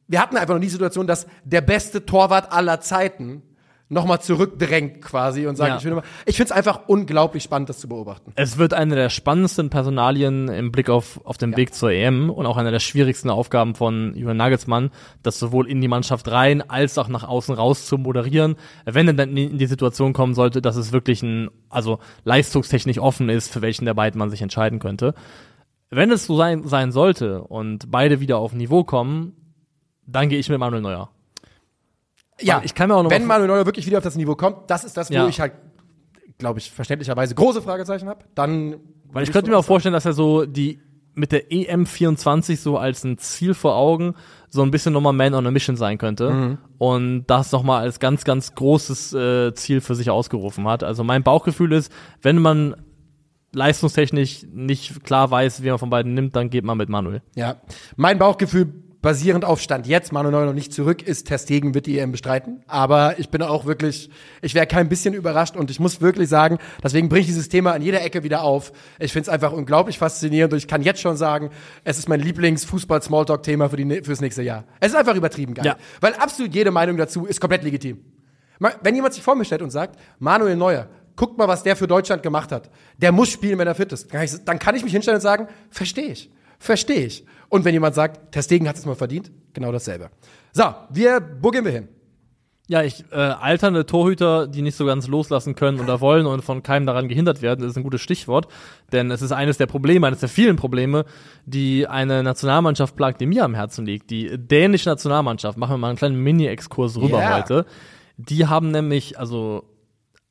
Wir 0.10 0.22
hatten 0.22 0.36
einfach 0.36 0.54
noch 0.56 0.60
nie 0.60 0.66
die 0.66 0.72
Situation, 0.72 1.08
dass 1.08 1.28
der 1.46 1.62
beste 1.62 2.06
Torwart 2.06 2.52
aller 2.52 2.82
Zeiten 2.82 3.44
nochmal 3.92 4.22
zurückdrängt 4.22 5.02
quasi 5.02 5.48
und 5.48 5.56
sagt, 5.56 5.70
Ja. 5.70 5.78
ich 5.78 5.84
will 5.84 5.96
mal. 5.96 6.04
Ich 6.28 6.36
finde 6.38 6.52
es 6.52 6.56
einfach 6.56 6.82
unglaublich 6.88 7.42
spannend, 7.42 7.70
das 7.70 7.80
zu 7.80 7.90
beobachten. 7.90 8.32
Es 8.36 8.60
wird 8.60 8.76
eine 8.76 8.94
der 8.94 9.10
spannendsten 9.10 9.72
Personalien 9.72 10.48
im 10.48 10.72
Blick 10.72 10.92
auf, 10.92 11.20
auf 11.26 11.38
den 11.40 11.58
Weg 11.58 11.74
zur 11.74 11.92
EM 11.92 12.30
und 12.30 12.46
auch 12.46 12.58
eine 12.58 12.70
der 12.70 12.80
schwierigsten 12.80 13.32
Aufgaben 13.32 13.74
von 13.74 14.14
Julian 14.16 14.38
Nagelsmann, 14.38 14.92
das 15.24 15.40
sowohl 15.40 15.68
in 15.68 15.82
die 15.82 15.88
Mannschaft 15.88 16.30
rein 16.30 16.62
als 16.70 17.00
auch 17.00 17.08
nach 17.08 17.24
außen 17.28 17.56
raus 17.56 17.88
zu 17.88 17.98
moderieren. 17.98 18.58
Wenn 18.86 19.08
er 19.08 19.14
dann 19.16 19.36
in 19.36 19.58
die 19.58 19.66
Situation 19.66 20.14
kommen 20.14 20.36
sollte, 20.36 20.62
dass 20.62 20.76
es 20.76 20.92
wirklich 20.92 21.24
ein, 21.24 21.50
also 21.70 21.98
leistungstechnisch 22.26 23.00
offen 23.00 23.28
ist, 23.30 23.52
für 23.52 23.64
welchen 23.64 23.86
der 23.86 23.96
beiden 23.96 24.20
man 24.20 24.30
sich 24.30 24.44
entscheiden 24.44 24.78
könnte. 24.78 25.16
Wenn 25.90 26.12
es 26.12 26.28
so 26.28 26.38
sein, 26.38 26.68
sein 26.68 26.92
sollte 26.92 27.42
und 27.42 27.90
beide 27.90 28.20
wieder 28.20 28.38
auf 28.38 28.54
Niveau 28.54 28.84
kommen, 28.84 29.34
dann 30.12 30.30
gehe 30.30 30.40
ich 30.40 30.50
mit 30.50 30.60
Manuel 30.60 30.82
Neuer. 30.82 31.10
Ja, 32.42 32.62
ich 32.64 32.74
kann 32.74 32.88
mir 32.90 32.96
auch 32.96 33.04
noch 33.04 33.12
wenn 33.12 33.26
Manuel 33.26 33.48
Neuer 33.50 33.66
wirklich 33.66 33.86
wieder 33.86 33.98
auf 33.98 34.04
das 34.04 34.16
Niveau 34.16 34.36
kommt, 34.36 34.70
das 34.70 34.84
ist 34.84 34.96
das, 34.98 35.10
wo 35.10 35.14
Ja. 35.16 35.28
ich 35.28 35.40
halt, 35.42 35.54
glaube 36.38 36.60
ich, 36.60 36.72
verständlicherweise 36.72 37.36
große 37.36 37.62
Fragezeichen 37.62 38.08
habe. 38.08 38.24
Dann. 38.36 38.78
Weil 39.12 39.24
ich 39.24 39.32
könnte 39.32 39.50
mir 39.50 39.58
auch 39.58 39.66
vorstellen, 39.66 39.94
dass 39.94 40.06
er 40.06 40.14
so 40.14 40.46
die 40.46 40.80
mit 41.16 41.32
der 41.34 41.50
EM24 41.52 42.58
so 42.58 42.78
als 42.78 43.04
ein 43.04 43.18
Ziel 43.18 43.54
vor 43.54 43.76
Augen 43.76 44.14
so 44.48 44.62
ein 44.62 44.72
bisschen 44.72 44.94
nochmal 44.94 45.12
Man 45.12 45.34
on 45.34 45.46
a 45.48 45.52
Mission 45.52 45.76
sein 45.76 45.98
könnte 45.98 46.30
Mhm. 46.32 46.58
und 46.78 47.26
das 47.28 47.52
nochmal 47.52 47.82
als 47.82 48.00
ganz, 48.00 48.24
ganz 48.24 48.56
großes 48.56 49.14
äh, 49.14 49.54
Ziel 49.54 49.82
für 49.82 49.96
sich 49.96 50.10
ausgerufen 50.10 50.66
hat. 50.68 50.84
Also 50.84 51.04
mein 51.04 51.24
Bauchgefühl 51.24 51.74
ist, 51.74 51.92
wenn 52.22 52.38
man 52.38 52.76
leistungstechnisch 53.54 54.46
nicht 54.54 55.04
klar 55.04 55.30
weiß, 55.30 55.64
wie 55.64 55.70
man 55.70 55.80
von 55.80 55.90
beiden 55.90 56.14
nimmt, 56.14 56.36
dann 56.36 56.50
geht 56.50 56.64
man 56.64 56.78
mit 56.78 56.88
Manuel. 56.88 57.22
Ja. 57.36 57.58
Mein 57.98 58.18
Bauchgefühl 58.20 58.72
basierend 59.02 59.46
auf 59.46 59.62
Stand 59.62 59.88
jetzt, 59.88 60.12
Manuel 60.12 60.32
Neuer 60.32 60.46
noch 60.48 60.54
nicht 60.54 60.74
zurück 60.74 61.02
ist, 61.02 61.28
Testegen 61.28 61.74
wird 61.74 61.86
die 61.86 61.98
EM 61.98 62.12
bestreiten. 62.12 62.64
Aber 62.68 63.18
ich 63.18 63.30
bin 63.30 63.42
auch 63.42 63.66
wirklich, 63.66 64.10
ich 64.42 64.56
wäre 64.56 64.68
kein 64.68 64.90
bisschen 64.90 65.14
überrascht 65.14 65.56
und 65.56 65.72
ich 65.72 65.80
muss 65.80 66.02
wirklich 66.02 66.28
sagen, 66.28 66.58
deswegen 66.84 67.08
bringe 67.08 67.22
ich 67.22 67.28
dieses 67.28 67.50
Thema 67.50 67.74
an 67.74 67.82
jeder 67.82 68.02
Ecke 68.04 68.24
wieder 68.24 68.44
auf. 68.44 68.74
Ich 69.00 69.14
finde 69.14 69.24
es 69.24 69.30
einfach 69.30 69.54
unglaublich 69.54 69.98
faszinierend 69.98 70.54
und 70.54 70.58
ich 70.58 70.68
kann 70.68 70.82
jetzt 70.82 71.00
schon 71.02 71.16
sagen, 71.16 71.50
es 71.84 71.98
ist 71.98 72.10
mein 72.10 72.20
Lieblings-Fußball-Smalltalk-Thema 72.20 73.70
für 73.70 73.78
die, 73.78 74.02
fürs 74.04 74.22
nächste 74.22 74.44
Jahr. 74.44 74.66
Es 74.80 74.90
ist 74.90 74.98
einfach 74.98 75.16
übertrieben 75.16 75.54
geil. 75.54 75.66
Ja. 75.66 75.78
Weil 76.02 76.14
absolut 76.16 76.54
jede 76.54 76.72
Meinung 76.72 76.98
dazu 76.98 77.26
ist 77.26 77.40
komplett 77.40 77.64
legitim. 77.64 78.00
Wenn 78.82 78.96
jemand 78.96 79.14
sich 79.14 79.24
vor 79.24 79.36
mir 79.36 79.46
stellt 79.46 79.62
und 79.62 79.70
sagt, 79.70 79.98
Manuel 80.20 80.58
Neuer, 80.58 80.90
guckt 81.16 81.38
mal, 81.38 81.48
was 81.48 81.64
der 81.64 81.78
für 81.78 81.88
Deutschland 81.88 82.24
gemacht 82.24 82.52
hat. 82.52 82.70
Der 82.98 83.14
muss 83.14 83.30
spielen, 83.30 83.58
wenn 83.58 83.68
er 83.68 83.76
fit 83.76 83.94
ist. 83.94 84.10
Dann 84.46 84.60
kann 84.60 84.76
ich 84.76 84.84
mich 84.84 84.92
hinstellen 84.92 85.18
und 85.18 85.22
sagen, 85.22 85.48
verstehe 85.70 86.12
ich. 86.12 86.30
Verstehe 86.60 87.06
ich. 87.06 87.26
Und 87.50 87.66
wenn 87.66 87.74
jemand 87.74 87.96
sagt, 87.96 88.32
Testegen 88.32 88.68
hat 88.68 88.76
es 88.76 88.86
mal 88.86 88.96
verdient, 88.96 89.32
genau 89.54 89.72
dasselbe. 89.72 90.10
So, 90.52 90.64
wir, 90.90 91.22
wo 91.42 91.50
gehen 91.50 91.66
wir 91.66 91.72
hin? 91.72 91.88
Ja, 92.68 92.84
ich, 92.84 93.04
äh, 93.12 93.16
alternde 93.16 93.88
Torhüter, 93.88 94.46
die 94.46 94.62
nicht 94.62 94.76
so 94.76 94.86
ganz 94.86 95.08
loslassen 95.08 95.56
können 95.56 95.80
oder 95.80 96.02
wollen 96.02 96.28
und 96.28 96.44
von 96.44 96.62
keinem 96.62 96.86
daran 96.86 97.08
gehindert 97.08 97.42
werden, 97.42 97.68
ist 97.68 97.76
ein 97.76 97.82
gutes 97.82 98.02
Stichwort. 98.02 98.48
Denn 98.92 99.10
es 99.10 99.24
ist 99.24 99.32
eines 99.32 99.58
der 99.58 99.66
Probleme, 99.66 100.06
eines 100.06 100.20
der 100.20 100.30
vielen 100.30 100.56
Probleme, 100.56 101.06
die 101.48 101.88
eine 101.88 102.22
Nationalmannschaft 102.22 102.96
plagt, 102.96 103.22
die 103.22 103.26
mir 103.26 103.44
am 103.44 103.56
Herzen 103.56 103.88
liegt. 103.88 104.12
Die 104.12 104.38
dänische 104.38 104.88
Nationalmannschaft, 104.90 105.58
machen 105.58 105.74
wir 105.74 105.78
mal 105.80 105.88
einen 105.90 105.98
kleinen 105.98 106.22
Mini-Exkurs 106.22 106.98
rüber 106.98 107.20
Ja. 107.22 107.38
heute. 107.38 107.66
Die 108.18 108.46
haben 108.46 108.70
nämlich, 108.70 109.18
also 109.18 109.64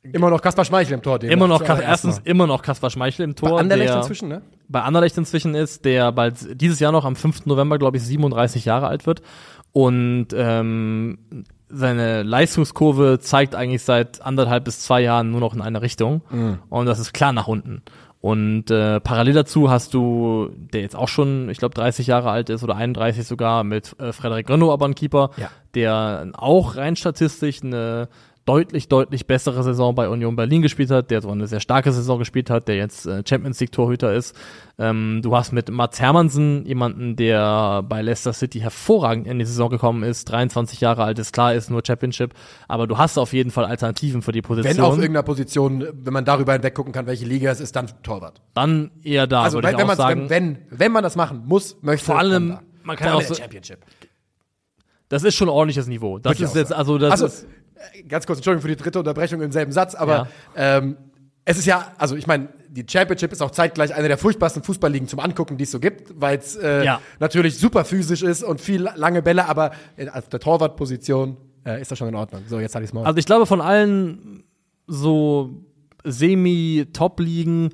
Immer 0.04 0.30
noch 0.30 0.40
Kaspar 0.40 0.64
Schmeichel 0.64 0.94
im 0.94 1.02
Tor. 1.02 1.20
immer 1.24 1.48
noch, 1.48 1.60
erstens 1.62 2.16
mal. 2.18 2.22
immer 2.30 2.46
noch 2.46 2.62
Kaspar 2.62 2.90
Schmeichel 2.90 3.24
im 3.24 3.34
Tor. 3.34 3.50
Bei 3.54 3.60
Anderlecht 3.60 3.90
der- 3.90 3.96
inzwischen, 3.98 4.28
ne? 4.28 4.42
Bei 4.68 4.82
Anderlecht 4.82 5.16
inzwischen 5.18 5.54
ist, 5.54 5.84
der 5.84 6.12
bald 6.12 6.60
dieses 6.60 6.78
Jahr 6.80 6.92
noch 6.92 7.04
am 7.04 7.16
5. 7.16 7.46
November, 7.46 7.78
glaube 7.78 7.96
ich, 7.96 8.02
37 8.04 8.64
Jahre 8.64 8.86
alt 8.88 9.06
wird. 9.06 9.22
Und 9.72 10.28
ähm, 10.34 11.18
seine 11.68 12.22
Leistungskurve 12.22 13.18
zeigt 13.20 13.54
eigentlich 13.54 13.82
seit 13.82 14.22
anderthalb 14.22 14.64
bis 14.64 14.80
zwei 14.80 15.00
Jahren 15.02 15.30
nur 15.30 15.40
noch 15.40 15.54
in 15.54 15.60
eine 15.60 15.82
Richtung. 15.82 16.22
Und 16.70 16.86
das 16.86 16.98
ist 16.98 17.12
klar 17.12 17.32
nach 17.32 17.48
unten. 17.48 17.82
Und 18.20 18.70
äh, 18.70 18.98
parallel 18.98 19.34
dazu 19.34 19.70
hast 19.70 19.94
du, 19.94 20.50
der 20.56 20.80
jetzt 20.80 20.96
auch 20.96 21.06
schon, 21.06 21.48
ich 21.50 21.58
glaube, 21.58 21.74
30 21.76 22.08
Jahre 22.08 22.30
alt 22.30 22.50
ist 22.50 22.64
oder 22.64 22.74
31 22.74 23.24
sogar, 23.26 23.62
mit 23.62 23.94
äh, 24.00 24.12
Frederik 24.12 24.50
Renaud 24.50 24.72
aber 24.72 24.86
ein 24.86 24.96
Keeper, 24.96 25.30
Ja. 25.36 25.50
der 25.74 26.32
auch 26.36 26.74
rein 26.74 26.96
statistisch 26.96 27.62
eine 27.62 28.08
deutlich, 28.48 28.88
deutlich 28.88 29.26
bessere 29.26 29.62
Saison 29.62 29.94
bei 29.94 30.08
Union 30.08 30.34
Berlin 30.34 30.62
gespielt 30.62 30.90
hat, 30.90 31.10
der 31.10 31.20
so 31.20 31.30
eine 31.30 31.46
sehr 31.46 31.60
starke 31.60 31.92
Saison 31.92 32.18
gespielt 32.18 32.48
hat, 32.48 32.66
der 32.66 32.76
jetzt 32.76 33.04
äh, 33.06 33.22
Champions 33.28 33.60
League 33.60 33.72
Torhüter 33.72 34.14
ist. 34.14 34.34
Ähm, 34.78 35.20
du 35.22 35.36
hast 35.36 35.52
mit 35.52 35.70
Mats 35.70 36.00
Hermansen 36.00 36.64
jemanden, 36.64 37.14
der 37.16 37.82
bei 37.82 38.00
Leicester 38.00 38.32
City 38.32 38.60
hervorragend 38.60 39.26
in 39.26 39.38
die 39.38 39.44
Saison 39.44 39.68
gekommen 39.68 40.02
ist, 40.02 40.24
23 40.30 40.80
Jahre 40.80 41.04
alt 41.04 41.18
ist, 41.18 41.32
klar 41.34 41.52
ist 41.52 41.68
nur 41.70 41.82
Championship, 41.86 42.32
aber 42.68 42.86
du 42.86 42.96
hast 42.96 43.18
auf 43.18 43.34
jeden 43.34 43.50
Fall 43.50 43.66
Alternativen 43.66 44.22
für 44.22 44.32
die 44.32 44.40
Position. 44.40 44.76
Wenn 44.76 44.82
auf 44.82 44.94
irgendeiner 44.96 45.24
Position, 45.24 45.86
wenn 45.92 46.12
man 46.14 46.24
darüber 46.24 46.54
hinweg 46.54 46.74
gucken 46.74 46.92
kann, 46.94 47.06
welche 47.06 47.26
Liga 47.26 47.50
es 47.50 47.60
ist, 47.60 47.76
dann 47.76 47.88
Torwart. 48.02 48.40
dann 48.54 48.90
eher 49.02 49.26
da, 49.26 49.42
Also 49.42 49.58
würde 49.58 49.68
wenn, 49.68 49.76
ich 49.76 49.82
auch 49.82 49.86
man, 49.88 49.96
sagen. 49.96 50.30
wenn, 50.30 50.56
wenn, 50.70 50.78
wenn 50.78 50.92
man 50.92 51.02
das 51.02 51.16
machen 51.16 51.42
muss, 51.44 51.76
möchte 51.82 52.06
Vor 52.06 52.18
allem, 52.18 52.58
man 52.82 52.96
kann 52.96 53.08
Vor 53.10 53.16
allem 53.18 53.24
auch 53.26 53.28
so- 53.28 53.34
Championship. 53.34 53.78
das 55.10 55.22
ist 55.22 55.34
schon 55.34 55.48
ein 55.48 55.52
ordentliches 55.52 55.86
Niveau. 55.86 56.18
Das 56.18 56.40
ist 56.40 56.54
jetzt, 56.54 56.72
also 56.72 56.96
das 56.96 57.10
also, 57.12 57.26
ist, 57.26 57.46
ganz 58.08 58.26
kurz, 58.26 58.38
Entschuldigung 58.38 58.62
für 58.62 58.68
die 58.68 58.76
dritte 58.82 58.98
Unterbrechung 58.98 59.40
im 59.42 59.52
selben 59.52 59.72
Satz, 59.72 59.94
aber 59.94 60.28
ähm, 60.56 60.96
es 61.44 61.58
ist 61.58 61.66
ja, 61.66 61.92
also 61.98 62.14
ich 62.16 62.26
meine, 62.26 62.48
die 62.68 62.84
Championship 62.86 63.32
ist 63.32 63.40
auch 63.42 63.50
zeitgleich 63.50 63.94
eine 63.94 64.08
der 64.08 64.18
furchtbarsten 64.18 64.62
Fußballligen 64.62 65.08
zum 65.08 65.20
Angucken, 65.20 65.56
die 65.56 65.64
es 65.64 65.70
so 65.70 65.80
gibt, 65.80 66.12
weil 66.20 66.36
es 66.38 66.56
äh, 66.56 66.84
Ja. 66.84 67.00
natürlich 67.20 67.56
super 67.58 67.84
physisch 67.86 68.22
ist 68.22 68.42
und 68.44 68.60
viel 68.60 68.82
lange 68.96 69.22
Bälle, 69.22 69.48
aber 69.48 69.70
in, 69.96 70.08
auf 70.10 70.28
der 70.28 70.40
Torwartposition 70.40 71.38
äh, 71.64 71.80
ist 71.80 71.90
das 71.90 71.98
schon 71.98 72.08
in 72.08 72.14
Ordnung. 72.14 72.42
So, 72.46 72.60
jetzt 72.60 72.74
hatte 72.74 72.84
ich 72.84 72.90
es 72.90 72.94
mal. 72.94 73.04
Also 73.06 73.18
ich 73.18 73.24
glaube, 73.26 73.46
von 73.46 73.60
allen 73.62 74.44
so 74.86 75.64
Semi-Top-Ligen, 76.04 77.70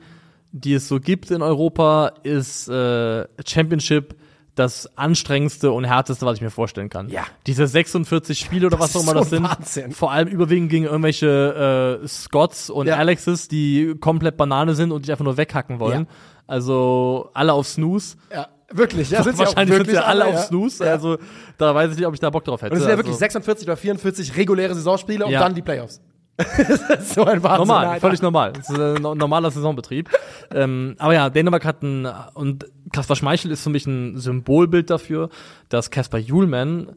die 0.52 0.74
es 0.74 0.88
so 0.88 1.00
gibt 1.00 1.30
in 1.30 1.42
Europa, 1.42 2.12
ist 2.22 2.68
äh, 2.68 3.24
Championship 3.46 4.14
das 4.54 4.88
anstrengendste 4.96 5.72
und 5.72 5.84
härteste, 5.84 6.24
was 6.26 6.36
ich 6.36 6.40
mir 6.42 6.50
vorstellen 6.50 6.88
kann. 6.88 7.08
Ja. 7.08 7.24
Diese 7.46 7.66
46 7.66 8.38
Spiele 8.38 8.66
oder 8.68 8.78
was 8.78 8.92
Das 8.92 9.02
auch 9.02 9.10
immer 9.10 9.20
das 9.20 9.30
sind, 9.30 9.42
Wahnsinn. 9.42 9.92
vor 9.92 10.12
allem 10.12 10.28
überwiegend 10.28 10.70
gegen 10.70 10.84
irgendwelche 10.84 12.00
äh, 12.02 12.06
Scots 12.08 12.70
und 12.70 12.86
Ja. 12.86 12.96
Alexes, 12.96 13.48
die 13.48 13.94
komplett 14.00 14.36
Banane 14.36 14.74
sind 14.74 14.92
und 14.92 15.02
dich 15.04 15.10
einfach 15.10 15.24
nur 15.24 15.36
weghacken 15.36 15.80
wollen. 15.80 16.02
Ja. 16.02 16.06
Also 16.46 17.30
alle 17.34 17.52
auf 17.52 17.66
Snooze. 17.66 18.16
ja, 18.32 18.46
wirklich, 18.70 19.10
ja, 19.10 19.22
sind 19.22 19.38
Wahrscheinlich 19.38 19.74
sind 19.76 19.86
wirklich 19.86 19.96
sie 19.96 20.04
alle 20.04 20.26
auf 20.26 20.34
ja. 20.34 20.42
Snooze. 20.42 20.84
Ja. 20.84 20.92
Also 20.92 21.18
da 21.58 21.74
weiß 21.74 21.90
ich 21.92 21.96
nicht, 21.98 22.06
ob 22.06 22.14
ich 22.14 22.20
da 22.20 22.30
Bock 22.30 22.44
drauf 22.44 22.62
hätte. 22.62 22.72
Und 22.72 22.76
es 22.78 22.82
sind 22.84 22.90
ja 22.90 22.96
also, 22.96 23.04
wirklich 23.06 23.16
46 23.18 23.66
oder 23.66 23.76
44 23.76 24.36
reguläre 24.36 24.74
Saisonspiele 24.74 25.24
und 25.24 25.32
Ja. 25.32 25.40
dann 25.40 25.54
die 25.54 25.62
Playoffs. 25.62 26.00
so 27.14 27.24
ein 27.24 27.42
Wahnsinn. 27.44 27.58
Normal, 27.68 27.86
Alter. 27.86 28.00
völlig 28.00 28.20
normal. 28.20 28.52
Das 28.54 28.68
ist 28.68 28.76
ein 28.78 29.00
no- 29.00 29.14
normaler 29.14 29.50
Saisonbetrieb. 29.52 30.10
ähm, 30.52 30.96
aber 30.98 31.14
ja, 31.14 31.30
Dänemark 31.30 31.64
hat 31.64 31.82
ein, 31.82 32.08
und 32.34 32.66
Kaspar 32.94 33.16
Schmeichel 33.16 33.50
ist 33.50 33.64
für 33.64 33.70
mich 33.70 33.88
ein 33.88 34.18
Symbolbild 34.18 34.88
dafür, 34.88 35.28
dass 35.68 35.90
Kaspar 35.90 36.20
Julman 36.20 36.92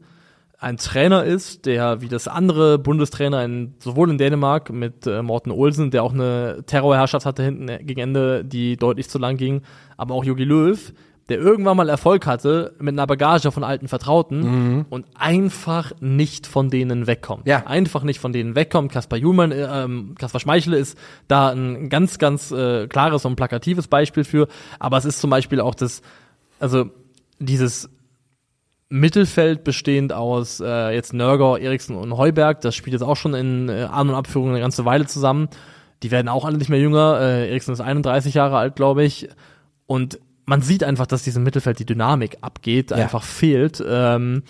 ein 0.60 0.76
Trainer 0.76 1.24
ist, 1.24 1.66
der 1.66 2.00
wie 2.00 2.06
das 2.06 2.28
andere 2.28 2.78
Bundestrainer 2.78 3.44
in, 3.44 3.74
sowohl 3.80 4.08
in 4.08 4.16
Dänemark 4.16 4.70
mit 4.70 5.08
äh, 5.08 5.22
Morten 5.22 5.50
Olsen, 5.50 5.90
der 5.90 6.04
auch 6.04 6.12
eine 6.12 6.62
Terrorherrschaft 6.66 7.26
hatte 7.26 7.42
hinten 7.42 7.66
gegen 7.84 8.00
Ende, 8.00 8.44
die 8.44 8.76
deutlich 8.76 9.08
zu 9.08 9.18
lang 9.18 9.36
ging, 9.36 9.62
aber 9.96 10.14
auch 10.14 10.24
Jogi 10.24 10.44
Löw, 10.44 10.92
der 11.28 11.38
irgendwann 11.38 11.76
mal 11.76 11.88
Erfolg 11.88 12.26
hatte 12.26 12.74
mit 12.78 12.94
einer 12.94 13.06
Bagage 13.06 13.52
von 13.52 13.62
alten 13.62 13.88
Vertrauten 13.88 14.86
und 14.88 15.06
einfach 15.14 15.92
nicht 16.00 16.46
von 16.46 16.70
denen 16.70 17.06
wegkommt. 17.06 17.46
Ja. 17.46 17.66
Einfach 17.66 18.02
nicht 18.02 18.18
von 18.18 18.32
denen 18.32 18.54
wegkommt. 18.54 18.92
Kaspar 18.92 19.18
Juhlmann, 19.18 19.52
äh, 19.52 19.84
ähm, 19.84 20.14
Kaspar 20.18 20.40
Schmeichel 20.40 20.72
ist 20.72 20.96
da 21.28 21.50
ein 21.50 21.90
ganz, 21.90 22.18
ganz 22.18 22.50
äh, 22.50 22.86
klares 22.86 23.24
und 23.24 23.36
plakatives 23.36 23.88
Beispiel 23.88 24.24
für. 24.24 24.48
Aber 24.78 24.96
es 24.96 25.04
ist 25.04 25.20
zum 25.20 25.28
Beispiel 25.28 25.60
auch 25.60 25.74
das, 25.74 26.00
also 26.60 26.90
dieses 27.38 27.90
Mittelfeld 28.88 29.64
bestehend 29.64 30.14
aus 30.14 30.60
äh, 30.60 30.94
jetzt 30.94 31.12
Nörger, 31.12 31.60
Eriksen 31.60 31.94
und 31.94 32.16
Heuberg, 32.16 32.62
das 32.62 32.74
spielt 32.74 32.94
jetzt 32.94 33.02
auch 33.02 33.16
schon 33.16 33.34
in 33.34 33.68
äh, 33.68 33.86
An- 33.90 34.08
und 34.08 34.14
Abführung 34.14 34.50
eine 34.50 34.60
ganze 34.60 34.86
Weile 34.86 35.06
zusammen. 35.06 35.48
Die 36.02 36.10
werden 36.10 36.28
auch 36.28 36.44
alle 36.44 36.56
nicht 36.56 36.70
mehr 36.70 36.80
jünger. 36.80 37.18
Äh, 37.20 37.48
Eriksen 37.48 37.72
ist 37.72 37.80
31 37.80 38.34
Jahre 38.34 38.56
alt, 38.56 38.76
glaube 38.76 39.04
ich. 39.04 39.28
Und 39.86 40.20
man 40.48 40.62
sieht 40.62 40.82
einfach, 40.82 41.06
dass 41.06 41.22
diesem 41.22 41.42
Mittelfeld 41.42 41.78
die 41.78 41.84
Dynamik 41.86 42.38
abgeht, 42.40 42.92
einfach 42.92 43.22
fehlt. 43.22 43.84
Ähm, 43.86 44.42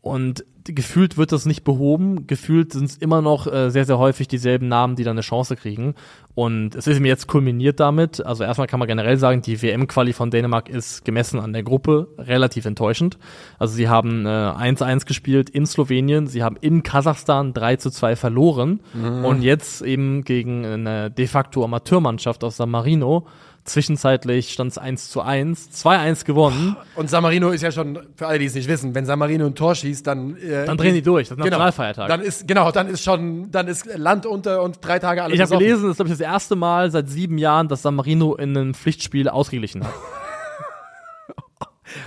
und 0.00 0.44
gefühlt 0.64 1.16
wird 1.18 1.32
das 1.32 1.44
nicht 1.44 1.64
behoben. 1.64 2.26
Gefühlt 2.26 2.72
sind 2.72 2.84
es 2.84 2.96
immer 2.96 3.20
noch 3.20 3.46
äh, 3.52 3.70
sehr, 3.70 3.84
sehr 3.84 3.98
häufig 3.98 4.28
dieselben 4.28 4.68
Namen, 4.68 4.96
die 4.96 5.04
dann 5.04 5.12
eine 5.16 5.20
Chance 5.22 5.56
kriegen. 5.56 5.94
Und 6.34 6.74
es 6.76 6.86
ist 6.86 7.00
mir 7.00 7.08
jetzt 7.08 7.26
kulminiert 7.26 7.80
damit. 7.80 8.24
Also 8.24 8.44
erstmal 8.44 8.66
kann 8.68 8.78
man 8.78 8.88
generell 8.88 9.16
sagen, 9.18 9.42
die 9.42 9.60
WM-Quali 9.60 10.12
von 10.12 10.30
Dänemark 10.30 10.68
ist 10.68 11.04
gemessen 11.04 11.38
an 11.40 11.52
der 11.52 11.64
Gruppe 11.64 12.08
relativ 12.16 12.64
enttäuschend. 12.64 13.18
Also 13.58 13.74
sie 13.74 13.88
haben 13.88 14.24
äh, 14.24 14.28
1-1 14.28 15.04
gespielt 15.04 15.50
in 15.50 15.66
Slowenien, 15.66 16.28
sie 16.28 16.42
haben 16.42 16.56
in 16.60 16.82
Kasachstan 16.82 17.52
3 17.52 17.76
zu 17.76 17.90
2 17.90 18.16
verloren 18.16 18.80
Mhm. 18.94 19.24
und 19.24 19.42
jetzt 19.42 19.82
eben 19.82 20.22
gegen 20.24 20.64
eine 20.64 21.10
de 21.10 21.26
facto 21.26 21.64
Amateurmannschaft 21.64 22.42
aus 22.44 22.56
San 22.56 22.70
Marino. 22.70 23.26
Zwischenzeitlich 23.64 24.52
stand 24.52 24.72
es 24.72 24.78
1 24.78 25.10
zu 25.10 25.20
1, 25.20 25.70
2-1 25.84 26.24
gewonnen. 26.24 26.76
Und 26.96 27.08
San 27.08 27.22
Marino 27.22 27.50
ist 27.50 27.62
ja 27.62 27.70
schon, 27.70 27.98
für 28.16 28.26
alle, 28.26 28.40
die 28.40 28.46
es 28.46 28.54
nicht 28.54 28.68
wissen, 28.68 28.94
wenn 28.94 29.06
San 29.06 29.20
Marino 29.20 29.46
ein 29.46 29.54
Tor 29.54 29.76
schießt, 29.76 30.04
dann. 30.04 30.36
Äh, 30.36 30.66
Dann 30.66 30.76
drehen 30.76 30.94
die 30.94 31.02
durch, 31.02 31.28
das 31.28 31.38
ist 31.38 31.44
genau, 31.44 31.58
Nationalfeiertag. 31.58 32.08
Dann 32.08 32.20
ist, 32.22 32.48
genau, 32.48 32.72
dann 32.72 32.88
ist 32.88 33.04
schon, 33.04 33.52
dann 33.52 33.68
ist 33.68 33.86
Land 33.96 34.26
unter 34.26 34.62
und 34.62 34.78
drei 34.80 34.98
Tage 34.98 35.22
alles 35.22 35.36
Ich 35.36 35.40
habe 35.40 35.58
gelesen, 35.58 35.82
das 35.82 35.90
ist 35.92 35.96
glaube 35.96 36.08
ich 36.10 36.18
das 36.18 36.26
erste 36.26 36.56
Mal 36.56 36.90
seit 36.90 37.08
sieben 37.08 37.38
Jahren, 37.38 37.68
dass 37.68 37.82
San 37.82 37.94
Marino 37.94 38.34
in 38.34 38.56
einem 38.56 38.74
Pflichtspiel 38.74 39.28
ausgeglichen 39.28 39.84
hat. 39.84 39.94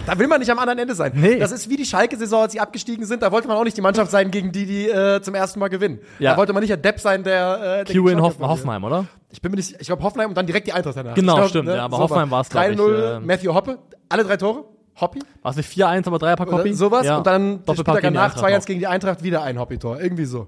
Da 0.05 0.17
will 0.17 0.27
man 0.27 0.39
nicht 0.39 0.49
am 0.49 0.57
anderen 0.59 0.79
Ende 0.79 0.95
sein. 0.95 1.11
Nee. 1.15 1.37
Das 1.37 1.51
ist 1.51 1.69
wie 1.69 1.75
die 1.75 1.85
Schalke-Saison, 1.85 2.43
als 2.43 2.53
sie 2.53 2.59
abgestiegen 2.59 3.05
sind. 3.05 3.21
Da 3.21 3.31
wollte 3.31 3.47
man 3.47 3.57
auch 3.57 3.63
nicht 3.63 3.75
die 3.75 3.81
Mannschaft 3.81 4.09
sein, 4.09 4.31
gegen 4.31 4.51
die 4.51 4.65
die 4.65 4.87
äh, 4.89 5.21
zum 5.21 5.35
ersten 5.35 5.59
Mal 5.59 5.67
gewinnen. 5.67 5.99
Ja. 6.19 6.31
Da 6.31 6.37
wollte 6.37 6.53
man 6.53 6.61
nicht 6.61 6.69
der 6.69 6.77
Depp 6.77 6.99
sein, 6.99 7.23
der. 7.23 7.57
Äh, 7.81 7.83
der 7.83 7.93
Kiwi 7.93 8.11
in 8.13 8.21
Hoff. 8.21 8.39
Hoffenheim, 8.39 8.83
oder? 8.83 9.05
Ich 9.31 9.41
bin 9.41 9.51
mir 9.51 9.57
nicht, 9.57 9.75
ich 9.79 9.87
glaube 9.87 10.01
Hoffenheim 10.03 10.29
und 10.29 10.37
dann 10.37 10.45
direkt 10.45 10.67
die 10.67 10.73
Eintracht 10.73 10.95
danach. 10.95 11.13
Genau, 11.13 11.35
glaub, 11.35 11.49
stimmt, 11.49 11.67
ja, 11.67 11.83
aber 11.83 11.97
Hoffenheim 11.97 12.31
war's, 12.31 12.49
glaub 12.49 12.69
ich, 12.69 12.77
3-0, 12.79 13.17
äh, 13.17 13.19
Matthew 13.19 13.53
Hoppe, 13.53 13.79
alle 14.07 14.23
drei 14.23 14.37
Tore, 14.37 14.63
Hoppi, 14.99 15.19
War 15.41 15.51
es 15.51 15.57
nicht 15.57 15.69
4-1, 15.69 16.07
aber 16.07 16.19
Dreierpack 16.19 16.51
Hoppi? 16.51 16.69
oder 16.69 16.73
sowas. 16.73 17.05
Ja. 17.05 17.17
Und 17.17 17.27
dann 17.27 17.65
Doppelpack 17.65 18.01
danach 18.01 18.35
Eintracht 18.35 18.45
2-1 18.45 18.59
noch. 18.59 18.65
gegen 18.65 18.79
die 18.79 18.87
Eintracht, 18.87 19.23
wieder 19.23 19.43
ein 19.43 19.59
Hoppi-Tor. 19.59 19.99
Irgendwie 19.99 20.25
so. 20.25 20.47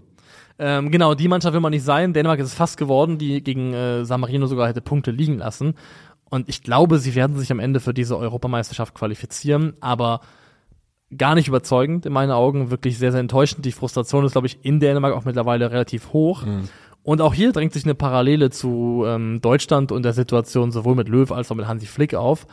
Ähm, 0.59 0.89
genau, 0.89 1.13
die 1.13 1.27
Mannschaft 1.27 1.53
will 1.53 1.59
man 1.59 1.71
nicht 1.71 1.83
sein. 1.83 2.13
Dänemark 2.13 2.39
ist 2.39 2.47
es 2.47 2.53
fast 2.53 2.77
geworden, 2.77 3.17
die 3.17 3.43
gegen 3.43 3.73
äh, 3.73 4.05
San 4.05 4.21
Marino 4.21 4.47
sogar 4.47 4.67
hätte 4.67 4.81
Punkte 4.81 5.11
liegen 5.11 5.37
lassen. 5.37 5.75
Und 6.29 6.49
ich 6.49 6.63
glaube, 6.63 6.99
sie 6.99 7.15
werden 7.15 7.37
sich 7.37 7.51
am 7.51 7.59
Ende 7.59 7.79
für 7.79 7.93
diese 7.93 8.17
Europameisterschaft 8.17 8.93
qualifizieren, 8.93 9.73
aber 9.79 10.21
gar 11.15 11.35
nicht 11.35 11.47
überzeugend 11.47 12.05
in 12.05 12.13
meinen 12.13 12.31
Augen, 12.31 12.69
wirklich 12.69 12.97
sehr, 12.97 13.11
sehr 13.11 13.21
enttäuschend. 13.21 13.65
Die 13.65 13.71
Frustration 13.71 14.25
ist, 14.25 14.33
glaube 14.33 14.47
ich, 14.47 14.59
in 14.63 14.79
Dänemark 14.79 15.13
auch 15.13 15.25
mittlerweile 15.25 15.71
relativ 15.71 16.11
hoch. 16.11 16.43
Und 17.03 17.21
auch 17.21 17.33
hier 17.33 17.53
drängt 17.53 17.71
sich 17.71 17.85
eine 17.85 17.95
Parallele 17.95 18.49
zu 18.49 19.05
ähm, 19.07 19.39
Deutschland 19.39 19.93
und 19.93 20.03
der 20.03 20.11
Situation 20.11 20.73
sowohl 20.73 20.95
mit 20.95 21.07
Löw 21.07 21.31
als 21.31 21.49
auch 21.49 21.55
mit 21.55 21.65
Hansi 21.65 21.85
Flick 21.85 22.13
auf. 22.13 22.45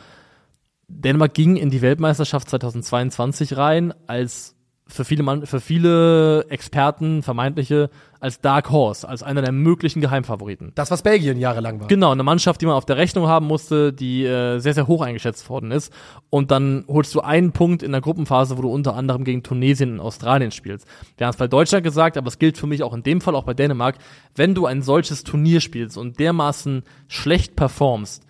Dänemark 0.87 1.33
ging 1.33 1.57
in 1.57 1.69
die 1.69 1.81
Weltmeisterschaft 1.81 2.49
2022 2.49 3.57
rein 3.57 3.93
als 4.07 4.55
für 4.87 5.03
viele, 5.03 5.23
Mann, 5.23 5.45
für 5.45 5.59
viele 5.59 6.45
Experten, 6.49 7.23
vermeintliche, 7.23 7.89
als 8.25 8.41
Dark 8.41 8.71
Horse, 8.71 9.07
als 9.07 9.21
einer 9.21 9.43
der 9.43 9.51
möglichen 9.51 10.01
Geheimfavoriten. 10.01 10.71
Das, 10.73 10.89
was 10.89 11.03
Belgien 11.03 11.37
jahrelang 11.37 11.79
war. 11.79 11.87
Genau, 11.87 12.11
eine 12.11 12.23
Mannschaft, 12.23 12.59
die 12.59 12.65
man 12.65 12.73
auf 12.73 12.85
der 12.85 12.97
Rechnung 12.97 13.27
haben 13.27 13.45
musste, 13.45 13.93
die 13.93 14.25
äh, 14.25 14.57
sehr, 14.57 14.73
sehr 14.73 14.87
hoch 14.87 15.01
eingeschätzt 15.01 15.47
worden 15.47 15.69
ist. 15.69 15.93
Und 16.31 16.49
dann 16.49 16.85
holst 16.87 17.13
du 17.13 17.21
einen 17.21 17.51
Punkt 17.51 17.83
in 17.83 17.91
der 17.91 18.01
Gruppenphase, 18.01 18.57
wo 18.57 18.63
du 18.63 18.69
unter 18.69 18.95
anderem 18.95 19.25
gegen 19.25 19.43
Tunesien 19.43 19.93
und 19.93 19.99
Australien 19.99 20.49
spielst. 20.49 20.87
Wir 21.17 21.27
haben 21.27 21.31
es 21.33 21.37
bei 21.37 21.47
Deutschland 21.47 21.83
gesagt, 21.83 22.17
aber 22.17 22.27
es 22.27 22.39
gilt 22.39 22.57
für 22.57 22.65
mich 22.65 22.81
auch 22.81 22.95
in 22.95 23.03
dem 23.03 23.21
Fall, 23.21 23.35
auch 23.35 23.43
bei 23.43 23.53
Dänemark. 23.53 23.97
Wenn 24.33 24.55
du 24.55 24.65
ein 24.65 24.81
solches 24.81 25.23
Turnier 25.23 25.61
spielst 25.61 25.95
und 25.95 26.19
dermaßen 26.19 26.81
schlecht 27.07 27.55
performst, 27.55 28.25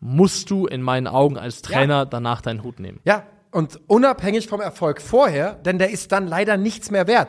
musst 0.00 0.48
du 0.48 0.66
in 0.66 0.80
meinen 0.80 1.06
Augen 1.06 1.36
als 1.36 1.60
Trainer 1.60 2.06
danach 2.06 2.40
deinen 2.40 2.62
Hut 2.62 2.80
nehmen. 2.80 3.00
Ja, 3.04 3.24
und 3.50 3.78
unabhängig 3.88 4.48
vom 4.48 4.62
Erfolg 4.62 5.02
vorher, 5.02 5.52
denn 5.52 5.78
der 5.78 5.90
ist 5.90 6.12
dann 6.12 6.26
leider 6.26 6.56
nichts 6.56 6.90
mehr 6.90 7.06
wert. 7.06 7.28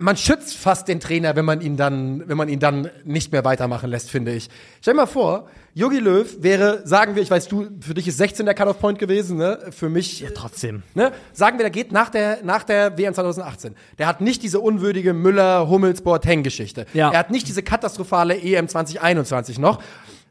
Man 0.00 0.16
schützt 0.16 0.54
fast 0.56 0.86
den 0.86 1.00
Trainer, 1.00 1.34
wenn 1.34 1.44
man 1.44 1.60
ihn 1.60 1.76
dann, 1.76 2.22
wenn 2.28 2.36
man 2.36 2.48
ihn 2.48 2.60
dann 2.60 2.88
nicht 3.04 3.32
mehr 3.32 3.44
weitermachen 3.44 3.90
lässt, 3.90 4.10
finde 4.12 4.32
ich. 4.32 4.48
Stell 4.80 4.94
dir 4.94 4.98
mal 5.00 5.06
vor, 5.06 5.48
Jogi 5.74 5.98
Löw 5.98 6.40
wäre, 6.40 6.86
sagen 6.86 7.16
wir, 7.16 7.22
ich 7.22 7.32
weiß, 7.32 7.48
du, 7.48 7.66
für 7.80 7.94
dich 7.94 8.06
ist 8.06 8.18
16 8.18 8.46
der 8.46 8.54
Cut-off 8.54 8.78
Point 8.78 9.00
gewesen, 9.00 9.38
ne? 9.38 9.58
Für 9.70 9.88
mich, 9.88 10.24
Trotzdem. 10.36 10.84
ne? 10.94 11.10
Sagen 11.32 11.58
wir, 11.58 11.64
der 11.64 11.70
geht 11.70 11.90
nach 11.90 12.10
der, 12.10 12.44
nach 12.44 12.62
der 12.62 12.96
WM 12.96 13.12
2018. 13.12 13.74
Der 13.98 14.06
hat 14.06 14.20
nicht 14.20 14.44
diese 14.44 14.60
unwürdige 14.60 15.14
Müller-Hummelsboard-Heng-Geschichte. 15.14 16.86
Ja. 16.94 17.10
Er 17.10 17.18
hat 17.18 17.32
nicht 17.32 17.48
diese 17.48 17.64
katastrophale 17.64 18.40
EM 18.40 18.68
2021 18.68 19.58
noch. 19.58 19.82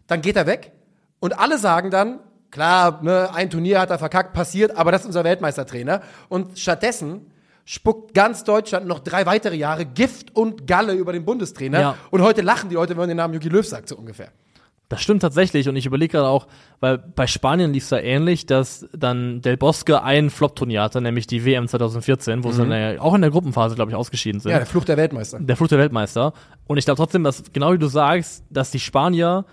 Dann 0.07 0.22
geht 0.22 0.38
er 0.38 0.47
weg 0.47 0.72
und 1.20 1.38
alle 1.38 1.57
sagen 1.57 1.91
dann, 1.91 2.20
klar, 2.51 3.01
ne, 3.03 3.32
ein 3.34 3.49
Turnier 3.49 3.82
hat 3.82 3.89
er 3.89 3.99
verkackt, 3.99 4.32
passiert, 4.32 4.78
aber 4.78 4.93
das 4.93 5.01
ist 5.01 5.07
unser 5.07 5.26
Weltmeistertrainer. 5.26 6.01
Und 6.30 6.57
stattdessen 6.57 7.34
spuckt 7.68 8.13
ganz 8.13 8.45
Deutschland 8.45 8.88
noch 8.88 8.99
drei 8.99 9.26
weitere 9.26 9.57
Jahre 9.57 9.86
Gift 9.86 10.34
und 10.34 10.65
Galle 10.68 10.93
über 10.93 11.11
den 11.11 11.26
Bundestrainer. 11.26 11.80
Ja. 11.80 11.95
Und 12.11 12.22
heute 12.22 12.41
lachen 12.41 12.70
die 12.70 12.76
Leute, 12.76 12.91
wenn 12.91 12.99
man 12.99 13.09
den 13.09 13.18
Namen 13.18 13.34
Jogi 13.34 13.49
Löw 13.49 13.68
sagt, 13.68 13.89
so 13.89 13.97
ungefähr. 13.97 14.30
Das 14.88 15.01
stimmt 15.01 15.22
tatsächlich 15.22 15.68
und 15.68 15.76
ich 15.76 15.86
überlege 15.86 16.13
gerade 16.13 16.30
auch, 16.30 16.47
weil 16.80 16.97
bei 16.97 17.28
Spanien 17.28 17.74
lief 17.74 17.84
es 17.84 17.89
ja 17.89 17.97
ähnlich, 17.97 18.45
dass 18.45 18.88
dann 18.93 19.41
Del 19.41 19.57
Bosque 19.57 20.01
ein 20.01 20.30
Flop-Turnier 20.30 20.82
hatte, 20.82 21.01
nämlich 21.01 21.28
die 21.28 21.43
WM 21.43 21.68
2014, 21.68 22.45
wo 22.45 22.53
sie 22.53 22.59
dann 22.59 22.72
ja 22.72 23.01
auch 23.01 23.13
in 23.13 23.20
der 23.20 23.32
Gruppenphase, 23.32 23.76
glaube 23.76 23.91
ich, 23.91 23.97
ausgeschieden 23.97 24.39
sind. 24.39 24.53
Ja, 24.53 24.59
der 24.59 24.65
Fluch 24.65 24.86
der 24.86 24.95
Weltmeister. 24.95 25.38
der 25.41 25.57
Fluch 25.57 25.68
der 25.68 25.80
Weltmeister. 25.80 26.32
Und 26.68 26.78
ich 26.78 26.86
glaube 26.86 26.95
trotzdem, 26.95 27.26
dass, 27.26 27.43
genau 27.51 27.74
wie 27.74 27.78
du 27.78 27.88
sagst, 27.88 28.45
dass 28.49 28.72
die 28.72 28.80
Spanier 28.80 29.43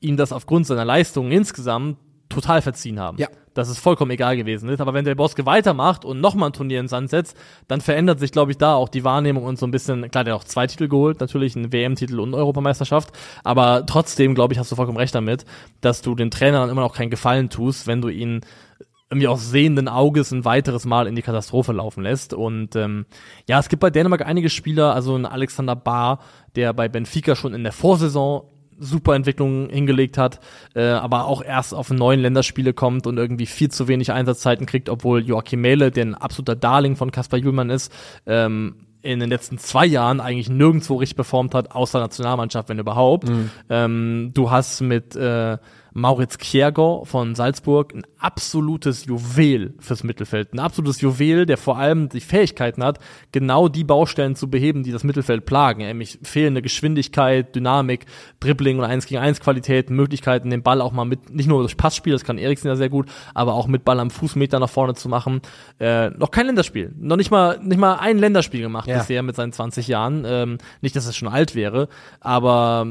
ihm 0.00 0.16
das 0.16 0.32
aufgrund 0.32 0.66
seiner 0.66 0.84
Leistungen 0.84 1.30
insgesamt 1.30 1.98
total 2.30 2.62
verziehen 2.62 2.98
haben. 2.98 3.18
Ja. 3.18 3.28
Dass 3.52 3.68
es 3.68 3.78
vollkommen 3.78 4.12
egal 4.12 4.36
gewesen 4.36 4.68
ist. 4.70 4.80
Aber 4.80 4.94
wenn 4.94 5.04
der 5.04 5.16
Bosque 5.16 5.44
weitermacht 5.44 6.04
und 6.04 6.20
nochmal 6.20 6.50
ein 6.50 6.52
Turnier 6.52 6.80
ins 6.80 6.92
Sand 6.92 7.10
setzt, 7.10 7.36
dann 7.68 7.80
verändert 7.80 8.20
sich, 8.20 8.32
glaube 8.32 8.52
ich, 8.52 8.58
da 8.58 8.74
auch 8.74 8.88
die 8.88 9.04
Wahrnehmung 9.04 9.44
und 9.44 9.58
so 9.58 9.66
ein 9.66 9.72
bisschen, 9.72 10.10
klar, 10.10 10.24
der 10.24 10.34
hat 10.34 10.40
auch 10.40 10.44
zwei 10.44 10.66
Titel 10.66 10.88
geholt, 10.88 11.20
natürlich 11.20 11.56
einen 11.56 11.72
WM-Titel 11.72 12.20
und 12.20 12.30
eine 12.30 12.36
Europameisterschaft. 12.36 13.10
Aber 13.44 13.84
trotzdem, 13.84 14.34
glaube 14.34 14.54
ich, 14.54 14.58
hast 14.58 14.70
du 14.70 14.76
vollkommen 14.76 14.98
recht 14.98 15.14
damit, 15.14 15.44
dass 15.80 16.00
du 16.00 16.14
den 16.14 16.30
Trainer 16.30 16.60
dann 16.60 16.70
immer 16.70 16.82
noch 16.82 16.94
keinen 16.94 17.10
Gefallen 17.10 17.50
tust, 17.50 17.86
wenn 17.86 18.00
du 18.00 18.08
ihn 18.08 18.40
irgendwie 19.10 19.26
aus 19.26 19.50
sehenden 19.50 19.88
Auges 19.88 20.30
ein 20.30 20.44
weiteres 20.44 20.84
Mal 20.84 21.08
in 21.08 21.16
die 21.16 21.22
Katastrophe 21.22 21.72
laufen 21.72 22.04
lässt. 22.04 22.32
Und 22.32 22.76
ähm, 22.76 23.06
ja, 23.48 23.58
es 23.58 23.68
gibt 23.68 23.80
bei 23.80 23.90
Dänemark 23.90 24.24
einige 24.24 24.48
Spieler, 24.48 24.94
also 24.94 25.16
ein 25.16 25.26
Alexander 25.26 25.74
Bahr, 25.74 26.20
der 26.54 26.72
bei 26.72 26.88
Benfica 26.88 27.34
schon 27.34 27.52
in 27.52 27.64
der 27.64 27.72
Vorsaison 27.72 28.44
super 28.80 29.14
Entwicklungen 29.14 29.68
hingelegt 29.70 30.18
hat, 30.18 30.40
äh, 30.74 30.82
aber 30.82 31.26
auch 31.26 31.42
erst 31.42 31.74
auf 31.74 31.90
neuen 31.90 32.20
Länderspiele 32.20 32.72
kommt 32.72 33.06
und 33.06 33.18
irgendwie 33.18 33.46
viel 33.46 33.70
zu 33.70 33.86
wenig 33.86 34.10
Einsatzzeiten 34.10 34.66
kriegt, 34.66 34.88
obwohl 34.88 35.22
Joachim 35.22 35.60
Mähle, 35.60 35.90
der 35.90 36.06
ein 36.06 36.14
absoluter 36.14 36.56
Darling 36.56 36.96
von 36.96 37.12
Kaspar 37.12 37.38
Jüllmann 37.38 37.70
ist, 37.70 37.92
ähm, 38.26 38.86
in 39.02 39.20
den 39.20 39.30
letzten 39.30 39.58
zwei 39.58 39.86
Jahren 39.86 40.20
eigentlich 40.20 40.50
nirgendwo 40.50 40.96
richtig 40.96 41.16
performt 41.16 41.54
hat, 41.54 41.72
außer 41.72 42.00
Nationalmannschaft, 42.00 42.68
wenn 42.68 42.78
überhaupt. 42.78 43.30
Ähm, 43.70 44.30
du 44.34 44.50
hast 44.50 44.80
mit 44.80 45.16
äh, 45.16 45.56
Mauritz 45.92 46.38
Kjærgaard 46.38 47.06
von 47.08 47.34
Salzburg 47.34 47.94
ein 47.94 48.02
absolutes 48.18 49.06
Juwel 49.06 49.74
fürs 49.80 50.04
Mittelfeld. 50.04 50.52
Ein 50.52 50.58
absolutes 50.58 51.00
Juwel, 51.00 51.46
der 51.46 51.56
vor 51.56 51.78
allem 51.78 52.08
die 52.08 52.20
Fähigkeiten 52.20 52.82
hat, 52.84 52.98
genau 53.32 53.68
die 53.68 53.84
Baustellen 53.84 54.36
zu 54.36 54.48
beheben, 54.48 54.82
die 54.82 54.92
das 54.92 55.04
Mittelfeld 55.04 55.46
plagen. 55.46 55.80
Nämlich 55.82 56.18
fehlende 56.22 56.62
Geschwindigkeit, 56.62 57.54
Dynamik, 57.54 58.06
Dribbling 58.40 58.78
und 58.78 58.84
1 58.84 59.06
gegen 59.06 59.20
1 59.20 59.40
Qualität, 59.40 59.90
Möglichkeiten, 59.90 60.50
den 60.50 60.62
Ball 60.62 60.80
auch 60.80 60.92
mal 60.92 61.04
mit, 61.04 61.30
nicht 61.34 61.48
nur 61.48 61.60
durch 61.60 61.76
Passspiel, 61.76 62.12
das 62.12 62.24
kann 62.24 62.38
Eriksen 62.38 62.68
ja 62.68 62.76
sehr 62.76 62.88
gut, 62.90 63.08
aber 63.34 63.54
auch 63.54 63.66
mit 63.66 63.84
Ball 63.84 63.98
am 64.00 64.10
Fußmeter 64.10 64.58
nach 64.60 64.70
vorne 64.70 64.94
zu 64.94 65.08
machen. 65.08 65.40
Äh, 65.78 66.10
noch 66.10 66.30
kein 66.30 66.46
Länderspiel. 66.46 66.92
Noch 66.98 67.16
nicht 67.16 67.30
mal, 67.30 67.58
nicht 67.62 67.78
mal 67.78 67.96
ein 67.96 68.18
Länderspiel 68.18 68.60
gemacht 68.60 68.86
Ja. 68.88 68.98
bisher 68.98 69.22
mit 69.22 69.36
seinen 69.36 69.52
20 69.52 69.88
Jahren. 69.88 70.24
Ähm, 70.26 70.58
nicht, 70.80 70.94
dass 70.94 71.06
es 71.06 71.16
schon 71.16 71.28
alt 71.28 71.54
wäre, 71.54 71.88
aber 72.20 72.86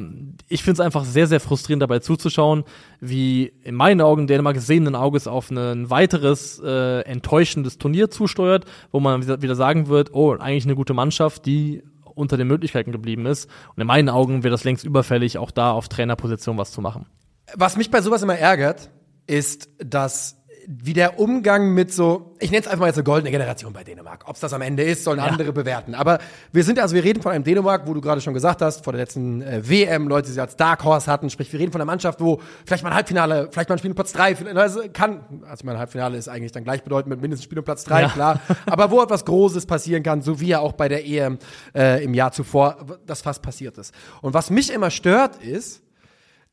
ich 0.48 0.64
finde 0.64 0.82
es 0.82 0.86
einfach 0.86 1.06
sehr, 1.06 1.28
sehr 1.28 1.40
frustrierend 1.40 1.82
dabei 1.84 2.00
zuzuschauen, 2.00 2.64
wie 3.00 3.54
in 3.64 3.76
meinen 3.76 4.02
Augen 4.02 4.28
Dänemark 4.28 4.58
sehenden 4.58 4.96
Auges 4.96 5.28
auf 5.28 5.52
ein 5.52 5.90
weiteres 5.90 6.62
äh, 6.64 7.02
enttäuschendes 7.02 7.78
Turnier 7.78 8.10
zusteuert, 8.10 8.66
wo 8.92 9.00
man 9.00 9.22
wieder, 9.22 9.42
wieder 9.42 9.56
sagen 9.56 9.88
wird, 9.88 10.14
oh, 10.14 10.34
eigentlich 10.34 10.66
eine 10.66 10.76
gute 10.76 10.94
Mannschaft, 10.94 11.46
die 11.46 11.84
unter 12.04 12.38
den 12.38 12.48
Möglichkeiten 12.48 12.92
geblieben 12.92 13.26
ist. 13.26 13.50
Und 13.76 13.82
in 13.82 13.88
meinen 13.88 14.10
Augen 14.10 14.44
wäre 14.44 14.52
das 14.52 14.64
längst 14.64 14.86
überfällig, 14.86 15.38
auch 15.38 15.52
da 15.52 15.72
auf 15.72 15.88
Trainerposition 15.88 16.58
was 16.58 16.72
zu 16.72 16.82
machen. 16.82 17.06
Was 17.56 17.78
mich 17.78 17.90
bei 17.90 18.02
sowas 18.02 18.22
immer 18.22 18.38
ärgert, 18.38 18.92
ist, 19.26 19.70
dass 19.78 20.39
wie 20.72 20.94
der 20.94 21.20
Umgang 21.20 21.74
mit 21.74 21.92
so, 21.92 22.36
ich 22.38 22.52
nenne 22.52 22.62
es 22.62 22.68
einfach 22.68 22.82
mal 22.82 22.86
jetzt 22.86 22.98
eine 22.98 23.04
goldene 23.04 23.32
Generation 23.32 23.74
bei 23.74 23.84
Dänemark. 23.84 24.26
Ob 24.28 24.36
es 24.36 24.40
das 24.42 24.54
am 24.54 24.62
Ende 24.62 24.84
ist, 24.84 25.04
sollen 25.04 25.20
andere 25.20 25.52
bewerten. 25.52 25.96
Aber 25.96 26.20
wir 26.52 26.64
sind 26.64 26.78
also, 26.78 26.94
wir 26.94 27.04
reden 27.04 27.24
von 27.24 27.32
einem 27.32 27.44
Dänemark, 27.44 27.88
wo 27.88 27.94
du 27.96 28.02
gerade 28.02 28.22
schon 28.22 28.36
gesagt 28.36 28.62
hast, 28.62 28.84
vor 28.84 28.94
der 28.94 29.02
letzten 29.02 29.42
äh, 29.42 29.68
WM, 29.68 30.08
Leute, 30.08 30.28
die 30.28 30.34
sie 30.34 30.40
als 30.40 30.58
Dark 30.58 30.84
Horse 30.84 31.12
hatten, 31.12 31.32
sprich, 31.32 31.52
wir 31.52 31.60
reden 31.60 31.72
von 31.72 31.82
einer 31.82 31.88
Mannschaft, 31.92 32.22
wo 32.22 32.40
vielleicht 32.68 32.84
mal 32.84 32.92
ein 32.92 32.96
Halbfinale, 32.98 33.50
vielleicht 33.52 33.68
mal 33.68 33.76
ein 33.78 33.80
Spiel 33.80 33.90
um 33.90 33.96
Platz 33.96 34.14
drei, 34.14 34.36
also 34.54 34.82
kann, 34.94 35.22
also 35.50 35.66
mein 35.66 35.80
Halbfinale 35.80 36.18
ist 36.18 36.30
eigentlich 36.30 36.52
dann 36.52 36.64
gleichbedeutend 36.66 37.10
mit 37.10 37.20
mindestens 37.20 37.46
Spiel 37.46 37.58
um 37.58 37.66
Platz 37.66 37.84
drei, 37.84 38.02
Ja. 38.04 38.10
klar. 38.10 38.40
Aber 38.68 38.92
wo 38.92 39.02
etwas 39.02 39.26
Großes 39.26 39.66
passieren 39.66 40.04
kann, 40.04 40.22
so 40.22 40.40
wie 40.40 40.50
ja 40.50 40.60
auch 40.60 40.74
bei 40.74 40.88
der 40.88 41.04
EM 41.04 41.40
äh, 41.76 42.04
im 42.04 42.14
Jahr 42.14 42.32
zuvor, 42.32 42.78
das 43.08 43.24
fast 43.24 43.42
passiert 43.42 43.76
ist. 43.80 43.92
Und 44.22 44.36
was 44.36 44.52
mich 44.52 44.72
immer 44.72 44.92
stört, 44.92 45.38
ist, 45.44 45.82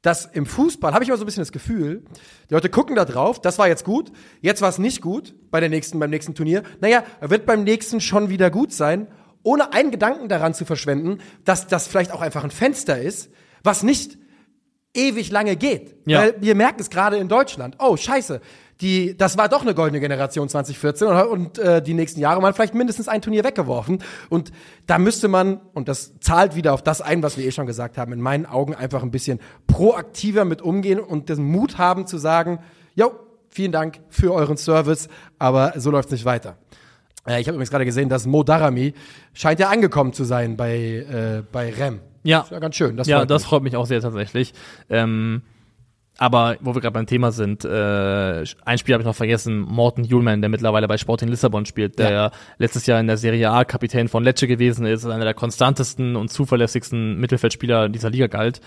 dass 0.06 0.24
im 0.24 0.46
Fußball, 0.46 0.94
habe 0.94 1.02
ich 1.02 1.08
immer 1.08 1.18
so 1.18 1.24
ein 1.24 1.26
bisschen 1.26 1.40
das 1.40 1.50
Gefühl, 1.50 2.04
die 2.48 2.54
Leute 2.54 2.70
gucken 2.70 2.94
da 2.94 3.04
drauf, 3.04 3.40
das 3.40 3.58
war 3.58 3.66
jetzt 3.66 3.84
gut, 3.84 4.12
jetzt 4.40 4.62
war 4.62 4.68
es 4.68 4.78
nicht 4.78 5.02
gut 5.02 5.34
bei 5.50 5.58
der 5.58 5.68
nächsten, 5.68 5.98
beim 5.98 6.10
nächsten 6.10 6.32
Turnier. 6.32 6.62
Naja, 6.80 7.02
wird 7.20 7.44
beim 7.44 7.64
nächsten 7.64 8.00
schon 8.00 8.28
wieder 8.28 8.48
gut 8.50 8.72
sein, 8.72 9.08
ohne 9.42 9.72
einen 9.72 9.90
Gedanken 9.90 10.28
daran 10.28 10.54
zu 10.54 10.64
verschwenden, 10.64 11.18
dass 11.44 11.66
das 11.66 11.88
vielleicht 11.88 12.12
auch 12.12 12.20
einfach 12.20 12.44
ein 12.44 12.52
Fenster 12.52 13.00
ist, 13.00 13.30
was 13.64 13.82
nicht 13.82 14.16
ewig 14.96 15.30
lange 15.30 15.56
geht. 15.56 15.94
Ja. 16.06 16.20
Weil 16.20 16.34
wir 16.40 16.54
merken 16.54 16.80
es 16.80 16.90
gerade 16.90 17.16
in 17.16 17.28
Deutschland. 17.28 17.76
Oh, 17.78 17.96
scheiße. 17.96 18.40
Die, 18.80 19.16
das 19.16 19.38
war 19.38 19.48
doch 19.48 19.62
eine 19.62 19.74
goldene 19.74 20.00
Generation 20.00 20.48
2014 20.48 21.08
und, 21.08 21.16
und 21.16 21.58
äh, 21.58 21.80
die 21.80 21.94
nächsten 21.94 22.20
Jahre 22.20 22.42
mal 22.42 22.52
vielleicht 22.52 22.74
mindestens 22.74 23.08
ein 23.08 23.22
Turnier 23.22 23.42
weggeworfen. 23.42 24.02
Und 24.28 24.52
da 24.86 24.98
müsste 24.98 25.28
man, 25.28 25.60
und 25.72 25.88
das 25.88 26.12
zahlt 26.20 26.56
wieder 26.56 26.74
auf 26.74 26.82
das 26.82 27.00
ein, 27.00 27.22
was 27.22 27.38
wir 27.38 27.46
eh 27.46 27.52
schon 27.52 27.66
gesagt 27.66 27.96
haben, 27.96 28.12
in 28.12 28.20
meinen 28.20 28.44
Augen 28.44 28.74
einfach 28.74 29.02
ein 29.02 29.10
bisschen 29.10 29.40
proaktiver 29.66 30.44
mit 30.44 30.60
umgehen 30.60 31.00
und 31.00 31.30
den 31.30 31.42
Mut 31.42 31.78
haben 31.78 32.06
zu 32.06 32.18
sagen, 32.18 32.58
jo, 32.94 33.12
vielen 33.48 33.72
Dank 33.72 34.00
für 34.10 34.34
euren 34.34 34.58
Service, 34.58 35.08
aber 35.38 35.72
so 35.76 35.90
läuft's 35.90 36.12
nicht 36.12 36.26
weiter. 36.26 36.58
Äh, 37.26 37.40
ich 37.40 37.48
habe 37.48 37.56
übrigens 37.56 37.70
gerade 37.70 37.86
gesehen, 37.86 38.08
dass 38.08 38.26
Mo 38.26 38.42
Darami 38.42 38.92
scheint 39.32 39.58
ja 39.58 39.70
angekommen 39.70 40.12
zu 40.12 40.24
sein 40.24 40.56
bei, 40.56 40.76
äh, 40.76 41.42
bei 41.50 41.70
Rem. 41.70 42.00
Ja. 42.26 42.40
Ist 42.40 42.50
ja 42.50 42.58
ganz 42.58 42.76
schön. 42.76 42.96
Das 42.96 43.06
ja, 43.06 43.18
freut 43.18 43.30
das 43.30 43.42
mich. 43.42 43.48
freut 43.48 43.62
mich 43.62 43.76
auch 43.76 43.86
sehr 43.86 44.00
tatsächlich. 44.00 44.52
Ähm, 44.90 45.42
aber 46.18 46.56
wo 46.60 46.74
wir 46.74 46.80
gerade 46.80 46.94
beim 46.94 47.06
Thema 47.06 47.30
sind, 47.30 47.64
äh, 47.64 48.44
ein 48.64 48.78
Spiel 48.78 48.94
habe 48.94 49.02
ich 49.02 49.06
noch 49.06 49.14
vergessen, 49.14 49.60
Morten 49.60 50.02
Julman, 50.02 50.40
der 50.40 50.48
mittlerweile 50.48 50.88
bei 50.88 50.96
Sporting 50.96 51.28
Lissabon 51.28 51.66
spielt, 51.66 51.98
der 51.98 52.10
Ja. 52.10 52.30
letztes 52.58 52.86
Jahr 52.86 52.98
in 53.00 53.06
der 53.06 53.18
Serie 53.18 53.50
A 53.50 53.64
Kapitän 53.64 54.08
von 54.08 54.24
Lecce 54.24 54.46
gewesen 54.46 54.86
ist, 54.86 55.04
einer 55.04 55.24
der 55.24 55.34
konstantesten 55.34 56.16
und 56.16 56.30
zuverlässigsten 56.30 57.18
Mittelfeldspieler 57.20 57.90
dieser 57.90 58.08
Liga 58.10 58.28
galt. 58.28 58.60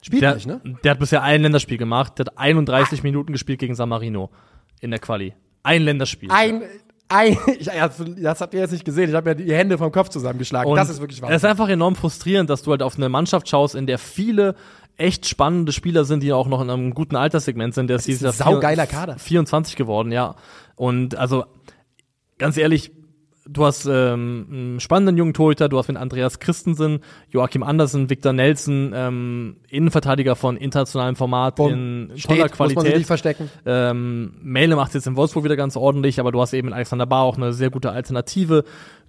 Spielt 0.00 0.22
der, 0.22 0.34
nicht, 0.34 0.46
ne? 0.46 0.60
Der 0.82 0.92
hat 0.92 0.98
bisher 0.98 1.22
ein 1.22 1.42
Länderspiel 1.42 1.76
gemacht, 1.78 2.18
der 2.18 2.26
hat 2.26 2.38
31 2.38 3.02
Minuten 3.02 3.32
gespielt 3.32 3.58
gegen 3.58 3.74
San 3.74 3.88
Marino 3.90 4.30
in 4.80 4.90
der 4.90 4.98
Quali. 5.00 5.34
Ein 5.62 5.82
Länderspiel. 5.82 6.30
Ein, 6.30 6.62
ein, 7.08 7.36
ich, 7.58 7.70
das 8.22 8.40
habt 8.40 8.54
ihr 8.54 8.60
jetzt 8.60 8.72
nicht 8.72 8.84
gesehen. 8.84 9.10
Ich 9.10 9.14
habe 9.14 9.30
mir 9.30 9.36
die 9.36 9.52
Hände 9.54 9.78
vom 9.78 9.92
Kopf 9.92 10.08
zusammengeschlagen. 10.08 10.70
Und 10.70 10.76
das 10.76 10.88
ist 10.88 11.00
wirklich 11.00 11.18
Es 11.18 11.22
wahr. 11.22 11.32
ist 11.32 11.44
einfach 11.44 11.68
enorm 11.68 11.96
frustrierend, 11.96 12.48
dass 12.50 12.62
du 12.62 12.70
halt 12.70 12.82
auf 12.82 12.96
eine 12.96 13.08
Mannschaft 13.08 13.48
schaust, 13.48 13.74
in 13.74 13.86
der 13.86 13.98
viele 13.98 14.54
echt 14.96 15.26
spannende 15.26 15.72
Spieler 15.72 16.04
sind, 16.04 16.22
die 16.22 16.32
auch 16.32 16.46
noch 16.46 16.60
in 16.62 16.70
einem 16.70 16.94
guten 16.94 17.16
Alterssegment 17.16 17.74
sind. 17.74 17.88
Der 17.88 17.96
ist 17.96 18.02
ist 18.02 18.20
dieses 18.20 18.40
ein 18.40 18.46
saugeiler 18.46 18.86
Kader. 18.86 19.18
24 19.18 19.76
geworden, 19.76 20.12
ja. 20.12 20.36
Und 20.76 21.16
also, 21.16 21.44
ganz 22.38 22.56
ehrlich, 22.56 22.92
du 23.46 23.64
hast 23.64 23.86
ähm, 23.86 24.46
einen 24.50 24.80
spannenden 24.80 25.16
jungen 25.16 25.34
Torhüter, 25.34 25.68
du 25.68 25.78
hast 25.78 25.88
mit 25.88 25.96
Andreas 25.96 26.38
Christensen, 26.38 27.00
Joachim 27.30 27.62
Andersen, 27.62 28.10
Victor 28.10 28.32
Nelson, 28.32 28.92
ähm, 28.94 29.56
Innenverteidiger 29.68 30.36
von 30.36 30.56
internationalem 30.56 31.16
Format 31.16 31.58
in 31.58 32.08
toller 32.08 32.16
Steht, 32.18 32.38
muss 32.38 32.58
man 32.58 32.68
Qualität. 32.74 32.96
nicht 32.98 33.06
verstecken. 33.06 33.50
Ähm, 33.66 34.34
Mele 34.42 34.76
macht 34.76 34.94
jetzt 34.94 35.06
in 35.06 35.16
Wolfsburg 35.16 35.44
wieder 35.44 35.56
ganz 35.56 35.76
ordentlich, 35.76 36.20
aber 36.20 36.32
du 36.32 36.40
hast 36.40 36.52
eben 36.54 36.66
mit 36.66 36.74
Alexander 36.74 37.06
Bahr 37.06 37.24
auch 37.24 37.36
eine 37.36 37.52
sehr 37.52 37.70
gute 37.70 37.90
Alternative. 37.90 38.64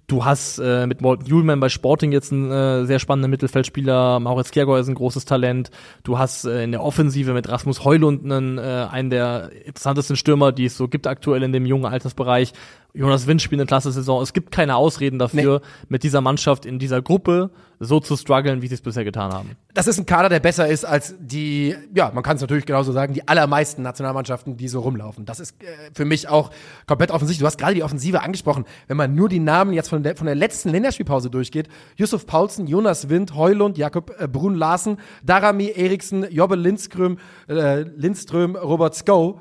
Du 0.08 0.24
hast 0.24 0.58
äh, 0.58 0.86
mit 0.86 1.00
Morten 1.00 1.26
Julman 1.26 1.58
bei 1.58 1.68
Sporting 1.68 2.12
jetzt 2.12 2.30
einen 2.30 2.50
äh, 2.52 2.86
sehr 2.86 3.00
spannenden 3.00 3.28
Mittelfeldspieler. 3.28 4.20
Mauritz 4.20 4.52
Kiergau 4.52 4.76
ist 4.76 4.86
ein 4.86 4.94
großes 4.94 5.24
Talent. 5.24 5.72
Du 6.04 6.16
hast 6.16 6.44
äh, 6.44 6.62
in 6.62 6.70
der 6.70 6.84
Offensive 6.84 7.32
mit 7.32 7.48
Rasmus 7.48 7.84
Heulund 7.84 8.24
einen, 8.24 8.58
äh, 8.58 8.86
einen 8.88 9.10
der 9.10 9.50
interessantesten 9.64 10.14
Stürmer, 10.14 10.52
die 10.52 10.66
es 10.66 10.76
so 10.76 10.86
gibt 10.86 11.08
aktuell 11.08 11.42
in 11.42 11.52
dem 11.52 11.66
jungen 11.66 11.86
Altersbereich. 11.86 12.52
Jonas 12.96 13.26
Wind 13.26 13.42
spielt 13.42 13.60
eine 13.60 13.66
klasse 13.66 13.92
Saison. 13.92 14.22
Es 14.22 14.32
gibt 14.32 14.50
keine 14.50 14.76
Ausreden 14.76 15.18
dafür, 15.18 15.60
mit 15.88 16.02
dieser 16.02 16.22
Mannschaft 16.22 16.64
in 16.64 16.78
dieser 16.78 17.02
Gruppe 17.02 17.50
so 17.78 18.00
zu 18.00 18.16
strugglen, 18.16 18.62
wie 18.62 18.68
sie 18.68 18.74
es 18.74 18.80
bisher 18.80 19.04
getan 19.04 19.32
haben. 19.32 19.50
Das 19.74 19.86
ist 19.86 19.98
ein 19.98 20.06
Kader, 20.06 20.30
der 20.30 20.40
besser 20.40 20.66
ist 20.66 20.86
als 20.86 21.14
die, 21.20 21.76
ja, 21.94 22.10
man 22.14 22.22
kann 22.22 22.36
es 22.36 22.40
natürlich 22.40 22.64
genauso 22.64 22.92
sagen, 22.92 23.12
die 23.12 23.28
allermeisten 23.28 23.82
Nationalmannschaften, 23.82 24.56
die 24.56 24.68
so 24.68 24.80
rumlaufen. 24.80 25.26
Das 25.26 25.40
ist 25.40 25.62
äh, 25.62 25.66
für 25.92 26.06
mich 26.06 26.28
auch 26.28 26.50
komplett 26.86 27.10
offensichtlich. 27.10 27.40
Du 27.40 27.46
hast 27.46 27.58
gerade 27.58 27.74
die 27.74 27.82
Offensive 27.82 28.22
angesprochen. 28.22 28.64
Wenn 28.86 28.96
man 28.96 29.14
nur 29.14 29.28
die 29.28 29.40
Namen 29.40 29.74
jetzt 29.74 29.90
von 29.90 30.02
der, 30.02 30.16
von 30.16 30.26
der 30.26 30.34
letzten 30.34 30.70
Länderspielpause 30.70 31.28
durchgeht, 31.28 31.68
Yusuf 31.96 32.26
Paulsen, 32.26 32.66
Jonas 32.66 33.10
Wind, 33.10 33.34
Heulund, 33.34 33.76
Jakob 33.76 34.14
äh, 34.18 34.26
Brun 34.26 34.54
Larsen, 34.54 34.98
Darami 35.22 35.70
Eriksen, 35.74 36.26
Jobbe 36.30 36.56
Lindström, 36.56 37.18
äh, 37.48 37.82
Lindström, 37.82 38.56
Robert 38.56 38.94
Sko. 38.94 39.40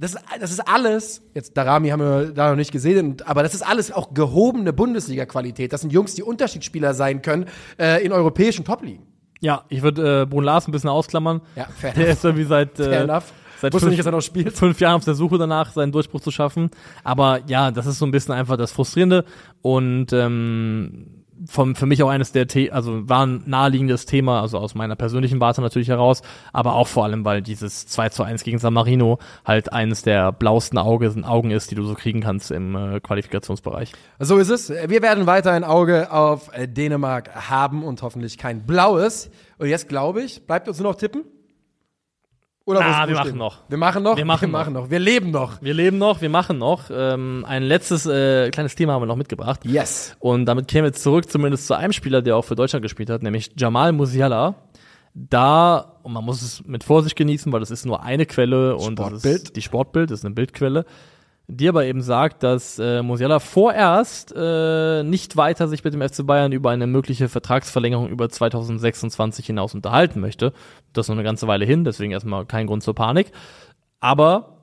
Das 0.00 0.14
ist, 0.14 0.24
das 0.40 0.52
ist 0.52 0.60
alles, 0.60 1.22
jetzt 1.34 1.56
Darami 1.56 1.88
haben 1.88 2.00
wir 2.00 2.30
da 2.32 2.50
noch 2.50 2.56
nicht 2.56 2.70
gesehen, 2.70 3.16
aber 3.24 3.42
das 3.42 3.52
ist 3.54 3.62
alles 3.62 3.90
auch 3.90 4.14
gehobene 4.14 4.72
Bundesliga-Qualität. 4.72 5.72
Das 5.72 5.80
sind 5.80 5.92
Jungs, 5.92 6.14
die 6.14 6.22
Unterschiedsspieler 6.22 6.94
sein 6.94 7.20
können 7.20 7.46
äh, 7.80 8.04
in 8.04 8.12
europäischen 8.12 8.64
Top-Ligen. 8.64 9.08
Ja, 9.40 9.64
ich 9.68 9.82
würde 9.82 10.22
äh, 10.22 10.26
Brun 10.26 10.44
Lars 10.44 10.68
ein 10.68 10.72
bisschen 10.72 10.90
ausklammern. 10.90 11.40
Ja, 11.56 11.66
fair 11.76 11.94
Der 11.94 12.08
ist 12.10 12.24
irgendwie 12.24 12.44
seit, 12.44 12.76
Fair 12.76 12.92
äh, 12.92 13.02
enough. 13.04 13.32
seit 13.60 13.72
fünf, 13.72 13.84
nicht, 13.86 13.98
dass 13.98 14.06
er 14.06 14.12
noch 14.12 14.20
spielt. 14.20 14.52
fünf 14.56 14.78
Jahren 14.80 14.94
auf 14.94 15.04
der 15.04 15.14
Suche 15.14 15.36
danach, 15.36 15.72
seinen 15.72 15.90
Durchbruch 15.90 16.20
zu 16.20 16.30
schaffen. 16.30 16.70
Aber 17.02 17.40
ja, 17.48 17.72
das 17.72 17.86
ist 17.86 17.98
so 17.98 18.06
ein 18.06 18.12
bisschen 18.12 18.34
einfach 18.34 18.56
das 18.56 18.70
Frustrierende 18.70 19.24
und 19.62 20.12
ähm, 20.12 21.24
vom, 21.46 21.74
für 21.74 21.86
mich 21.86 22.02
auch 22.02 22.08
eines 22.08 22.32
der, 22.32 22.46
The 22.48 22.72
also 22.72 23.08
war 23.08 23.26
ein 23.26 23.42
naheliegendes 23.46 24.06
Thema, 24.06 24.40
also 24.40 24.58
aus 24.58 24.74
meiner 24.74 24.96
persönlichen 24.96 25.40
Warte 25.40 25.60
natürlich 25.60 25.88
heraus, 25.88 26.22
aber 26.52 26.74
auch 26.74 26.88
vor 26.88 27.04
allem, 27.04 27.24
weil 27.24 27.42
dieses 27.42 27.86
2 27.86 28.08
zu 28.10 28.22
1 28.22 28.42
gegen 28.44 28.58
San 28.58 28.74
Marino 28.74 29.18
halt 29.44 29.72
eines 29.72 30.02
der 30.02 30.32
blauesten 30.32 30.78
Augen, 30.78 31.24
Augen 31.24 31.50
ist, 31.50 31.70
die 31.70 31.74
du 31.74 31.84
so 31.84 31.94
kriegen 31.94 32.20
kannst 32.20 32.50
im 32.50 32.74
äh, 32.74 33.00
Qualifikationsbereich. 33.00 33.92
So 34.18 34.38
ist 34.38 34.50
es. 34.50 34.70
Wir 34.70 35.02
werden 35.02 35.26
weiter 35.26 35.52
ein 35.52 35.64
Auge 35.64 36.12
auf 36.12 36.50
äh, 36.52 36.66
Dänemark 36.66 37.48
haben 37.50 37.84
und 37.84 38.02
hoffentlich 38.02 38.38
kein 38.38 38.66
blaues. 38.66 39.30
Und 39.58 39.68
jetzt 39.68 39.88
glaube 39.88 40.22
ich, 40.22 40.46
bleibt 40.46 40.68
uns 40.68 40.78
nur 40.78 40.92
noch 40.92 40.98
tippen? 40.98 41.24
Oder 42.68 42.84
Ah, 42.84 43.08
wir 43.08 43.14
machen 43.14 43.38
noch. 43.38 43.56
Wir 43.68 43.78
machen 43.78 44.02
noch. 44.02 44.16
Wir 44.18 44.24
machen 44.26 44.42
wir 44.42 44.48
machen 44.48 44.74
noch. 44.74 44.90
Wir 44.90 44.98
leben 44.98 45.30
noch. 45.30 45.62
Wir 45.62 45.72
leben 45.72 45.96
noch, 45.96 46.20
wir 46.20 46.28
machen 46.28 46.58
noch. 46.58 46.90
Ähm, 46.92 47.46
ein 47.48 47.62
letztes 47.62 48.04
äh, 48.04 48.50
kleines 48.50 48.74
Thema 48.74 48.92
haben 48.92 49.00
wir 49.00 49.06
noch 49.06 49.16
mitgebracht. 49.16 49.60
Yes. 49.64 50.14
Und 50.18 50.44
damit 50.44 50.68
kämen 50.68 50.84
wir 50.84 50.92
zurück 50.92 51.30
zumindest 51.30 51.66
zu 51.66 51.72
einem 51.74 51.94
Spieler, 51.94 52.20
der 52.20 52.36
auch 52.36 52.44
für 52.44 52.56
Deutschland 52.56 52.82
gespielt 52.82 53.08
hat, 53.08 53.22
nämlich 53.22 53.52
Jamal 53.56 53.92
Musiala. 53.92 54.54
Da, 55.14 55.94
und 56.02 56.12
man 56.12 56.22
muss 56.22 56.42
es 56.42 56.62
mit 56.66 56.84
Vorsicht 56.84 57.16
genießen, 57.16 57.50
weil 57.52 57.60
das 57.60 57.70
ist 57.70 57.86
nur 57.86 58.02
eine 58.02 58.26
Quelle 58.26 58.76
und 58.76 58.98
das 58.98 59.06
Sportbild. 59.08 59.42
ist 59.44 59.56
die 59.56 59.62
Sportbild, 59.62 60.10
das 60.10 60.18
ist 60.20 60.26
eine 60.26 60.34
Bildquelle, 60.34 60.84
die 61.48 61.68
aber 61.68 61.86
eben 61.86 62.02
sagt, 62.02 62.42
dass 62.42 62.78
äh, 62.78 63.02
Musiala 63.02 63.38
vorerst 63.40 64.34
äh, 64.36 65.02
nicht 65.02 65.36
weiter 65.38 65.66
sich 65.66 65.82
mit 65.82 65.94
dem 65.94 66.06
FC 66.06 66.26
Bayern 66.26 66.52
über 66.52 66.70
eine 66.70 66.86
mögliche 66.86 67.30
Vertragsverlängerung 67.30 68.08
über 68.08 68.28
2026 68.28 69.46
hinaus 69.46 69.74
unterhalten 69.74 70.20
möchte. 70.20 70.52
Das 70.92 71.06
ist 71.06 71.08
noch 71.08 71.16
eine 71.16 71.24
ganze 71.24 71.46
Weile 71.48 71.64
hin, 71.64 71.84
deswegen 71.84 72.12
erstmal 72.12 72.44
kein 72.44 72.66
Grund 72.66 72.82
zur 72.82 72.94
Panik. 72.94 73.32
Aber 73.98 74.58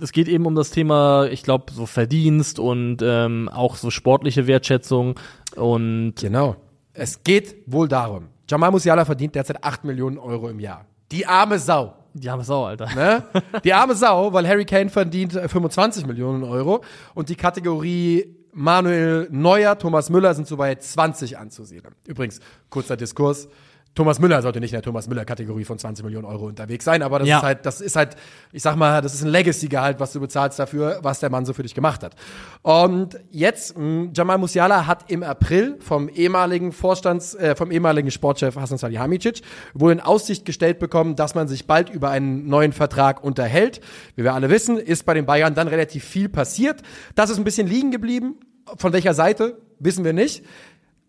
es 0.00 0.10
geht 0.10 0.26
eben 0.26 0.44
um 0.44 0.56
das 0.56 0.70
Thema, 0.70 1.26
ich 1.30 1.44
glaube, 1.44 1.72
so 1.72 1.86
Verdienst 1.86 2.58
und 2.58 2.98
ähm, 3.00 3.48
auch 3.48 3.76
so 3.76 3.90
sportliche 3.90 4.48
Wertschätzung 4.48 5.18
und 5.54 6.14
Genau. 6.16 6.56
Es 6.94 7.22
geht 7.22 7.54
wohl 7.66 7.86
darum. 7.86 8.26
Jamal 8.48 8.72
Musiala 8.72 9.04
verdient 9.04 9.36
derzeit 9.36 9.62
8 9.62 9.84
Millionen 9.84 10.18
Euro 10.18 10.48
im 10.48 10.58
Jahr. 10.58 10.84
Die 11.12 11.26
arme 11.26 11.60
Sau. 11.60 11.94
Die 12.20 12.28
es 12.28 12.50
auch, 12.50 12.66
Alter. 12.66 12.88
Ne? 12.94 13.22
Die 13.64 13.72
arme 13.72 13.94
Sau, 13.94 14.32
weil 14.32 14.46
Harry 14.46 14.64
Kane 14.64 14.90
verdient 14.90 15.34
äh, 15.34 15.48
25 15.48 16.06
Millionen 16.06 16.44
Euro 16.44 16.82
und 17.14 17.28
die 17.28 17.36
Kategorie 17.36 18.34
Manuel 18.52 19.28
Neuer, 19.30 19.78
Thomas 19.78 20.10
Müller 20.10 20.34
sind 20.34 20.48
so 20.48 20.56
bei 20.56 20.74
20 20.74 21.38
anzusiedeln. 21.38 21.94
Übrigens, 22.06 22.40
kurzer 22.70 22.96
Diskurs. 22.96 23.48
Thomas 23.94 24.20
Müller 24.20 24.42
sollte 24.42 24.60
nicht 24.60 24.70
in 24.72 24.76
der 24.76 24.82
Thomas 24.82 25.08
Müller-Kategorie 25.08 25.64
von 25.64 25.76
20 25.76 26.04
Millionen 26.04 26.24
Euro 26.24 26.46
unterwegs 26.46 26.84
sein, 26.84 27.02
aber 27.02 27.18
das 27.18 27.26
Ja. 27.26 27.38
ist 27.38 27.42
halt, 27.42 27.66
das 27.66 27.80
ist 27.80 27.96
halt, 27.96 28.14
ich 28.52 28.62
sag 28.62 28.76
mal, 28.76 29.02
das 29.02 29.12
ist 29.12 29.22
ein 29.24 29.28
Legacy-Gehalt, 29.30 29.98
was 29.98 30.12
du 30.12 30.20
bezahlst 30.20 30.56
dafür, 30.58 31.00
was 31.02 31.18
der 31.18 31.30
Mann 31.30 31.44
so 31.44 31.52
für 31.52 31.64
dich 31.64 31.74
gemacht 31.74 32.04
hat. 32.04 32.14
Und 32.62 33.18
jetzt, 33.30 33.76
mh, 33.76 34.10
Jamal 34.14 34.38
Musiala 34.38 34.86
hat 34.86 35.10
im 35.10 35.24
April 35.24 35.76
vom 35.80 36.08
ehemaligen 36.08 36.70
Vorstands, 36.70 37.34
äh, 37.34 37.56
vom 37.56 37.72
ehemaligen 37.72 38.10
Sportchef 38.12 38.54
Hasan 38.56 38.78
Salihamidzic 38.78 39.40
wohl 39.74 39.90
in 39.90 40.00
Aussicht 40.00 40.44
gestellt 40.44 40.78
bekommen, 40.78 41.16
dass 41.16 41.34
man 41.34 41.48
sich 41.48 41.66
bald 41.66 41.90
über 41.90 42.10
einen 42.10 42.46
neuen 42.46 42.72
Vertrag 42.72 43.24
unterhält. 43.24 43.80
Wie 44.14 44.22
wir 44.22 44.34
alle 44.34 44.48
wissen, 44.48 44.78
ist 44.78 45.06
bei 45.06 45.14
den 45.14 45.26
Bayern 45.26 45.54
dann 45.54 45.66
relativ 45.66 46.04
viel 46.04 46.28
passiert. 46.28 46.82
Das 47.16 47.30
ist 47.30 47.38
ein 47.38 47.44
bisschen 47.44 47.66
liegen 47.66 47.90
geblieben. 47.90 48.36
Von 48.76 48.92
welcher 48.92 49.14
Seite, 49.14 49.58
wissen 49.80 50.04
wir 50.04 50.12
nicht. 50.12 50.44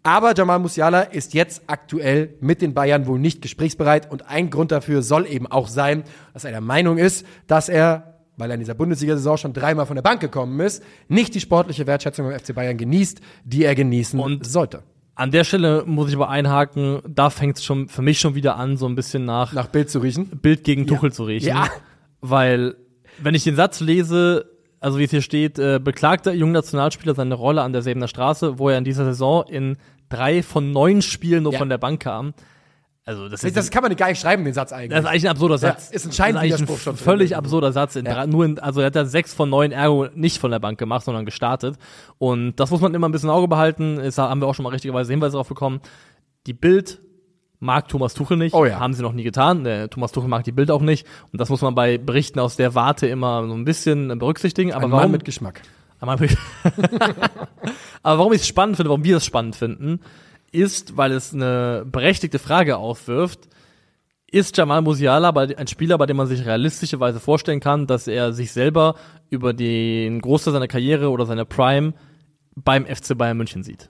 Aber 0.04 0.34
Jamal 0.36 0.60
Musiala 0.60 1.02
ist 1.02 1.34
jetzt 1.34 1.64
aktuell 1.68 2.36
mit 2.40 2.62
den 2.62 2.74
Bayern 2.74 3.06
wohl 3.06 3.20
nicht 3.20 3.42
gesprächsbereit 3.42 4.10
und 4.12 4.28
ein 4.30 4.50
Grund 4.50 4.72
dafür 4.72 5.02
soll 5.02 5.28
eben 5.28 5.46
auch 5.48 5.68
sein, 5.68 6.04
dass 6.34 6.46
er 6.46 6.52
der 6.52 6.62
Meinung 6.62 6.98
ist, 6.98 7.26
dass 7.48 7.68
er, 7.70 8.16
weil 8.38 8.50
er 8.50 8.54
in 8.54 8.62
dieser 8.62 8.76
Bundesliga-Saison 8.76 9.36
schon 9.38 9.54
dreimal 9.54 9.86
von 9.86 9.96
der 9.98 10.02
Bank 10.04 10.22
gekommen 10.22 10.60
ist, 10.62 10.82
nicht 11.10 11.36
die 11.36 11.42
sportliche 11.42 11.86
Wertschätzung 11.86 12.28
beim 12.30 12.40
FC 12.40 12.56
Bayern 12.56 12.78
genießt, 12.78 13.20
die 13.44 13.66
er 13.66 13.76
genießen 13.76 14.20
Und- 14.20 14.46
sollte. 14.46 14.84
An 15.16 15.32
der 15.32 15.44
Stelle 15.44 15.84
muss 15.86 16.08
ich 16.08 16.16
aber 16.16 16.30
einhaken, 16.30 17.02
da 17.06 17.30
fängt 17.30 17.58
es 17.58 17.66
schon 17.66 17.90
für 17.90 18.02
mich 18.02 18.22
schon 18.22 18.36
wieder 18.36 18.56
an, 18.56 18.78
so 18.78 18.88
ein 18.88 18.96
bisschen 18.96 19.26
nach, 19.26 19.52
Nach 19.52 19.68
Bild 19.68 19.90
zu 19.90 20.00
riechen. 20.00 20.28
Bild 20.28 20.64
gegen 20.64 20.88
Tuchel 20.88 21.12
zu 21.12 21.24
riechen. 21.26 21.50
Ja. 21.50 21.68
Weil, 22.22 22.76
wenn 23.22 23.36
ich 23.36 23.44
den 23.44 23.58
Satz 23.58 23.82
lese, 23.82 24.46
also 24.80 24.98
wie 25.00 25.04
es 25.04 25.12
hier 25.12 25.22
steht, 25.22 25.60
äh, 25.60 25.80
beklagt 25.84 26.26
der 26.26 26.36
junge 26.36 26.54
Nationalspieler 26.54 27.16
seine 27.16 27.36
Rolle 27.36 27.62
an 27.62 27.74
der 27.74 27.82
Säbener 27.82 28.08
Straße, 28.08 28.60
wo 28.60 28.70
er 28.70 28.78
in 28.78 28.84
dieser 28.84 29.06
Saison 29.06 29.44
in 29.48 29.78
drei 30.10 30.42
von 30.44 30.72
neun 30.72 31.02
Spielen 31.02 31.44
nur 31.44 31.54
Ja. 31.54 31.60
von 31.60 31.70
der 31.70 31.78
Bank 31.78 32.02
kam. 32.02 32.34
Also 33.06 33.28
das 33.28 33.42
Das, 33.42 33.56
ist, 33.66 33.72
kann 33.72 33.82
man 33.82 33.96
gar 33.96 34.10
nicht 34.10 34.22
schreiben, 34.22 34.44
den 34.46 34.54
Satz 34.54 34.72
eigentlich. 34.72 34.92
das 34.92 35.00
ist 35.00 35.06
eigentlich 35.10 35.26
ein 35.26 35.32
absurder 35.32 35.58
Satz. 35.58 35.90
ist 35.90 36.06
ein 36.06 36.10
Das 36.10 36.16
Scheinwiderspruch 36.18 36.78
schon 36.78 36.96
völlig 36.96 37.36
absurder 37.36 37.72
Satz. 37.72 37.96
In 37.96 38.06
Ja. 38.06 38.14
drei, 38.14 38.26
nur 38.28 38.46
in, 38.46 38.60
also 38.60 38.82
er 38.82 38.88
hat 38.88 38.96
da 38.96 39.06
sechs 39.06 39.34
von 39.34 39.50
neun 39.50 39.72
Ergo 39.72 40.08
nicht 40.14 40.38
von 40.38 40.52
der 40.52 40.60
Bank 40.60 40.78
gemacht, 40.78 41.06
sondern 41.06 41.26
gestartet. 41.26 41.76
Und 42.20 42.58
das 42.60 42.70
muss 42.70 42.82
man 42.82 42.94
immer 42.94 43.10
ein 43.10 43.12
bisschen 43.12 43.30
im 43.30 43.36
Auge 43.36 43.48
behalten. 43.48 43.98
Ist, 44.00 44.20
haben 44.20 44.42
wir 44.42 44.48
auch 44.48 44.54
schon 44.54 44.64
mal 44.64 44.70
richtigerweise 44.70 45.12
Hinweise 45.12 45.34
darauf 45.34 45.48
bekommen. 45.48 45.80
Die 46.46 46.54
Bild 46.54 47.00
mag 47.60 47.88
Thomas 47.88 48.14
Tuchel 48.14 48.38
nicht. 48.38 48.54
Oh 48.54 48.66
ja. 48.66 48.80
Haben 48.80 48.94
sie 48.94 49.02
noch 49.02 49.14
nie 49.14 49.24
getan. 49.24 49.64
Der 49.64 49.90
Thomas 49.90 50.12
Tuchel 50.12 50.30
mag 50.30 50.44
die 50.44 50.52
Bild 50.52 50.72
auch 50.72 50.82
nicht. 50.82 51.06
Und 51.32 51.40
das 51.42 51.50
muss 51.50 51.62
man 51.62 51.76
bei 51.76 51.98
Berichten 51.98 52.40
aus 52.40 52.56
der 52.56 52.76
Warte 52.76 53.08
immer 53.08 53.46
so 53.48 53.54
ein 53.54 53.66
bisschen 53.66 54.18
berücksichtigen. 54.18 54.74
Aber 54.74 54.86
Ein 54.86 54.92
warum 54.92 55.04
Mann 55.04 55.12
mit 55.12 55.26
Geschmack. 55.26 55.62
aber 56.00 56.18
aber 58.04 58.20
warum 58.20 58.32
ich 58.32 58.42
es 58.42 58.48
spannend 58.48 58.78
finde, 58.78 58.90
warum 58.90 59.04
wir 59.04 59.18
es 59.18 59.26
spannend 59.26 59.58
finden, 59.58 60.00
ist, 60.52 60.96
weil 60.96 61.12
es 61.12 61.34
eine 61.34 61.86
berechtigte 61.86 62.40
Frage 62.40 62.78
aufwirft. 62.78 63.50
Ist 64.32 64.56
Jamal 64.58 64.82
Musiala 64.82 65.32
ein 65.32 65.68
Spieler, 65.68 65.98
bei 65.98 66.06
dem 66.06 66.16
man 66.16 66.28
sich 66.28 66.46
realistischerweise 66.46 67.20
vorstellen 67.20 67.60
kann, 67.60 67.88
dass 67.88 68.08
er 68.08 68.32
sich 68.32 68.52
selber 68.52 68.96
über 69.30 69.54
den 69.54 70.22
Großteil 70.22 70.54
seiner 70.54 70.68
Karriere 70.68 71.10
oder 71.10 71.26
seiner 71.26 71.46
Prime 71.46 71.94
beim 72.56 72.86
FC 72.86 73.18
Bayern 73.18 73.38
München 73.38 73.64
sieht? 73.64 73.90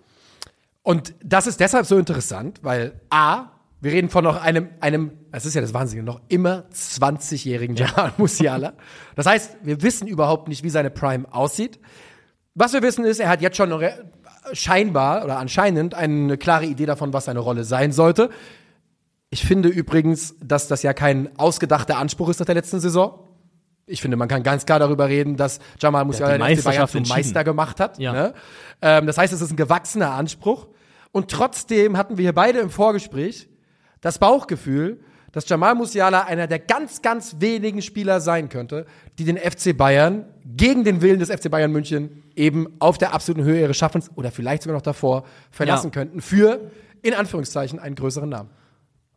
Und 0.82 1.14
das 1.24 1.46
ist 1.46 1.60
deshalb 1.60 1.86
so 1.86 1.98
interessant, 1.98 2.60
weil 2.64 3.02
A, 3.10 3.48
wir 3.82 3.92
reden 3.92 4.10
von 4.10 4.24
noch 4.24 4.42
einem, 4.42 4.70
einem, 4.82 5.12
das 5.32 5.46
ist 5.46 5.54
ja 5.54 5.62
das 5.62 5.74
Wahnsinnige, 5.74 6.06
noch 6.06 6.22
immer 6.28 6.66
20-jährigen 6.74 7.76
Jamal 7.76 8.12
Musiala. 8.18 8.74
Das 9.16 9.26
heißt, 9.26 9.58
wir 9.64 9.82
wissen 9.82 10.08
überhaupt 10.08 10.48
nicht, 10.48 10.64
wie 10.64 10.70
seine 10.70 10.90
Prime 10.90 11.26
aussieht. 11.32 11.80
Was 12.56 12.74
wir 12.74 12.82
wissen 12.82 13.06
ist, 13.06 13.20
er 13.20 13.30
hat 13.30 13.42
jetzt 13.42 13.56
schon 13.56 13.72
scheinbar 14.52 15.24
oder 15.24 15.38
anscheinend 15.38 15.94
eine 15.94 16.38
klare 16.38 16.66
Idee 16.66 16.86
davon, 16.86 17.14
was 17.14 17.26
seine 17.26 17.40
Rolle 17.40 17.64
sein 17.64 17.92
sollte. 17.92 18.30
Ich 19.30 19.46
finde 19.46 19.70
übrigens, 19.70 20.36
dass 20.44 20.68
das 20.68 20.84
ja 20.84 20.94
kein 20.94 21.38
ausgedachter 21.38 21.98
Anspruch 21.98 22.30
ist 22.30 22.40
nach 22.40 22.48
der 22.48 22.56
letzten 22.56 22.80
Saison. 22.80 23.28
Ich 23.86 24.02
finde, 24.02 24.18
man 24.18 24.28
kann 24.28 24.44
ganz 24.44 24.66
klar 24.66 24.80
darüber 24.80 25.08
reden, 25.08 25.38
dass 25.38 25.60
Jamal 25.80 26.06
Musiala 26.06 26.38
den 26.38 26.58
FC 26.58 26.64
Bayern 26.64 26.88
zum. 26.88 27.04
Meister 27.04 27.44
gemacht 27.44 27.80
hat. 27.80 27.98
Ja. 27.98 28.12
Ne? 28.12 28.34
Ähm, 28.82 29.08
das 29.08 29.18
heißt, 29.18 29.32
es 29.32 29.42
ist 29.42 29.52
ein 29.52 29.56
gewachsener 29.56 30.12
Anspruch. 30.12 30.68
Und 31.12 31.32
trotzdem 31.32 31.98
hatten 31.98 32.18
wir 32.18 32.24
hier 32.24 32.34
beide 32.34 32.60
im 32.60 32.70
Vorgespräch 32.70 33.50
das 34.02 34.20
Bauchgefühl, 34.20 35.00
dass 35.32 35.48
Jamal 35.48 35.76
Musiala 35.76 36.22
einer 36.22 36.48
der 36.48 36.60
ganz, 36.60 37.02
ganz 37.02 37.36
wenigen 37.40 37.82
Spieler 37.82 38.20
sein 38.20 38.50
könnte, 38.50 38.86
die 39.20 39.26
den 39.26 39.38
FC 39.38 39.78
Bayern 39.78 40.26
gegen 40.46 40.84
den 40.84 41.02
Willen 41.02 41.20
des 41.20 41.30
FC 41.30 41.52
Bayern 41.52 41.72
München 41.72 42.24
eben 42.36 42.68
auf 42.80 42.98
der 42.98 43.14
absoluten 43.14 43.44
Höhe 43.44 43.62
ihres 43.62 43.78
Schaffens 43.78 44.10
oder 44.16 44.32
vielleicht 44.32 44.64
sogar 44.64 44.76
noch 44.78 44.82
davor 44.82 45.26
verlassen 45.52 45.88
Ja. 45.88 45.92
könnten 45.92 46.22
für, 46.22 46.72
in 47.04 47.14
Anführungszeichen, 47.14 47.78
einen 47.80 47.96
größeren 47.96 48.30
Namen. 48.30 48.50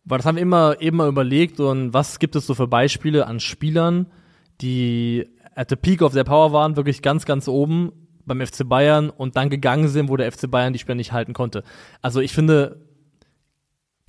Weil 0.05 0.19
das 0.19 0.27
haben 0.27 0.37
wir 0.37 0.43
immer 0.43 0.77
eben 0.81 0.99
mal 0.99 1.09
überlegt 1.09 1.61
und 1.61 1.95
was 1.95 2.19
gibt 2.19 2.37
es 2.37 2.47
so 2.47 2.55
für 2.55 2.67
Beispiele 2.67 3.27
an 3.27 3.41
Spielern, 3.41 4.07
die 4.61 5.29
at 5.55 5.71
the 5.71 5.77
peak 5.77 6.03
of 6.03 6.13
their 6.13 6.25
power 6.25 6.53
waren, 6.53 6.77
wirklich 6.77 7.03
ganz, 7.03 7.25
ganz 7.25 7.49
oben 7.49 7.93
beim 8.25 8.45
FC 8.45 8.69
Bayern 8.69 9.11
und 9.11 9.37
dann 9.37 9.49
gegangen 9.49 9.89
sind, 9.89 10.09
wo 10.09 10.17
der 10.17 10.31
FC 10.31 10.51
Bayern 10.51 10.73
die 10.73 10.79
Spieler 10.79 10.95
nicht 10.97 11.13
halten 11.13 11.33
konnte. 11.33 11.63
Also 12.03 12.21
ich 12.21 12.33
finde, 12.33 12.81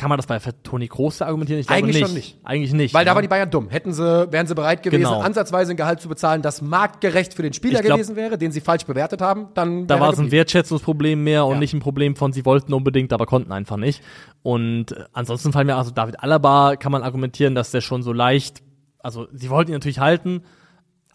kann 0.03 0.09
man 0.09 0.17
das 0.17 0.27
bei 0.27 0.37
Toni 0.63 0.89
Kroos 0.89 1.21
argumentieren? 1.21 1.61
Ich 1.61 1.67
glaube 1.67 1.79
Eigentlich 1.81 1.95
nicht. 1.95 2.05
schon 2.05 2.13
nicht. 2.13 2.37
Eigentlich 2.43 2.73
nicht. 2.73 2.93
Weil 2.93 3.05
da 3.05 3.11
ne? 3.11 3.15
waren 3.15 3.21
die 3.21 3.29
Bayern 3.29 3.49
dumm. 3.49 3.69
Hätten 3.69 3.93
sie, 3.93 4.03
wären 4.31 4.45
sie 4.47 4.53
bereit 4.53 4.83
gewesen, 4.83 5.03
Genau. 5.03 5.21
ansatzweise 5.21 5.71
ein 5.71 5.77
Gehalt 5.77 6.01
zu 6.01 6.09
bezahlen, 6.09 6.41
das 6.41 6.61
marktgerecht 6.61 7.33
für 7.33 7.41
den 7.41 7.53
Spieler 7.53 7.81
glaub- 7.81 7.95
gewesen 7.97 8.17
wäre, 8.17 8.37
den 8.37 8.51
sie 8.51 8.59
falsch 8.59 8.85
bewertet 8.85 9.21
haben, 9.21 9.47
dann 9.53 9.87
da 9.87 9.99
war 10.01 10.11
es 10.11 10.19
ein. 10.19 10.29
Wertschätzungsproblem 10.29 11.23
mehr 11.23 11.45
und 11.45 11.53
Ja. 11.53 11.59
nicht 11.59 11.73
ein 11.73 11.79
Problem 11.79 12.15
von, 12.17 12.33
sie 12.33 12.45
wollten 12.45 12.73
unbedingt, 12.73 13.13
aber 13.13 13.25
konnten 13.25 13.53
einfach 13.53 13.77
nicht. 13.77 14.03
Und 14.41 14.91
äh, 14.91 15.05
ansonsten 15.13 15.53
fallen 15.53 15.67
mir 15.67 15.77
also 15.77 15.91
David 15.91 16.19
Alaba 16.21 16.75
kann 16.75 16.91
man 16.91 17.01
argumentieren, 17.01 17.55
dass 17.55 17.71
der 17.71 17.79
schon 17.79 18.03
so 18.03 18.11
leicht, 18.11 18.61
also 18.99 19.27
sie 19.31 19.49
wollten 19.49 19.71
ihn 19.71 19.75
natürlich 19.75 19.99
halten, 19.99 20.41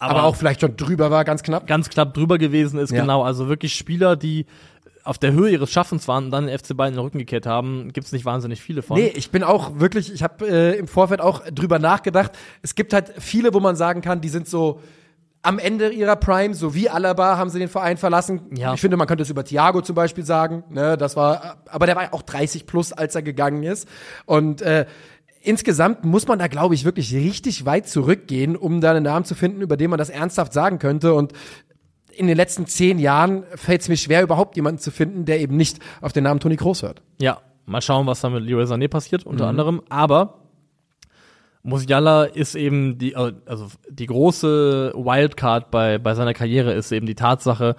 aber 0.01 0.23
auch 0.23 0.35
vielleicht 0.35 0.61
schon 0.61 0.77
drüber 0.77 1.11
war, 1.11 1.25
ganz 1.25 1.43
knapp. 1.43 1.67
ganz 1.67 1.89
knapp 1.89 2.13
drüber 2.13 2.37
gewesen 2.37 2.79
ist, 2.79 2.91
Ja. 2.91 3.01
genau. 3.01 3.21
Also 3.23 3.49
wirklich 3.49 3.75
Spieler, 3.75 4.15
die 4.15 4.45
auf 5.09 5.17
der 5.17 5.33
Höhe 5.33 5.49
ihres 5.49 5.71
Schaffens 5.71 6.07
waren 6.07 6.25
und 6.25 6.31
dann 6.31 6.45
den 6.45 6.57
FC 6.57 6.77
Bayern 6.77 6.93
in 6.93 6.97
den 6.97 7.03
Rücken 7.03 7.17
gekehrt 7.17 7.47
haben, 7.47 7.91
gibt 7.93 8.05
es 8.05 8.13
nicht 8.13 8.25
wahnsinnig 8.25 8.61
viele 8.61 8.83
von. 8.83 8.95
Nee, 8.95 9.11
ich 9.15 9.31
bin 9.31 9.43
auch 9.43 9.79
wirklich, 9.79 10.13
ich 10.13 10.21
habe 10.21 10.47
äh, 10.47 10.77
im 10.77 10.87
Vorfeld 10.87 11.19
auch 11.19 11.41
drüber 11.49 11.79
nachgedacht. 11.79 12.33
Es 12.61 12.75
gibt 12.75 12.93
halt 12.93 13.13
viele, 13.17 13.55
wo 13.55 13.59
man 13.59 13.75
sagen 13.75 14.01
kann, 14.01 14.21
die 14.21 14.29
sind 14.29 14.47
so 14.47 14.81
am 15.41 15.57
Ende 15.57 15.89
ihrer 15.89 16.15
Prime, 16.15 16.53
so 16.53 16.75
wie 16.75 16.89
Alaba 16.89 17.37
haben 17.37 17.49
sie 17.49 17.57
den 17.57 17.69
Verein 17.69 17.97
verlassen. 17.97 18.41
Ja. 18.55 18.75
Ich 18.75 18.81
finde, 18.81 18.97
man 18.97 19.07
könnte 19.07 19.23
es 19.23 19.31
über 19.31 19.43
Thiago 19.43 19.81
zum 19.81 19.95
Beispiel 19.95 20.25
sagen. 20.25 20.63
Ne, 20.69 20.95
das 20.95 21.15
war, 21.15 21.57
aber 21.67 21.87
der 21.87 21.95
war 21.95 22.13
auch 22.13 22.21
30 22.21 22.67
plus, 22.67 22.93
als 22.93 23.15
er 23.15 23.23
gegangen 23.23 23.63
ist. 23.63 23.87
Und 24.27 24.61
äh, 24.61 24.85
insgesamt 25.41 26.05
muss 26.05 26.27
man 26.27 26.37
da, 26.37 26.45
glaube 26.45 26.75
ich, 26.75 26.85
wirklich 26.85 27.15
richtig 27.15 27.65
weit 27.65 27.87
zurückgehen, 27.87 28.55
um 28.55 28.79
da 28.79 28.91
einen 28.91 29.05
Namen 29.05 29.25
zu 29.25 29.33
finden, 29.33 29.61
über 29.61 29.75
den 29.75 29.89
man 29.89 29.97
das 29.97 30.11
ernsthaft 30.11 30.53
sagen 30.53 30.77
könnte. 30.77 31.15
Und 31.15 31.33
in 32.19 32.27
den 32.27 32.37
letzten 32.37 32.65
zehn 32.67 32.99
Jahren 32.99 33.43
fällt 33.55 33.81
es 33.81 33.89
mir 33.89 33.97
schwer, 33.97 34.21
überhaupt 34.21 34.55
jemanden 34.55 34.79
zu 34.79 34.91
finden, 34.91 35.25
der 35.25 35.39
eben 35.39 35.55
nicht 35.57 35.79
auf 36.01 36.13
den 36.13 36.25
Namen 36.25 36.39
Toni 36.39 36.57
Kroos 36.57 36.83
hört. 36.83 37.01
Ja, 37.19 37.39
mal 37.65 37.81
schauen, 37.81 38.05
was 38.07 38.21
da 38.21 38.29
mit 38.29 38.43
Leroy 38.43 38.65
Sané 38.65 38.87
passiert, 38.87 39.25
unter 39.25 39.45
Mhm. 39.45 39.49
anderem. 39.49 39.81
Aber 39.89 40.35
Musiala 41.63 42.23
ist 42.23 42.55
eben 42.55 42.97
die, 42.97 43.13
äh, 43.13 43.33
also 43.45 43.67
die 43.89 44.05
große 44.05 44.93
Wildcard 44.95 45.71
bei, 45.71 45.97
bei 45.97 46.13
seiner 46.15 46.33
Karriere 46.33 46.73
ist 46.73 46.91
eben 46.91 47.05
die 47.05 47.15
Tatsache, 47.15 47.75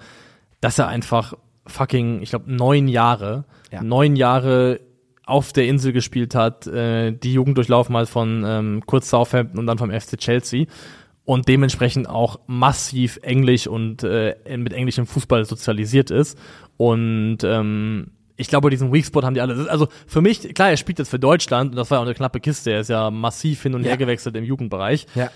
dass 0.59 0.77
er 0.77 0.87
einfach 0.87 1.33
fucking, 1.65 2.21
ich 2.21 2.29
glaube, 2.29 2.51
neun 2.53 2.87
Jahre, 2.87 3.45
Ja. 3.71 3.81
neun 3.81 4.15
Jahre 4.15 4.79
auf 5.25 5.53
der 5.53 5.65
Insel 5.67 5.93
gespielt 5.93 6.35
hat, 6.35 6.67
äh, 6.67 7.11
die 7.11 7.33
Jugend 7.33 7.57
durchlaufen 7.57 7.95
hat 7.95 8.09
von 8.09 8.43
ähm, 8.45 8.83
kurz 8.85 9.09
Southampton 9.09 9.59
und 9.59 9.65
dann 9.67 9.77
vom 9.77 9.89
FC 9.91 10.17
Chelsea 10.17 10.65
und 11.31 11.47
dementsprechend 11.47 12.09
auch 12.09 12.41
massiv 12.45 13.17
Englisch 13.21 13.65
und 13.65 14.03
äh, 14.03 14.35
mit 14.57 14.73
englischem 14.73 15.05
Fußball 15.05 15.45
sozialisiert 15.45 16.11
ist. 16.11 16.37
Und 16.75 17.37
ähm, 17.45 18.07
ich 18.35 18.49
glaube, 18.49 18.69
diesen 18.69 18.91
Weakspot 18.91 19.23
haben 19.23 19.33
die 19.33 19.39
alle. 19.39 19.69
Also 19.69 19.87
für 20.07 20.19
mich, 20.21 20.53
klar, 20.53 20.71
er 20.71 20.75
spielt 20.75 20.99
jetzt 20.99 21.07
für 21.07 21.19
Deutschland 21.19 21.71
und 21.71 21.77
das 21.77 21.89
war 21.89 21.99
ja 21.99 22.01
auch 22.01 22.05
eine 22.05 22.15
knappe 22.15 22.41
Kiste. 22.41 22.71
Er 22.71 22.81
ist 22.81 22.89
ja 22.89 23.09
massiv 23.11 23.63
hin 23.63 23.75
und 23.75 23.83
Ja. 23.83 23.91
her 23.91 23.97
gewechselt 23.97 24.35
im 24.35 24.43
Jugendbereich. 24.43 25.05
Ja. 25.15 25.29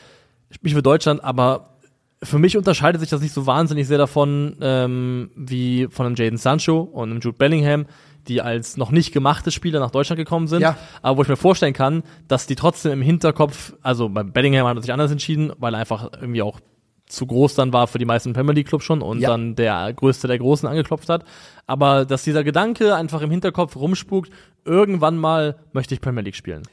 Spielt 0.51 0.75
für 0.75 0.83
Deutschland, 0.83 1.23
aber 1.23 1.77
für 2.21 2.39
mich 2.39 2.57
unterscheidet 2.57 2.99
sich 2.99 3.09
das 3.09 3.21
nicht 3.21 3.33
so 3.33 3.45
wahnsinnig 3.47 3.87
sehr 3.87 3.97
davon, 3.97 4.57
ähm, 4.59 5.31
wie 5.37 5.87
von 5.89 6.07
einem 6.07 6.15
Jaden 6.15 6.37
Sancho 6.37 6.81
und 6.81 7.09
einem 7.09 7.21
Jude 7.21 7.37
Bellingham, 7.37 7.85
die 8.28 8.41
als 8.41 8.78
noch 8.78 8.91
nicht 8.91 9.11
gemachte 9.13 9.51
Spieler 9.51 9.80
nach 9.80 9.91
Deutschland 9.91 10.17
gekommen 10.17 10.47
sind. 10.47 10.61
Ja. 10.61 10.78
Aber 11.01 11.17
wo 11.17 11.21
ich 11.21 11.28
mir 11.28 11.36
vorstellen 11.38 11.73
kann, 11.73 12.03
dass 12.28 12.47
die 12.47 12.55
trotzdem 12.55 12.91
im 12.93 13.01
Hinterkopf, 13.01 13.73
also 13.82 14.09
bei 14.09 14.23
Bellingham 14.23 14.67
hat 14.67 14.78
er 14.78 14.82
sich 14.82 14.91
anders 14.93 15.11
entschieden, 15.11 15.51
weil 15.57 15.73
er 15.73 15.80
einfach 15.80 16.11
irgendwie 16.19 16.41
auch 16.41 16.59
zu 17.07 17.28
groß 17.28 17.53
dann 17.53 17.71
war 17.71 17.86
für 17.86 17.99
die 17.99 18.05
meisten 18.05 18.34
Premier 18.34 18.53
League 18.53 18.67
Clubs 18.67 18.84
schon 18.84 19.01
und 19.03 19.19
Ja. 19.19 19.30
dann 19.30 19.55
der 19.55 19.93
größte 19.93 20.28
der 20.28 20.39
Großen 20.39 20.67
angeklopft 20.67 21.07
hat. 21.07 21.23
Aber 21.67 22.03
dass 22.05 22.23
dieser 22.23 22.43
Gedanke 22.43 22.95
einfach 22.95 23.21
im 23.21 23.30
Hinterkopf 23.30 23.76
rumspukt, 23.76 24.32
irgendwann 24.65 25.17
mal 25.17 25.57
möchte 25.71 25.93
ich 25.93 26.01
Premier 26.01 26.23
League 26.23 26.36
spielen. 26.36 26.63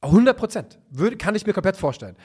100 0.00 0.36
Prozent. 0.36 0.78
Kann 1.18 1.34
ich 1.34 1.44
mir 1.44 1.52
komplett 1.52 1.76
vorstellen. 1.76 2.16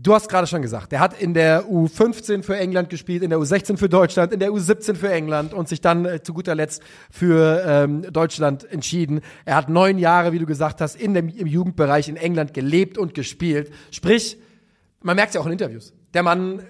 Du 0.00 0.14
hast 0.14 0.28
gerade 0.28 0.46
schon 0.46 0.62
gesagt, 0.62 0.92
er 0.92 1.00
hat 1.00 1.20
in 1.20 1.34
der 1.34 1.64
U15 1.64 2.44
für 2.44 2.56
England 2.56 2.88
gespielt, 2.88 3.24
in 3.24 3.30
der 3.30 3.40
U16 3.40 3.76
für 3.76 3.88
Deutschland, 3.88 4.32
in 4.32 4.38
der 4.38 4.50
U17 4.50 4.94
für 4.94 5.10
England 5.10 5.52
und 5.52 5.68
sich 5.68 5.80
dann 5.80 6.04
äh, 6.04 6.22
zu 6.22 6.32
guter 6.32 6.54
Letzt 6.54 6.84
für 7.10 7.64
ähm, 7.66 8.06
Deutschland 8.12 8.70
entschieden. 8.70 9.22
Er 9.44 9.56
hat 9.56 9.68
neun 9.68 9.98
Jahre, 9.98 10.30
wie 10.30 10.38
du 10.38 10.46
gesagt 10.46 10.80
hast, 10.80 10.94
in 10.94 11.14
dem, 11.14 11.28
im 11.28 11.48
Jugendbereich 11.48 12.08
in 12.08 12.16
England 12.16 12.54
gelebt 12.54 12.96
und 12.96 13.12
gespielt. 13.12 13.72
Sprich, 13.90 14.38
man 15.02 15.16
merkt 15.16 15.30
es 15.30 15.34
ja 15.34 15.40
auch 15.40 15.46
in 15.46 15.52
Interviews. 15.52 15.92
Der 16.14 16.22
Mann 16.22 16.60
äh, 16.60 16.62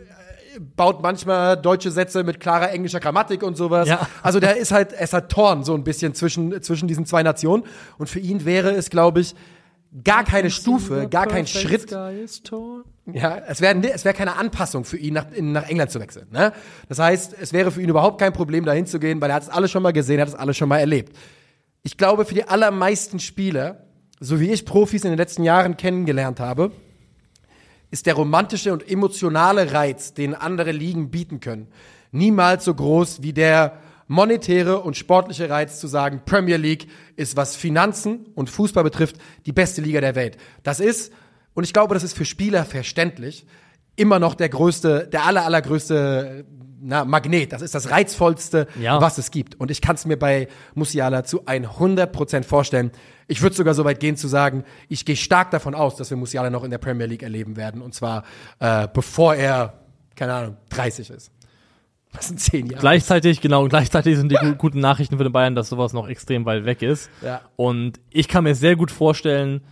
baut 0.74 1.02
manchmal 1.02 1.58
deutsche 1.58 1.90
Sätze 1.90 2.24
mit 2.24 2.40
klarer 2.40 2.70
englischer 2.70 2.98
Grammatik 2.98 3.42
und 3.42 3.58
sowas. 3.58 3.88
Ja. 3.88 4.08
Also 4.22 4.40
der 4.40 4.56
ist 4.56 4.72
halt, 4.72 4.94
er 4.94 5.02
ist 5.02 5.12
halt 5.12 5.28
Torn 5.28 5.64
so 5.64 5.74
ein 5.74 5.84
bisschen 5.84 6.14
zwischen, 6.14 6.62
zwischen 6.62 6.88
diesen 6.88 7.04
zwei 7.04 7.22
Nationen. 7.22 7.64
Und 7.98 8.08
für 8.08 8.20
ihn 8.20 8.46
wäre 8.46 8.70
es, 8.70 8.88
glaube 8.88 9.20
ich, 9.20 9.34
gar 10.04 10.24
keine 10.24 10.50
Stufe, 10.50 11.08
gar 11.08 11.26
kein 11.26 11.46
Schritt. 11.46 11.90
Ja, 13.12 13.38
es 13.48 13.60
wäre 13.60 13.80
es 13.88 14.04
wäre 14.04 14.14
keine 14.14 14.36
Anpassung 14.36 14.84
für 14.84 14.98
ihn, 14.98 15.14
nach, 15.14 15.26
nach 15.40 15.68
England 15.68 15.90
zu 15.90 16.00
wechseln. 16.00 16.28
Ne? 16.30 16.52
Das 16.88 16.98
heißt, 16.98 17.34
es 17.40 17.52
wäre 17.52 17.70
für 17.70 17.80
ihn 17.80 17.88
überhaupt 17.88 18.18
kein 18.18 18.32
Problem, 18.32 18.64
dahin 18.64 18.86
zu 18.86 18.98
gehen, 18.98 19.20
weil 19.20 19.30
er 19.30 19.36
hat 19.36 19.44
es 19.44 19.48
alles 19.48 19.70
schon 19.70 19.82
mal 19.82 19.92
gesehen, 19.92 20.18
er 20.18 20.22
hat 20.22 20.28
es 20.28 20.34
alles 20.34 20.56
schon 20.56 20.68
mal 20.68 20.78
erlebt. 20.78 21.16
Ich 21.82 21.96
glaube, 21.96 22.26
für 22.26 22.34
die 22.34 22.44
allermeisten 22.44 23.18
Spieler, 23.18 23.86
so 24.20 24.40
wie 24.40 24.50
ich 24.50 24.66
Profis 24.66 25.04
in 25.04 25.10
den 25.10 25.18
letzten 25.18 25.42
Jahren 25.42 25.76
kennengelernt 25.76 26.38
habe, 26.38 26.70
ist 27.90 28.04
der 28.04 28.14
romantische 28.14 28.72
und 28.72 28.88
emotionale 28.88 29.72
Reiz, 29.72 30.12
den 30.12 30.34
andere 30.34 30.72
Ligen 30.72 31.10
bieten 31.10 31.40
können, 31.40 31.68
niemals 32.12 32.64
so 32.66 32.74
groß 32.74 33.22
wie 33.22 33.32
der 33.32 33.78
monetäre 34.08 34.80
und 34.80 34.96
sportliche 34.96 35.48
Reiz 35.48 35.78
zu 35.78 35.86
sagen, 35.86 36.22
Premier 36.24 36.56
League 36.56 36.88
ist, 37.16 37.36
was 37.36 37.54
Finanzen 37.56 38.26
und 38.34 38.50
Fußball 38.50 38.82
betrifft, 38.82 39.16
die 39.46 39.52
beste 39.52 39.80
Liga 39.80 40.00
der 40.00 40.14
Welt. 40.14 40.36
Das 40.62 40.80
ist, 40.80 41.12
und 41.54 41.64
ich 41.64 41.72
glaube, 41.72 41.94
das 41.94 42.02
ist 42.02 42.16
für 42.16 42.24
Spieler 42.24 42.64
verständlich, 42.64 43.46
immer 43.96 44.18
noch 44.18 44.34
der 44.34 44.48
größte, 44.48 45.08
der 45.12 45.26
aller, 45.26 45.44
allergrößte 45.44 46.46
na, 46.80 47.04
Magnet. 47.04 47.52
Das 47.52 47.60
ist 47.60 47.74
das 47.74 47.90
reizvollste, 47.90 48.68
Ja. 48.80 49.00
was 49.00 49.18
es 49.18 49.30
gibt. 49.32 49.56
Und 49.56 49.70
ich 49.70 49.80
kann 49.80 49.96
es 49.96 50.06
mir 50.06 50.16
bei 50.16 50.46
Musiala 50.74 51.24
zu 51.24 51.44
100% 51.46 52.44
vorstellen. 52.44 52.92
Ich 53.26 53.42
würde 53.42 53.56
sogar 53.56 53.74
so 53.74 53.84
weit 53.84 53.98
gehen 53.98 54.16
zu 54.16 54.28
sagen, 54.28 54.62
ich 54.88 55.04
gehe 55.04 55.16
stark 55.16 55.50
davon 55.50 55.74
aus, 55.74 55.96
dass 55.96 56.10
wir 56.10 56.16
Musiala 56.16 56.50
noch 56.50 56.62
in 56.64 56.70
der 56.70 56.78
Premier 56.78 57.06
League 57.06 57.24
erleben 57.24 57.56
werden. 57.56 57.82
Und 57.82 57.94
zwar 57.94 58.22
äh, 58.60 58.86
bevor 58.92 59.34
er, 59.34 59.74
keine 60.14 60.32
Ahnung, 60.34 60.56
30 60.70 61.10
ist. 61.10 61.32
Das 62.18 62.28
sind 62.28 62.40
zehn 62.40 62.66
Jahre. 62.66 62.80
Gleichzeitig, 62.80 63.40
genau, 63.40 63.66
gleichzeitig 63.68 64.16
sind 64.16 64.30
die 64.30 64.36
gu- 64.36 64.54
guten 64.56 64.80
Nachrichten 64.80 65.16
für 65.16 65.24
den 65.24 65.32
Bayern, 65.32 65.54
dass 65.54 65.68
sowas 65.70 65.92
noch 65.92 66.08
extrem 66.08 66.44
weit 66.44 66.64
weg 66.64 66.82
ist. 66.82 67.08
Ja. 67.24 67.40
Und 67.56 68.00
ich 68.10 68.28
kann 68.28 68.44
mir 68.44 68.54
sehr 68.54 68.76
gut 68.76 68.90
vorstellen, 68.90 69.62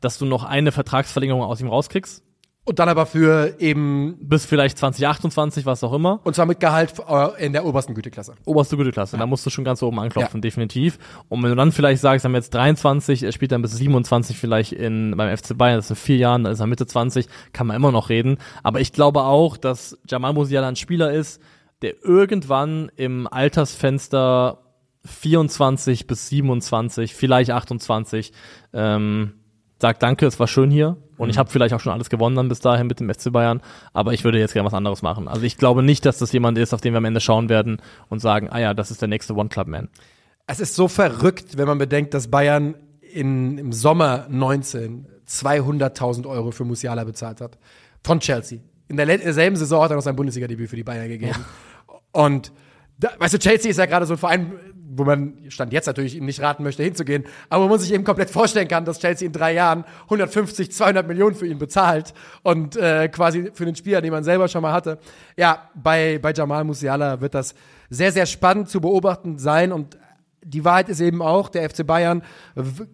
dass 0.00 0.16
du 0.18 0.24
noch 0.26 0.44
eine 0.44 0.72
Vertragsverlängerung 0.72 1.42
aus 1.42 1.60
ihm 1.60 1.68
rauskriegst. 1.68 2.22
Und 2.64 2.78
dann 2.78 2.90
aber 2.90 3.06
für 3.06 3.54
eben, 3.60 4.18
Bis 4.20 4.44
vielleicht 4.44 4.76
2028, 4.76 5.64
was 5.64 5.82
auch 5.82 5.94
immer. 5.94 6.20
und 6.24 6.34
zwar 6.36 6.44
mit 6.44 6.60
Gehalt 6.60 6.92
äh, 7.08 7.46
in 7.46 7.54
der 7.54 7.64
obersten 7.64 7.94
Güteklasse. 7.94 8.34
Oberste 8.44 8.76
Güteklasse. 8.76 9.16
Da 9.16 9.24
musst 9.24 9.46
du 9.46 9.48
schon 9.50 9.64
ganz 9.64 9.82
oben 9.82 9.98
anklopfen, 9.98 10.42
definitiv. 10.42 10.98
Und 11.30 11.42
wenn 11.42 11.48
du 11.48 11.56
dann 11.56 11.72
vielleicht 11.72 12.02
sagst, 12.02 12.26
er 12.26 12.28
haben 12.28 12.34
jetzt 12.34 12.52
23, 12.52 13.22
er 13.22 13.32
spielt 13.32 13.52
dann 13.52 13.62
bis 13.62 13.72
27 13.72 14.36
vielleicht 14.36 14.72
in, 14.72 15.16
beim 15.16 15.34
FC 15.34 15.56
Bayern, 15.56 15.76
das 15.78 15.88
sind 15.88 15.96
vier 15.98 16.18
Jahren, 16.18 16.44
dann 16.44 16.52
ist 16.52 16.60
er 16.60 16.66
Mitte 16.66 16.86
20, 16.86 17.26
kann 17.54 17.66
man 17.66 17.74
immer 17.76 17.90
noch 17.90 18.10
reden. 18.10 18.36
Aber 18.62 18.80
ich 18.80 18.92
glaube 18.92 19.22
auch, 19.22 19.56
dass 19.56 19.96
Jamal 20.06 20.34
Musiala 20.34 20.68
ein 20.68 20.76
Spieler 20.76 21.10
ist, 21.10 21.40
der 21.82 22.04
irgendwann 22.04 22.90
im 22.96 23.26
Altersfenster 23.26 24.58
24 25.04 26.06
bis 26.06 26.28
27, 26.28 27.14
vielleicht 27.14 27.50
28, 27.50 28.32
ähm, 28.72 29.34
sagt 29.80 30.02
Danke, 30.02 30.26
es 30.26 30.38
war 30.40 30.48
schön 30.48 30.70
hier. 30.70 30.96
Und 31.16 31.30
ich 31.30 31.38
habe 31.38 31.50
vielleicht 31.50 31.74
auch 31.74 31.80
schon 31.80 31.92
alles 31.92 32.10
gewonnen 32.10 32.36
dann 32.36 32.48
bis 32.48 32.60
dahin 32.60 32.86
mit 32.86 33.00
dem 33.00 33.12
FC 33.12 33.32
Bayern, 33.32 33.60
aber 33.92 34.12
ich 34.12 34.22
würde 34.22 34.38
jetzt 34.38 34.52
gerne 34.52 34.66
was 34.66 34.74
anderes 34.74 35.02
machen. 35.02 35.26
Also 35.26 35.42
ich 35.42 35.56
glaube 35.56 35.82
nicht, 35.82 36.06
dass 36.06 36.18
das 36.18 36.30
jemand 36.32 36.58
ist, 36.58 36.72
auf 36.72 36.80
den 36.80 36.92
wir 36.92 36.98
am 36.98 37.04
Ende 37.04 37.20
schauen 37.20 37.48
werden 37.48 37.82
und 38.08 38.20
sagen, 38.20 38.48
ah 38.50 38.60
ja, 38.60 38.72
das 38.72 38.92
ist 38.92 39.02
der 39.02 39.08
nächste 39.08 39.34
One-Club-Man. 39.34 39.88
Es 40.46 40.60
ist 40.60 40.76
so 40.76 40.86
verrückt, 40.86 41.58
wenn 41.58 41.66
man 41.66 41.78
bedenkt, 41.78 42.14
dass 42.14 42.28
Bayern 42.28 42.76
in, 43.00 43.58
im 43.58 43.72
Sommer 43.72 44.26
19 44.30 45.06
200.000 45.28 46.26
Euro 46.26 46.52
für 46.52 46.64
Musiala 46.64 47.04
bezahlt 47.04 47.40
hat. 47.40 47.58
Von 48.02 48.20
Chelsea. 48.20 48.60
In 48.88 48.96
derselben 48.96 49.56
Saison 49.56 49.82
hat 49.82 49.90
er 49.90 49.96
noch 49.96 50.02
sein 50.02 50.16
Bundesliga-Debüt 50.16 50.70
für 50.70 50.76
die 50.76 50.84
Bayern 50.84 51.08
gegeben. 51.08 51.44
Und, 52.12 52.52
da, 52.98 53.10
weißt 53.18 53.34
du, 53.34 53.38
Chelsea 53.38 53.70
ist 53.70 53.76
ja 53.76 53.86
gerade 53.86 54.06
so 54.06 54.14
ein 54.14 54.18
Verein, 54.18 54.52
wo 54.98 55.04
man, 55.04 55.34
Stand 55.48 55.72
jetzt 55.72 55.86
natürlich 55.86 56.16
ihm 56.16 56.24
nicht 56.24 56.40
raten 56.40 56.62
möchte, 56.62 56.82
hinzugehen, 56.82 57.24
aber 57.48 57.64
wo 57.64 57.68
man 57.68 57.78
sich 57.78 57.92
eben 57.92 58.04
komplett 58.04 58.30
vorstellen 58.30 58.68
kann, 58.68 58.84
dass 58.84 58.98
Chelsea 58.98 59.26
in 59.26 59.32
drei 59.32 59.52
Jahren 59.54 59.84
150, 60.04 60.72
200 60.72 61.06
Millionen 61.06 61.34
für 61.34 61.46
ihn 61.46 61.58
bezahlt 61.58 62.14
und 62.42 62.76
äh, 62.76 63.08
quasi 63.08 63.50
für 63.52 63.64
den 63.64 63.76
Spieler, 63.76 64.00
den 64.00 64.10
man 64.10 64.24
selber 64.24 64.48
schon 64.48 64.62
mal 64.62 64.72
hatte. 64.72 64.98
Ja, 65.36 65.68
bei, 65.74 66.18
bei 66.18 66.32
Jamal 66.32 66.64
Musiala 66.64 67.20
wird 67.20 67.34
das 67.34 67.54
sehr, 67.90 68.12
sehr 68.12 68.26
spannend 68.26 68.68
zu 68.68 68.80
beobachten 68.80 69.38
sein 69.38 69.72
und 69.72 69.98
die 70.42 70.64
Wahrheit 70.64 70.88
ist 70.88 71.00
eben 71.00 71.20
auch, 71.20 71.50
der 71.50 71.68
FC 71.68 71.86
Bayern 71.86 72.22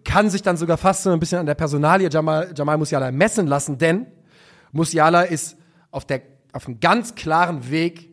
kann 0.03 0.29
sich 0.29 0.41
dann 0.41 0.57
sogar 0.57 0.77
fast 0.77 1.03
so 1.03 1.11
ein 1.11 1.19
bisschen 1.19 1.39
an 1.39 1.45
der 1.45 1.55
Personalie 1.55 2.09
Jamal, 2.09 2.53
Jamal 2.55 2.77
Musiala 2.77 3.11
messen 3.11 3.47
lassen, 3.47 3.77
denn 3.77 4.07
Musiala 4.71 5.21
ist 5.21 5.57
auf, 5.95 6.05
der, 6.05 6.21
auf 6.53 6.67
einem 6.67 6.79
ganz 6.79 7.15
klaren 7.15 7.69
Weg, 7.69 8.09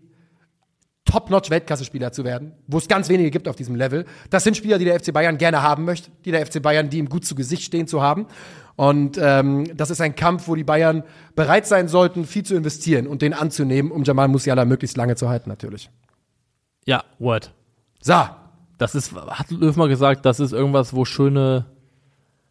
Top-Notch-Weltklasse-Spieler 1.04 2.12
zu 2.12 2.24
werden, 2.24 2.52
wo 2.68 2.78
es 2.78 2.86
ganz 2.86 3.08
wenige 3.08 3.30
gibt 3.30 3.48
auf 3.48 3.56
diesem 3.56 3.74
Level. 3.74 4.06
Das 4.30 4.44
sind 4.44 4.56
Spieler, 4.56 4.78
die 4.78 4.84
der 4.84 4.98
FC 5.00 5.12
Bayern 5.12 5.36
gerne 5.36 5.62
haben 5.62 5.84
möchte, 5.84 6.10
die 6.24 6.30
der 6.30 6.46
FC 6.46 6.62
Bayern, 6.62 6.90
die 6.90 6.98
ihm 6.98 7.08
gut 7.08 7.24
zu 7.24 7.34
Gesicht 7.34 7.64
stehen 7.64 7.88
zu 7.88 8.00
haben. 8.02 8.26
Und 8.76 9.18
ähm, 9.20 9.76
das 9.76 9.90
ist 9.90 10.00
ein 10.00 10.14
Kampf, 10.14 10.48
wo 10.48 10.54
die 10.54 10.64
Bayern 10.64 11.02
bereit 11.34 11.66
sein 11.66 11.88
sollten, 11.88 12.24
viel 12.24 12.44
zu 12.44 12.54
investieren 12.54 13.06
und 13.06 13.20
den 13.20 13.34
anzunehmen, 13.34 13.90
um 13.90 14.04
Jamal 14.04 14.28
Musiala 14.28 14.64
möglichst 14.64 14.96
lange 14.96 15.16
zu 15.16 15.28
halten, 15.28 15.50
natürlich. 15.50 15.90
Ja, 16.86 17.04
Word. 17.18 17.52
So, 18.00 18.24
Das 18.78 18.94
ist, 18.94 19.12
hat 19.14 19.50
Löw 19.50 19.76
mal 19.76 19.88
gesagt, 19.88 20.24
das 20.24 20.40
ist 20.40 20.52
irgendwas, 20.52 20.94
wo 20.94 21.04
schöne, 21.04 21.66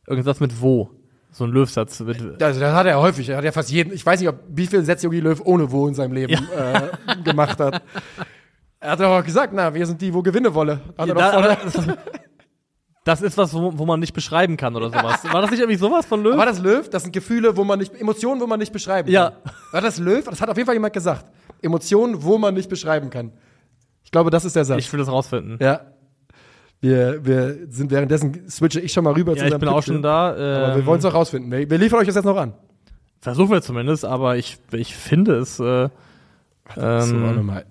irgendwas 0.07 0.39
mit 0.39 0.61
wo. 0.61 0.91
So 1.33 1.45
ein 1.45 1.51
Löwsatz 1.51 2.01
Also 2.01 2.59
das 2.59 2.73
hat 2.73 2.85
er 2.85 2.99
häufig. 2.99 3.29
Er 3.29 3.37
hat 3.37 3.43
ja 3.45 3.51
fast 3.51 3.71
jeden, 3.71 3.93
ich 3.93 4.05
weiß 4.05 4.19
nicht, 4.19 4.29
ob, 4.29 4.39
wie 4.49 4.67
viele 4.67 4.83
Sätze 4.83 5.05
Jogi 5.05 5.21
Löw 5.21 5.41
ohne 5.45 5.71
Wo 5.71 5.87
in 5.87 5.93
seinem 5.93 6.11
Leben 6.13 6.33
äh, 6.33 7.21
gemacht 7.23 7.59
hat. 7.59 7.81
Er 8.83 8.93
hat 8.93 8.99
doch 8.99 9.19
auch 9.19 9.23
gesagt, 9.23 9.53
na, 9.53 9.71
wir 9.71 9.85
sind 9.85 10.01
die, 10.01 10.11
wo 10.11 10.23
Gewinne 10.23 10.51
wolle. 10.55 10.79
Hat 10.97 11.07
er 11.07 11.13
doch 11.13 11.21
da, 11.75 11.97
das, 13.03 13.21
ist 13.21 13.37
was, 13.37 13.53
wo, 13.53 13.77
wo 13.77 13.85
man 13.85 13.99
nicht 13.99 14.13
beschreiben 14.13 14.57
kann 14.57 14.75
oder 14.75 14.89
sowas. 14.89 15.23
War 15.31 15.41
das 15.43 15.51
nicht 15.51 15.59
irgendwie 15.59 15.77
sowas 15.77 16.07
von 16.07 16.23
Löw? 16.23 16.35
war 16.35 16.47
das 16.47 16.59
Löw? 16.59 16.89
Das 16.89 17.03
sind 17.03 17.11
Gefühle, 17.11 17.55
wo 17.55 17.63
man 17.63 17.77
nicht, 17.77 17.93
Emotionen, 18.01 18.41
wo 18.41 18.47
man 18.47 18.57
nicht 18.57 18.73
beschreiben 18.73 19.07
Ja. 19.11 19.29
kann. 19.29 19.53
War 19.71 19.81
das 19.81 19.99
Löw? 19.99 20.23
Das 20.25 20.41
hat 20.41 20.49
auf 20.49 20.57
jeden 20.57 20.65
Fall 20.65 20.73
jemand 20.73 20.93
gesagt. 20.93 21.25
Emotionen, 21.61 22.23
wo 22.23 22.39
man 22.39 22.55
nicht 22.55 22.69
beschreiben 22.69 23.11
kann. 23.11 23.33
Ich 24.03 24.11
glaube, 24.11 24.31
das 24.31 24.45
ist 24.45 24.55
der 24.55 24.65
Satz. 24.65 24.79
Ich 24.79 24.91
will 24.91 24.99
das 24.99 25.09
rausfinden. 25.09 25.57
ja. 25.61 25.81
Wir, 26.81 27.23
wir 27.23 27.57
sind 27.69 27.91
währenddessen, 27.91 28.49
switche 28.49 28.79
ich 28.79 28.91
schon 28.91 29.03
mal 29.03 29.13
rüber 29.13 29.35
Ja, 29.37 29.45
ich 29.45 29.57
bin 29.57 29.69
auch 29.69 29.83
schon 29.83 30.01
da. 30.01 30.31
Aber 30.31 30.69
Ähm, 30.73 30.77
wir 30.77 30.85
wollen 30.87 30.99
es 30.99 31.05
auch 31.05 31.13
rausfinden. 31.13 31.51
Wir, 31.51 31.69
wir 31.69 31.77
liefern 31.77 31.99
euch 31.99 32.07
das 32.07 32.15
jetzt 32.15 32.25
noch 32.25 32.37
an. 32.37 32.53
Versuchen 33.19 33.51
wir 33.51 33.61
zumindest, 33.61 34.03
aber 34.03 34.35
ich, 34.37 34.57
ich 34.71 34.95
finde 34.95 35.35
es 35.37 35.59
äh, 35.59 35.89
ähm, 36.75 37.45
mal. 37.45 37.65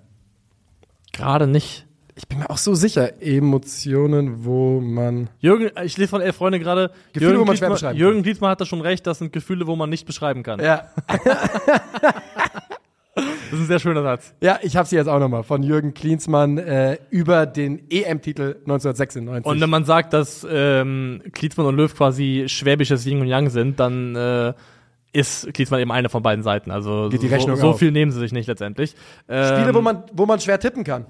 gerade 1.11 1.45
nicht. 1.45 1.85
Ich 2.15 2.27
bin 2.27 2.39
mir 2.39 2.49
auch 2.49 2.57
so 2.57 2.73
sicher. 2.73 3.21
Emotionen, 3.21 4.45
wo 4.45 4.79
man. 4.79 5.29
Jürgen, 5.39 5.71
ich 5.83 5.97
lese 5.97 6.09
von 6.09 6.21
elf 6.21 6.37
Freunde 6.37 6.59
gerade. 6.59 6.91
Gefühle, 7.11 7.31
Jürgen 7.31 7.41
wo 7.41 7.45
man 7.45 7.57
schwer 7.57 7.69
beschreiben 7.69 7.99
Jürgen 7.99 8.23
Klinsmann 8.23 8.51
hat 8.51 8.61
da 8.61 8.65
schon 8.65 8.79
recht, 8.79 9.05
das 9.07 9.17
sind 9.17 9.33
Gefühle, 9.33 9.67
wo 9.67 9.75
man 9.75 9.89
nicht 9.89 10.05
beschreiben 10.05 10.43
kann. 10.43 10.61
Ja. 10.61 10.89
Das 13.15 13.25
ist 13.25 13.59
ein 13.59 13.67
sehr 13.67 13.79
schöner 13.79 14.03
Satz. 14.03 14.33
Ja, 14.41 14.59
ich 14.61 14.77
habe 14.77 14.87
sie 14.87 14.95
jetzt 14.95 15.07
auch 15.07 15.19
nochmal 15.19 15.43
von 15.43 15.63
Jürgen 15.63 15.93
Klinsmann 15.93 16.57
äh, 16.57 16.97
über 17.09 17.45
den 17.45 17.89
EM-Titel 17.89 18.55
1996. 18.61 19.45
Und 19.45 19.59
wenn 19.59 19.69
man 19.69 19.83
sagt, 19.83 20.13
dass 20.13 20.47
ähm, 20.49 21.21
Klinsmann 21.33 21.67
und 21.67 21.75
Löw 21.75 21.93
quasi 21.93 22.45
schwäbisches 22.47 23.05
Yin 23.05 23.19
und 23.19 23.27
Yang 23.27 23.49
sind, 23.49 23.79
dann 23.79 24.15
äh, 24.15 24.53
ist 25.13 25.53
Klinsmann 25.53 25.81
eben 25.81 25.91
eine 25.91 26.07
von 26.07 26.23
beiden 26.23 26.43
Seiten. 26.43 26.71
Also 26.71 27.09
Geht 27.09 27.21
die 27.21 27.27
so, 27.27 27.35
Rechnung 27.35 27.55
so 27.57 27.69
auf. 27.71 27.79
viel 27.79 27.91
nehmen 27.91 28.11
sie 28.11 28.19
sich 28.19 28.31
nicht 28.31 28.47
letztendlich. 28.47 28.95
Ähm, 29.27 29.57
Spiele, 29.57 29.75
wo 29.75 29.81
man, 29.81 30.03
wo 30.13 30.25
man 30.25 30.39
schwer 30.39 30.59
tippen 30.59 30.85
kann. 30.85 31.05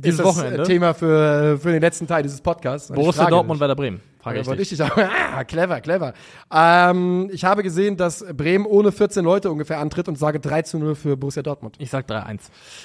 Dieses 0.00 0.20
ist 0.20 0.24
das 0.24 0.36
Wochenende. 0.36 0.62
äh, 0.62 0.66
Thema 0.66 0.94
für, 0.94 1.58
für 1.58 1.72
den 1.72 1.80
letzten 1.80 2.06
Teil 2.06 2.22
dieses 2.22 2.40
Podcasts. 2.40 2.92
Borussia 2.92 3.28
Dortmund. 3.28 3.60
Werder 3.60 3.74
Bremen. 3.74 4.00
Frage 4.20 4.40
ich 4.40 4.48
ich 4.48 4.68
dich. 4.68 4.82
Ah, 4.82 5.44
clever, 5.44 5.80
clever. 5.80 6.14
Ähm, 6.52 7.28
ich 7.32 7.44
habe 7.44 7.62
gesehen, 7.62 7.96
dass 7.96 8.24
Bremen 8.36 8.64
ohne 8.66 8.92
14 8.92 9.24
Leute 9.24 9.50
ungefähr 9.50 9.78
antritt 9.80 10.08
und 10.08 10.16
sage 10.16 10.38
3 10.38 10.62
zu 10.62 10.78
0 10.78 10.94
für 10.94 11.16
Borussia 11.16 11.42
Dortmund. 11.42 11.76
Ich 11.78 11.90
sag 11.90 12.08
3-1. 12.08 12.42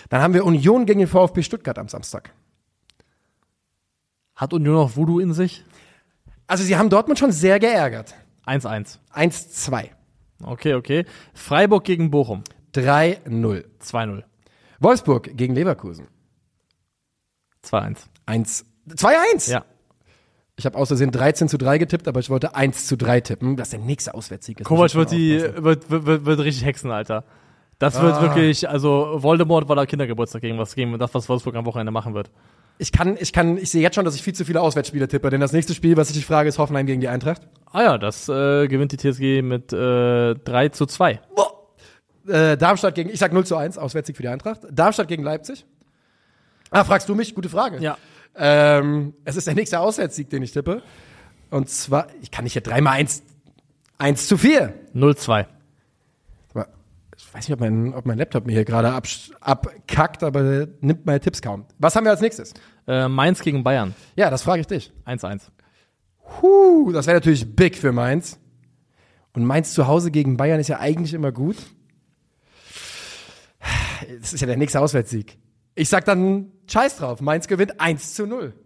Dann 0.09 0.21
haben 0.21 0.33
wir 0.33 0.43
Union 0.45 0.85
gegen 0.85 0.99
den 0.99 1.07
VfB 1.07 1.43
Stuttgart 1.43 1.77
am 1.77 1.87
Samstag. 1.87 2.31
Hat 4.35 4.53
Union 4.53 4.75
noch 4.75 4.95
Voodoo 4.95 5.19
in 5.19 5.33
sich? 5.33 5.63
Also 6.47 6.63
sie 6.63 6.77
haben 6.77 6.89
Dortmund 6.89 7.19
schon 7.19 7.31
sehr 7.31 7.59
geärgert. 7.59 8.15
1-1. 8.45 8.97
1-2. 9.13 9.89
Okay, 10.43 10.73
okay. 10.73 11.05
Freiburg 11.33 11.83
gegen 11.83 12.11
Bochum. 12.11 12.43
3-0. 12.73 13.65
2-0. 13.81 14.23
Wolfsburg 14.79 15.37
gegen 15.37 15.55
Leverkusen. 15.55 16.07
2-1. 17.65 17.97
1 18.25 18.65
2-1. 18.89 19.51
Ja. 19.51 19.63
Ich 20.55 20.65
habe 20.65 20.77
aus 20.77 20.89
Versehen 20.89 21.11
13 21.11 21.47
zu 21.49 21.57
3 21.57 21.77
getippt, 21.79 22.07
aber 22.07 22.19
ich 22.19 22.29
wollte 22.29 22.55
1 22.55 22.85
zu 22.85 22.95
3 22.95 23.21
tippen. 23.21 23.55
Das 23.55 23.67
ist 23.69 23.73
der 23.73 23.79
nächste 23.79 24.13
Auswärtssieg 24.13 24.59
ist. 24.59 24.65
Kovac 24.67 24.93
wird 24.95 25.11
die, 25.11 25.41
wird, 25.41 25.89
wird, 25.89 26.05
wird, 26.05 26.25
wird 26.25 26.39
richtig 26.41 26.65
hexen, 26.65 26.91
Alter. 26.91 27.23
Das 27.79 27.99
wird 28.01 28.13
Ah. 28.13 28.21
wirklich, 28.21 28.69
also 28.69 29.15
Voldemort 29.23 29.67
war 29.67 29.75
da 29.75 29.85
Kindergeburtstag 29.85 30.41
gegen 30.41 30.57
was, 30.57 30.75
gegen 30.75 30.97
das, 30.99 31.13
was 31.13 31.27
Wolfsburg 31.27 31.55
am 31.55 31.65
Wochenende 31.65 31.91
machen 31.91 32.13
wird. 32.13 32.29
Ich 32.77 32.91
kann, 32.91 33.17
ich 33.19 33.33
kann, 33.33 33.57
ich 33.57 33.71
sehe 33.71 33.81
jetzt 33.81 33.95
schon, 33.95 34.05
dass 34.05 34.15
ich 34.15 34.21
viel 34.23 34.33
zu 34.33 34.45
viele 34.45 34.61
Auswärtsspiele 34.61 35.07
tippe, 35.07 35.29
denn 35.29 35.41
das 35.41 35.53
nächste 35.53 35.73
Spiel, 35.73 35.97
was 35.97 36.09
ich 36.09 36.15
dich 36.15 36.25
frage, 36.25 36.49
ist 36.49 36.59
Hoffenheim 36.59 36.85
gegen 36.85 37.01
die 37.01 37.07
Eintracht. 37.07 37.41
Ah 37.71 37.81
ja, 37.83 37.97
das 37.97 38.29
äh, 38.29 38.67
gewinnt 38.67 38.91
die 38.91 38.97
TSG 38.97 39.41
mit 39.41 39.73
äh, 39.73 40.35
3 40.35 40.69
zu 40.69 40.85
2. 40.85 41.19
Äh, 42.27 42.57
Darmstadt 42.57 42.95
gegen, 42.95 43.09
ich 43.09 43.19
sag 43.19 43.33
0 43.33 43.45
zu 43.45 43.57
1, 43.57 43.77
Auswärtssieg 43.77 44.15
für 44.15 44.23
die 44.23 44.29
Eintracht. 44.29 44.61
Darmstadt 44.71 45.07
gegen 45.07 45.23
Leipzig. 45.23 45.65
Ah, 46.73 46.83
fragst 46.83 47.07
du 47.07 47.15
mich? 47.15 47.35
Gute 47.35 47.49
Frage. 47.49 47.79
Ja. 47.79 47.97
Ähm, 48.35 49.13
es 49.25 49.35
ist 49.35 49.47
der 49.47 49.53
nächste 49.53 49.79
Auswärtssieg, 49.79 50.29
den 50.29 50.41
ich 50.43 50.51
tippe. 50.51 50.81
Und 51.51 51.69
zwar, 51.69 52.07
ich 52.21 52.31
kann 52.31 52.43
nicht 52.45 52.53
hier 52.53 52.63
dreimal 52.63 52.93
1, 52.93 53.23
1 53.99 54.27
zu 54.27 54.37
4. 54.37 54.73
0-2. 54.95 55.45
Aber 56.53 56.67
Ich 57.15 57.31
weiß 57.33 57.47
nicht, 57.47 57.53
ob 57.53 57.59
mein, 57.59 57.93
ob 57.93 58.05
mein 58.07 58.17
Laptop 58.17 58.45
mir 58.47 58.53
hier 58.53 58.65
gerade 58.65 58.89
absch- 58.89 59.31
abkackt, 59.39 60.23
aber 60.23 60.41
der 60.43 60.67
nimmt 60.81 61.05
meine 61.05 61.19
Tipps 61.19 61.41
kaum. 61.43 61.65
Was 61.77 61.95
haben 61.95 62.05
wir 62.05 62.11
als 62.11 62.21
nächstes? 62.21 62.53
Äh, 62.87 63.07
Mainz 63.07 63.41
gegen 63.41 63.63
Bayern. 63.63 63.93
Ja, 64.15 64.29
das 64.31 64.41
frage 64.41 64.61
ich 64.61 64.67
dich. 64.67 64.91
1-1. 65.05 65.41
Puh, 66.39 66.91
das 66.91 67.05
wäre 67.05 67.17
natürlich 67.17 67.55
big 67.55 67.77
für 67.77 67.91
Mainz. 67.91 68.39
Und 69.33 69.45
Mainz 69.45 69.73
zu 69.73 69.85
Hause 69.87 70.09
gegen 70.09 70.37
Bayern 70.37 70.59
ist 70.59 70.69
ja 70.69 70.79
eigentlich 70.79 71.13
immer 71.13 71.31
gut. 71.31 71.57
Das 74.19 74.33
ist 74.33 74.41
ja 74.41 74.47
der 74.47 74.57
nächste 74.57 74.79
Auswärtssieg. 74.81 75.37
Ich 75.75 75.89
sag 75.89 76.05
dann 76.05 76.51
Scheiß 76.67 76.97
drauf. 76.97 77.21
Mainz 77.21 77.47
gewinnt 77.47 77.79
1 77.79 78.13
zu 78.15 78.25
0. 78.27 78.53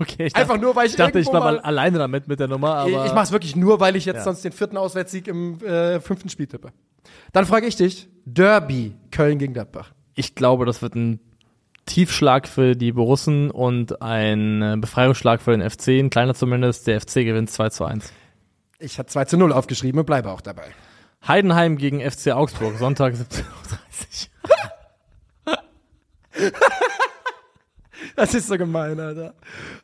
Okay, 0.00 0.26
ich 0.26 0.34
Einfach 0.34 0.54
dachte, 0.54 0.60
nur, 0.64 0.74
weil 0.74 0.86
ich 0.86 0.92
ich 0.94 0.96
dachte, 0.98 1.20
ich 1.20 1.28
war 1.32 1.38
mal 1.40 1.60
alleine 1.60 1.98
damit 1.98 2.26
mit 2.26 2.40
der 2.40 2.48
Nummer, 2.48 2.74
aber 2.74 3.06
ich 3.06 3.12
mach's 3.14 3.30
wirklich 3.30 3.54
nur, 3.54 3.78
weil 3.78 3.94
ich 3.94 4.04
jetzt 4.04 4.16
Ja. 4.18 4.22
sonst 4.24 4.44
den 4.44 4.50
vierten 4.50 4.76
Auswärtssieg 4.76 5.28
im 5.28 5.60
äh, 5.64 6.00
fünften 6.00 6.28
Spiel 6.28 6.48
tippe. 6.48 6.72
Dann 7.32 7.46
frage 7.46 7.66
ich 7.66 7.76
dich, 7.76 8.08
Derby 8.24 8.96
Köln 9.12 9.38
gegen 9.38 9.52
Gladbach. 9.54 9.92
ich 10.16 10.34
glaube, 10.34 10.66
das 10.66 10.82
wird 10.82 10.96
ein 10.96 11.20
Tiefschlag 11.86 12.48
für 12.48 12.74
die 12.74 12.90
Borussen 12.90 13.52
und 13.52 14.02
ein 14.02 14.62
äh, 14.62 14.76
Befreiungsschlag 14.76 15.40
für 15.40 15.56
den 15.56 15.68
FC, 15.70 15.88
ein 16.00 16.10
kleiner 16.10 16.34
zumindest. 16.34 16.88
Der 16.88 17.00
FC 17.00 17.14
gewinnt 17.24 17.50
2 17.50 17.68
zu 17.68 17.84
1. 17.84 18.12
Ich 18.80 18.98
habe 18.98 19.06
2 19.08 19.26
zu 19.26 19.36
0 19.36 19.52
aufgeschrieben 19.52 20.00
und 20.00 20.06
bleibe 20.06 20.32
auch 20.32 20.40
dabei. 20.40 20.66
Heidenheim 21.26 21.76
gegen 21.78 22.00
FC 22.00 22.32
Augsburg, 22.32 22.78
Sonntag 22.78 23.14
17.30 23.14 23.38
Uhr. 23.44 24.50
Das 28.16 28.34
ist 28.34 28.48
so 28.48 28.58
gemein, 28.58 28.98
Alter. 29.00 29.34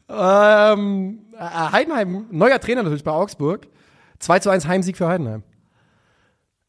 Ähm, 0.09 1.20
äh, 1.32 1.38
Heidenheim, 1.38 2.26
neuer 2.30 2.61
Trainer 2.61 2.82
natürlich 2.82 3.05
bei 3.05 3.12
Augsburg. 3.12 3.66
2 4.18 4.40
zu 4.40 4.51
1 4.51 4.66
Heimsieg 4.66 4.96
für 4.96 5.09
Heidenheim. 5.09 5.42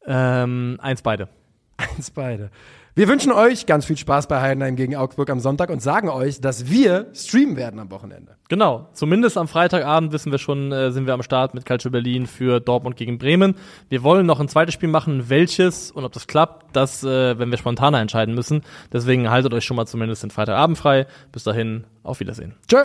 Ähm, 0.06 0.78
eins 0.80 1.02
beide. 1.02 1.28
Eins 1.76 2.10
beide. 2.10 2.50
Wir 2.94 3.08
wünschen 3.08 3.32
euch 3.32 3.64
ganz 3.64 3.86
viel 3.86 3.96
Spaß 3.96 4.26
bei 4.26 4.42
Heidenheim 4.42 4.76
gegen 4.76 4.96
Augsburg 4.96 5.30
am 5.30 5.40
Sonntag 5.40 5.70
und 5.70 5.80
sagen 5.80 6.10
euch, 6.10 6.42
dass 6.42 6.68
wir 6.68 7.06
streamen 7.14 7.56
werden 7.56 7.80
am 7.80 7.90
Wochenende. 7.90 8.36
Genau, 8.50 8.90
zumindest 8.92 9.38
am 9.38 9.48
Freitagabend 9.48 10.12
wissen 10.12 10.30
wir 10.30 10.38
schon, 10.38 10.72
äh, 10.72 10.92
sind 10.92 11.06
wir 11.06 11.14
am 11.14 11.22
Start 11.22 11.54
mit 11.54 11.64
Calcio 11.64 11.90
Berlin 11.90 12.26
für 12.26 12.60
Dortmund 12.60 12.96
gegen 12.96 13.16
Bremen. 13.16 13.54
Wir 13.88 14.02
wollen 14.02 14.26
noch 14.26 14.40
ein 14.40 14.48
zweites 14.48 14.74
Spiel 14.74 14.90
machen, 14.90 15.30
welches 15.30 15.90
und 15.90 16.04
ob 16.04 16.12
das 16.12 16.26
klappt, 16.26 16.76
das 16.76 17.02
äh, 17.02 17.38
wenn 17.38 17.50
wir 17.50 17.56
spontaner 17.56 17.98
entscheiden 17.98 18.34
müssen. 18.34 18.60
Deswegen 18.92 19.30
haltet 19.30 19.54
euch 19.54 19.64
schon 19.64 19.78
mal 19.78 19.86
zumindest 19.86 20.22
den 20.22 20.30
Freitagabend 20.30 20.76
frei. 20.76 21.06
Bis 21.32 21.44
dahin, 21.44 21.84
auf 22.02 22.20
Wiedersehen. 22.20 22.56
Tschö. 22.68 22.84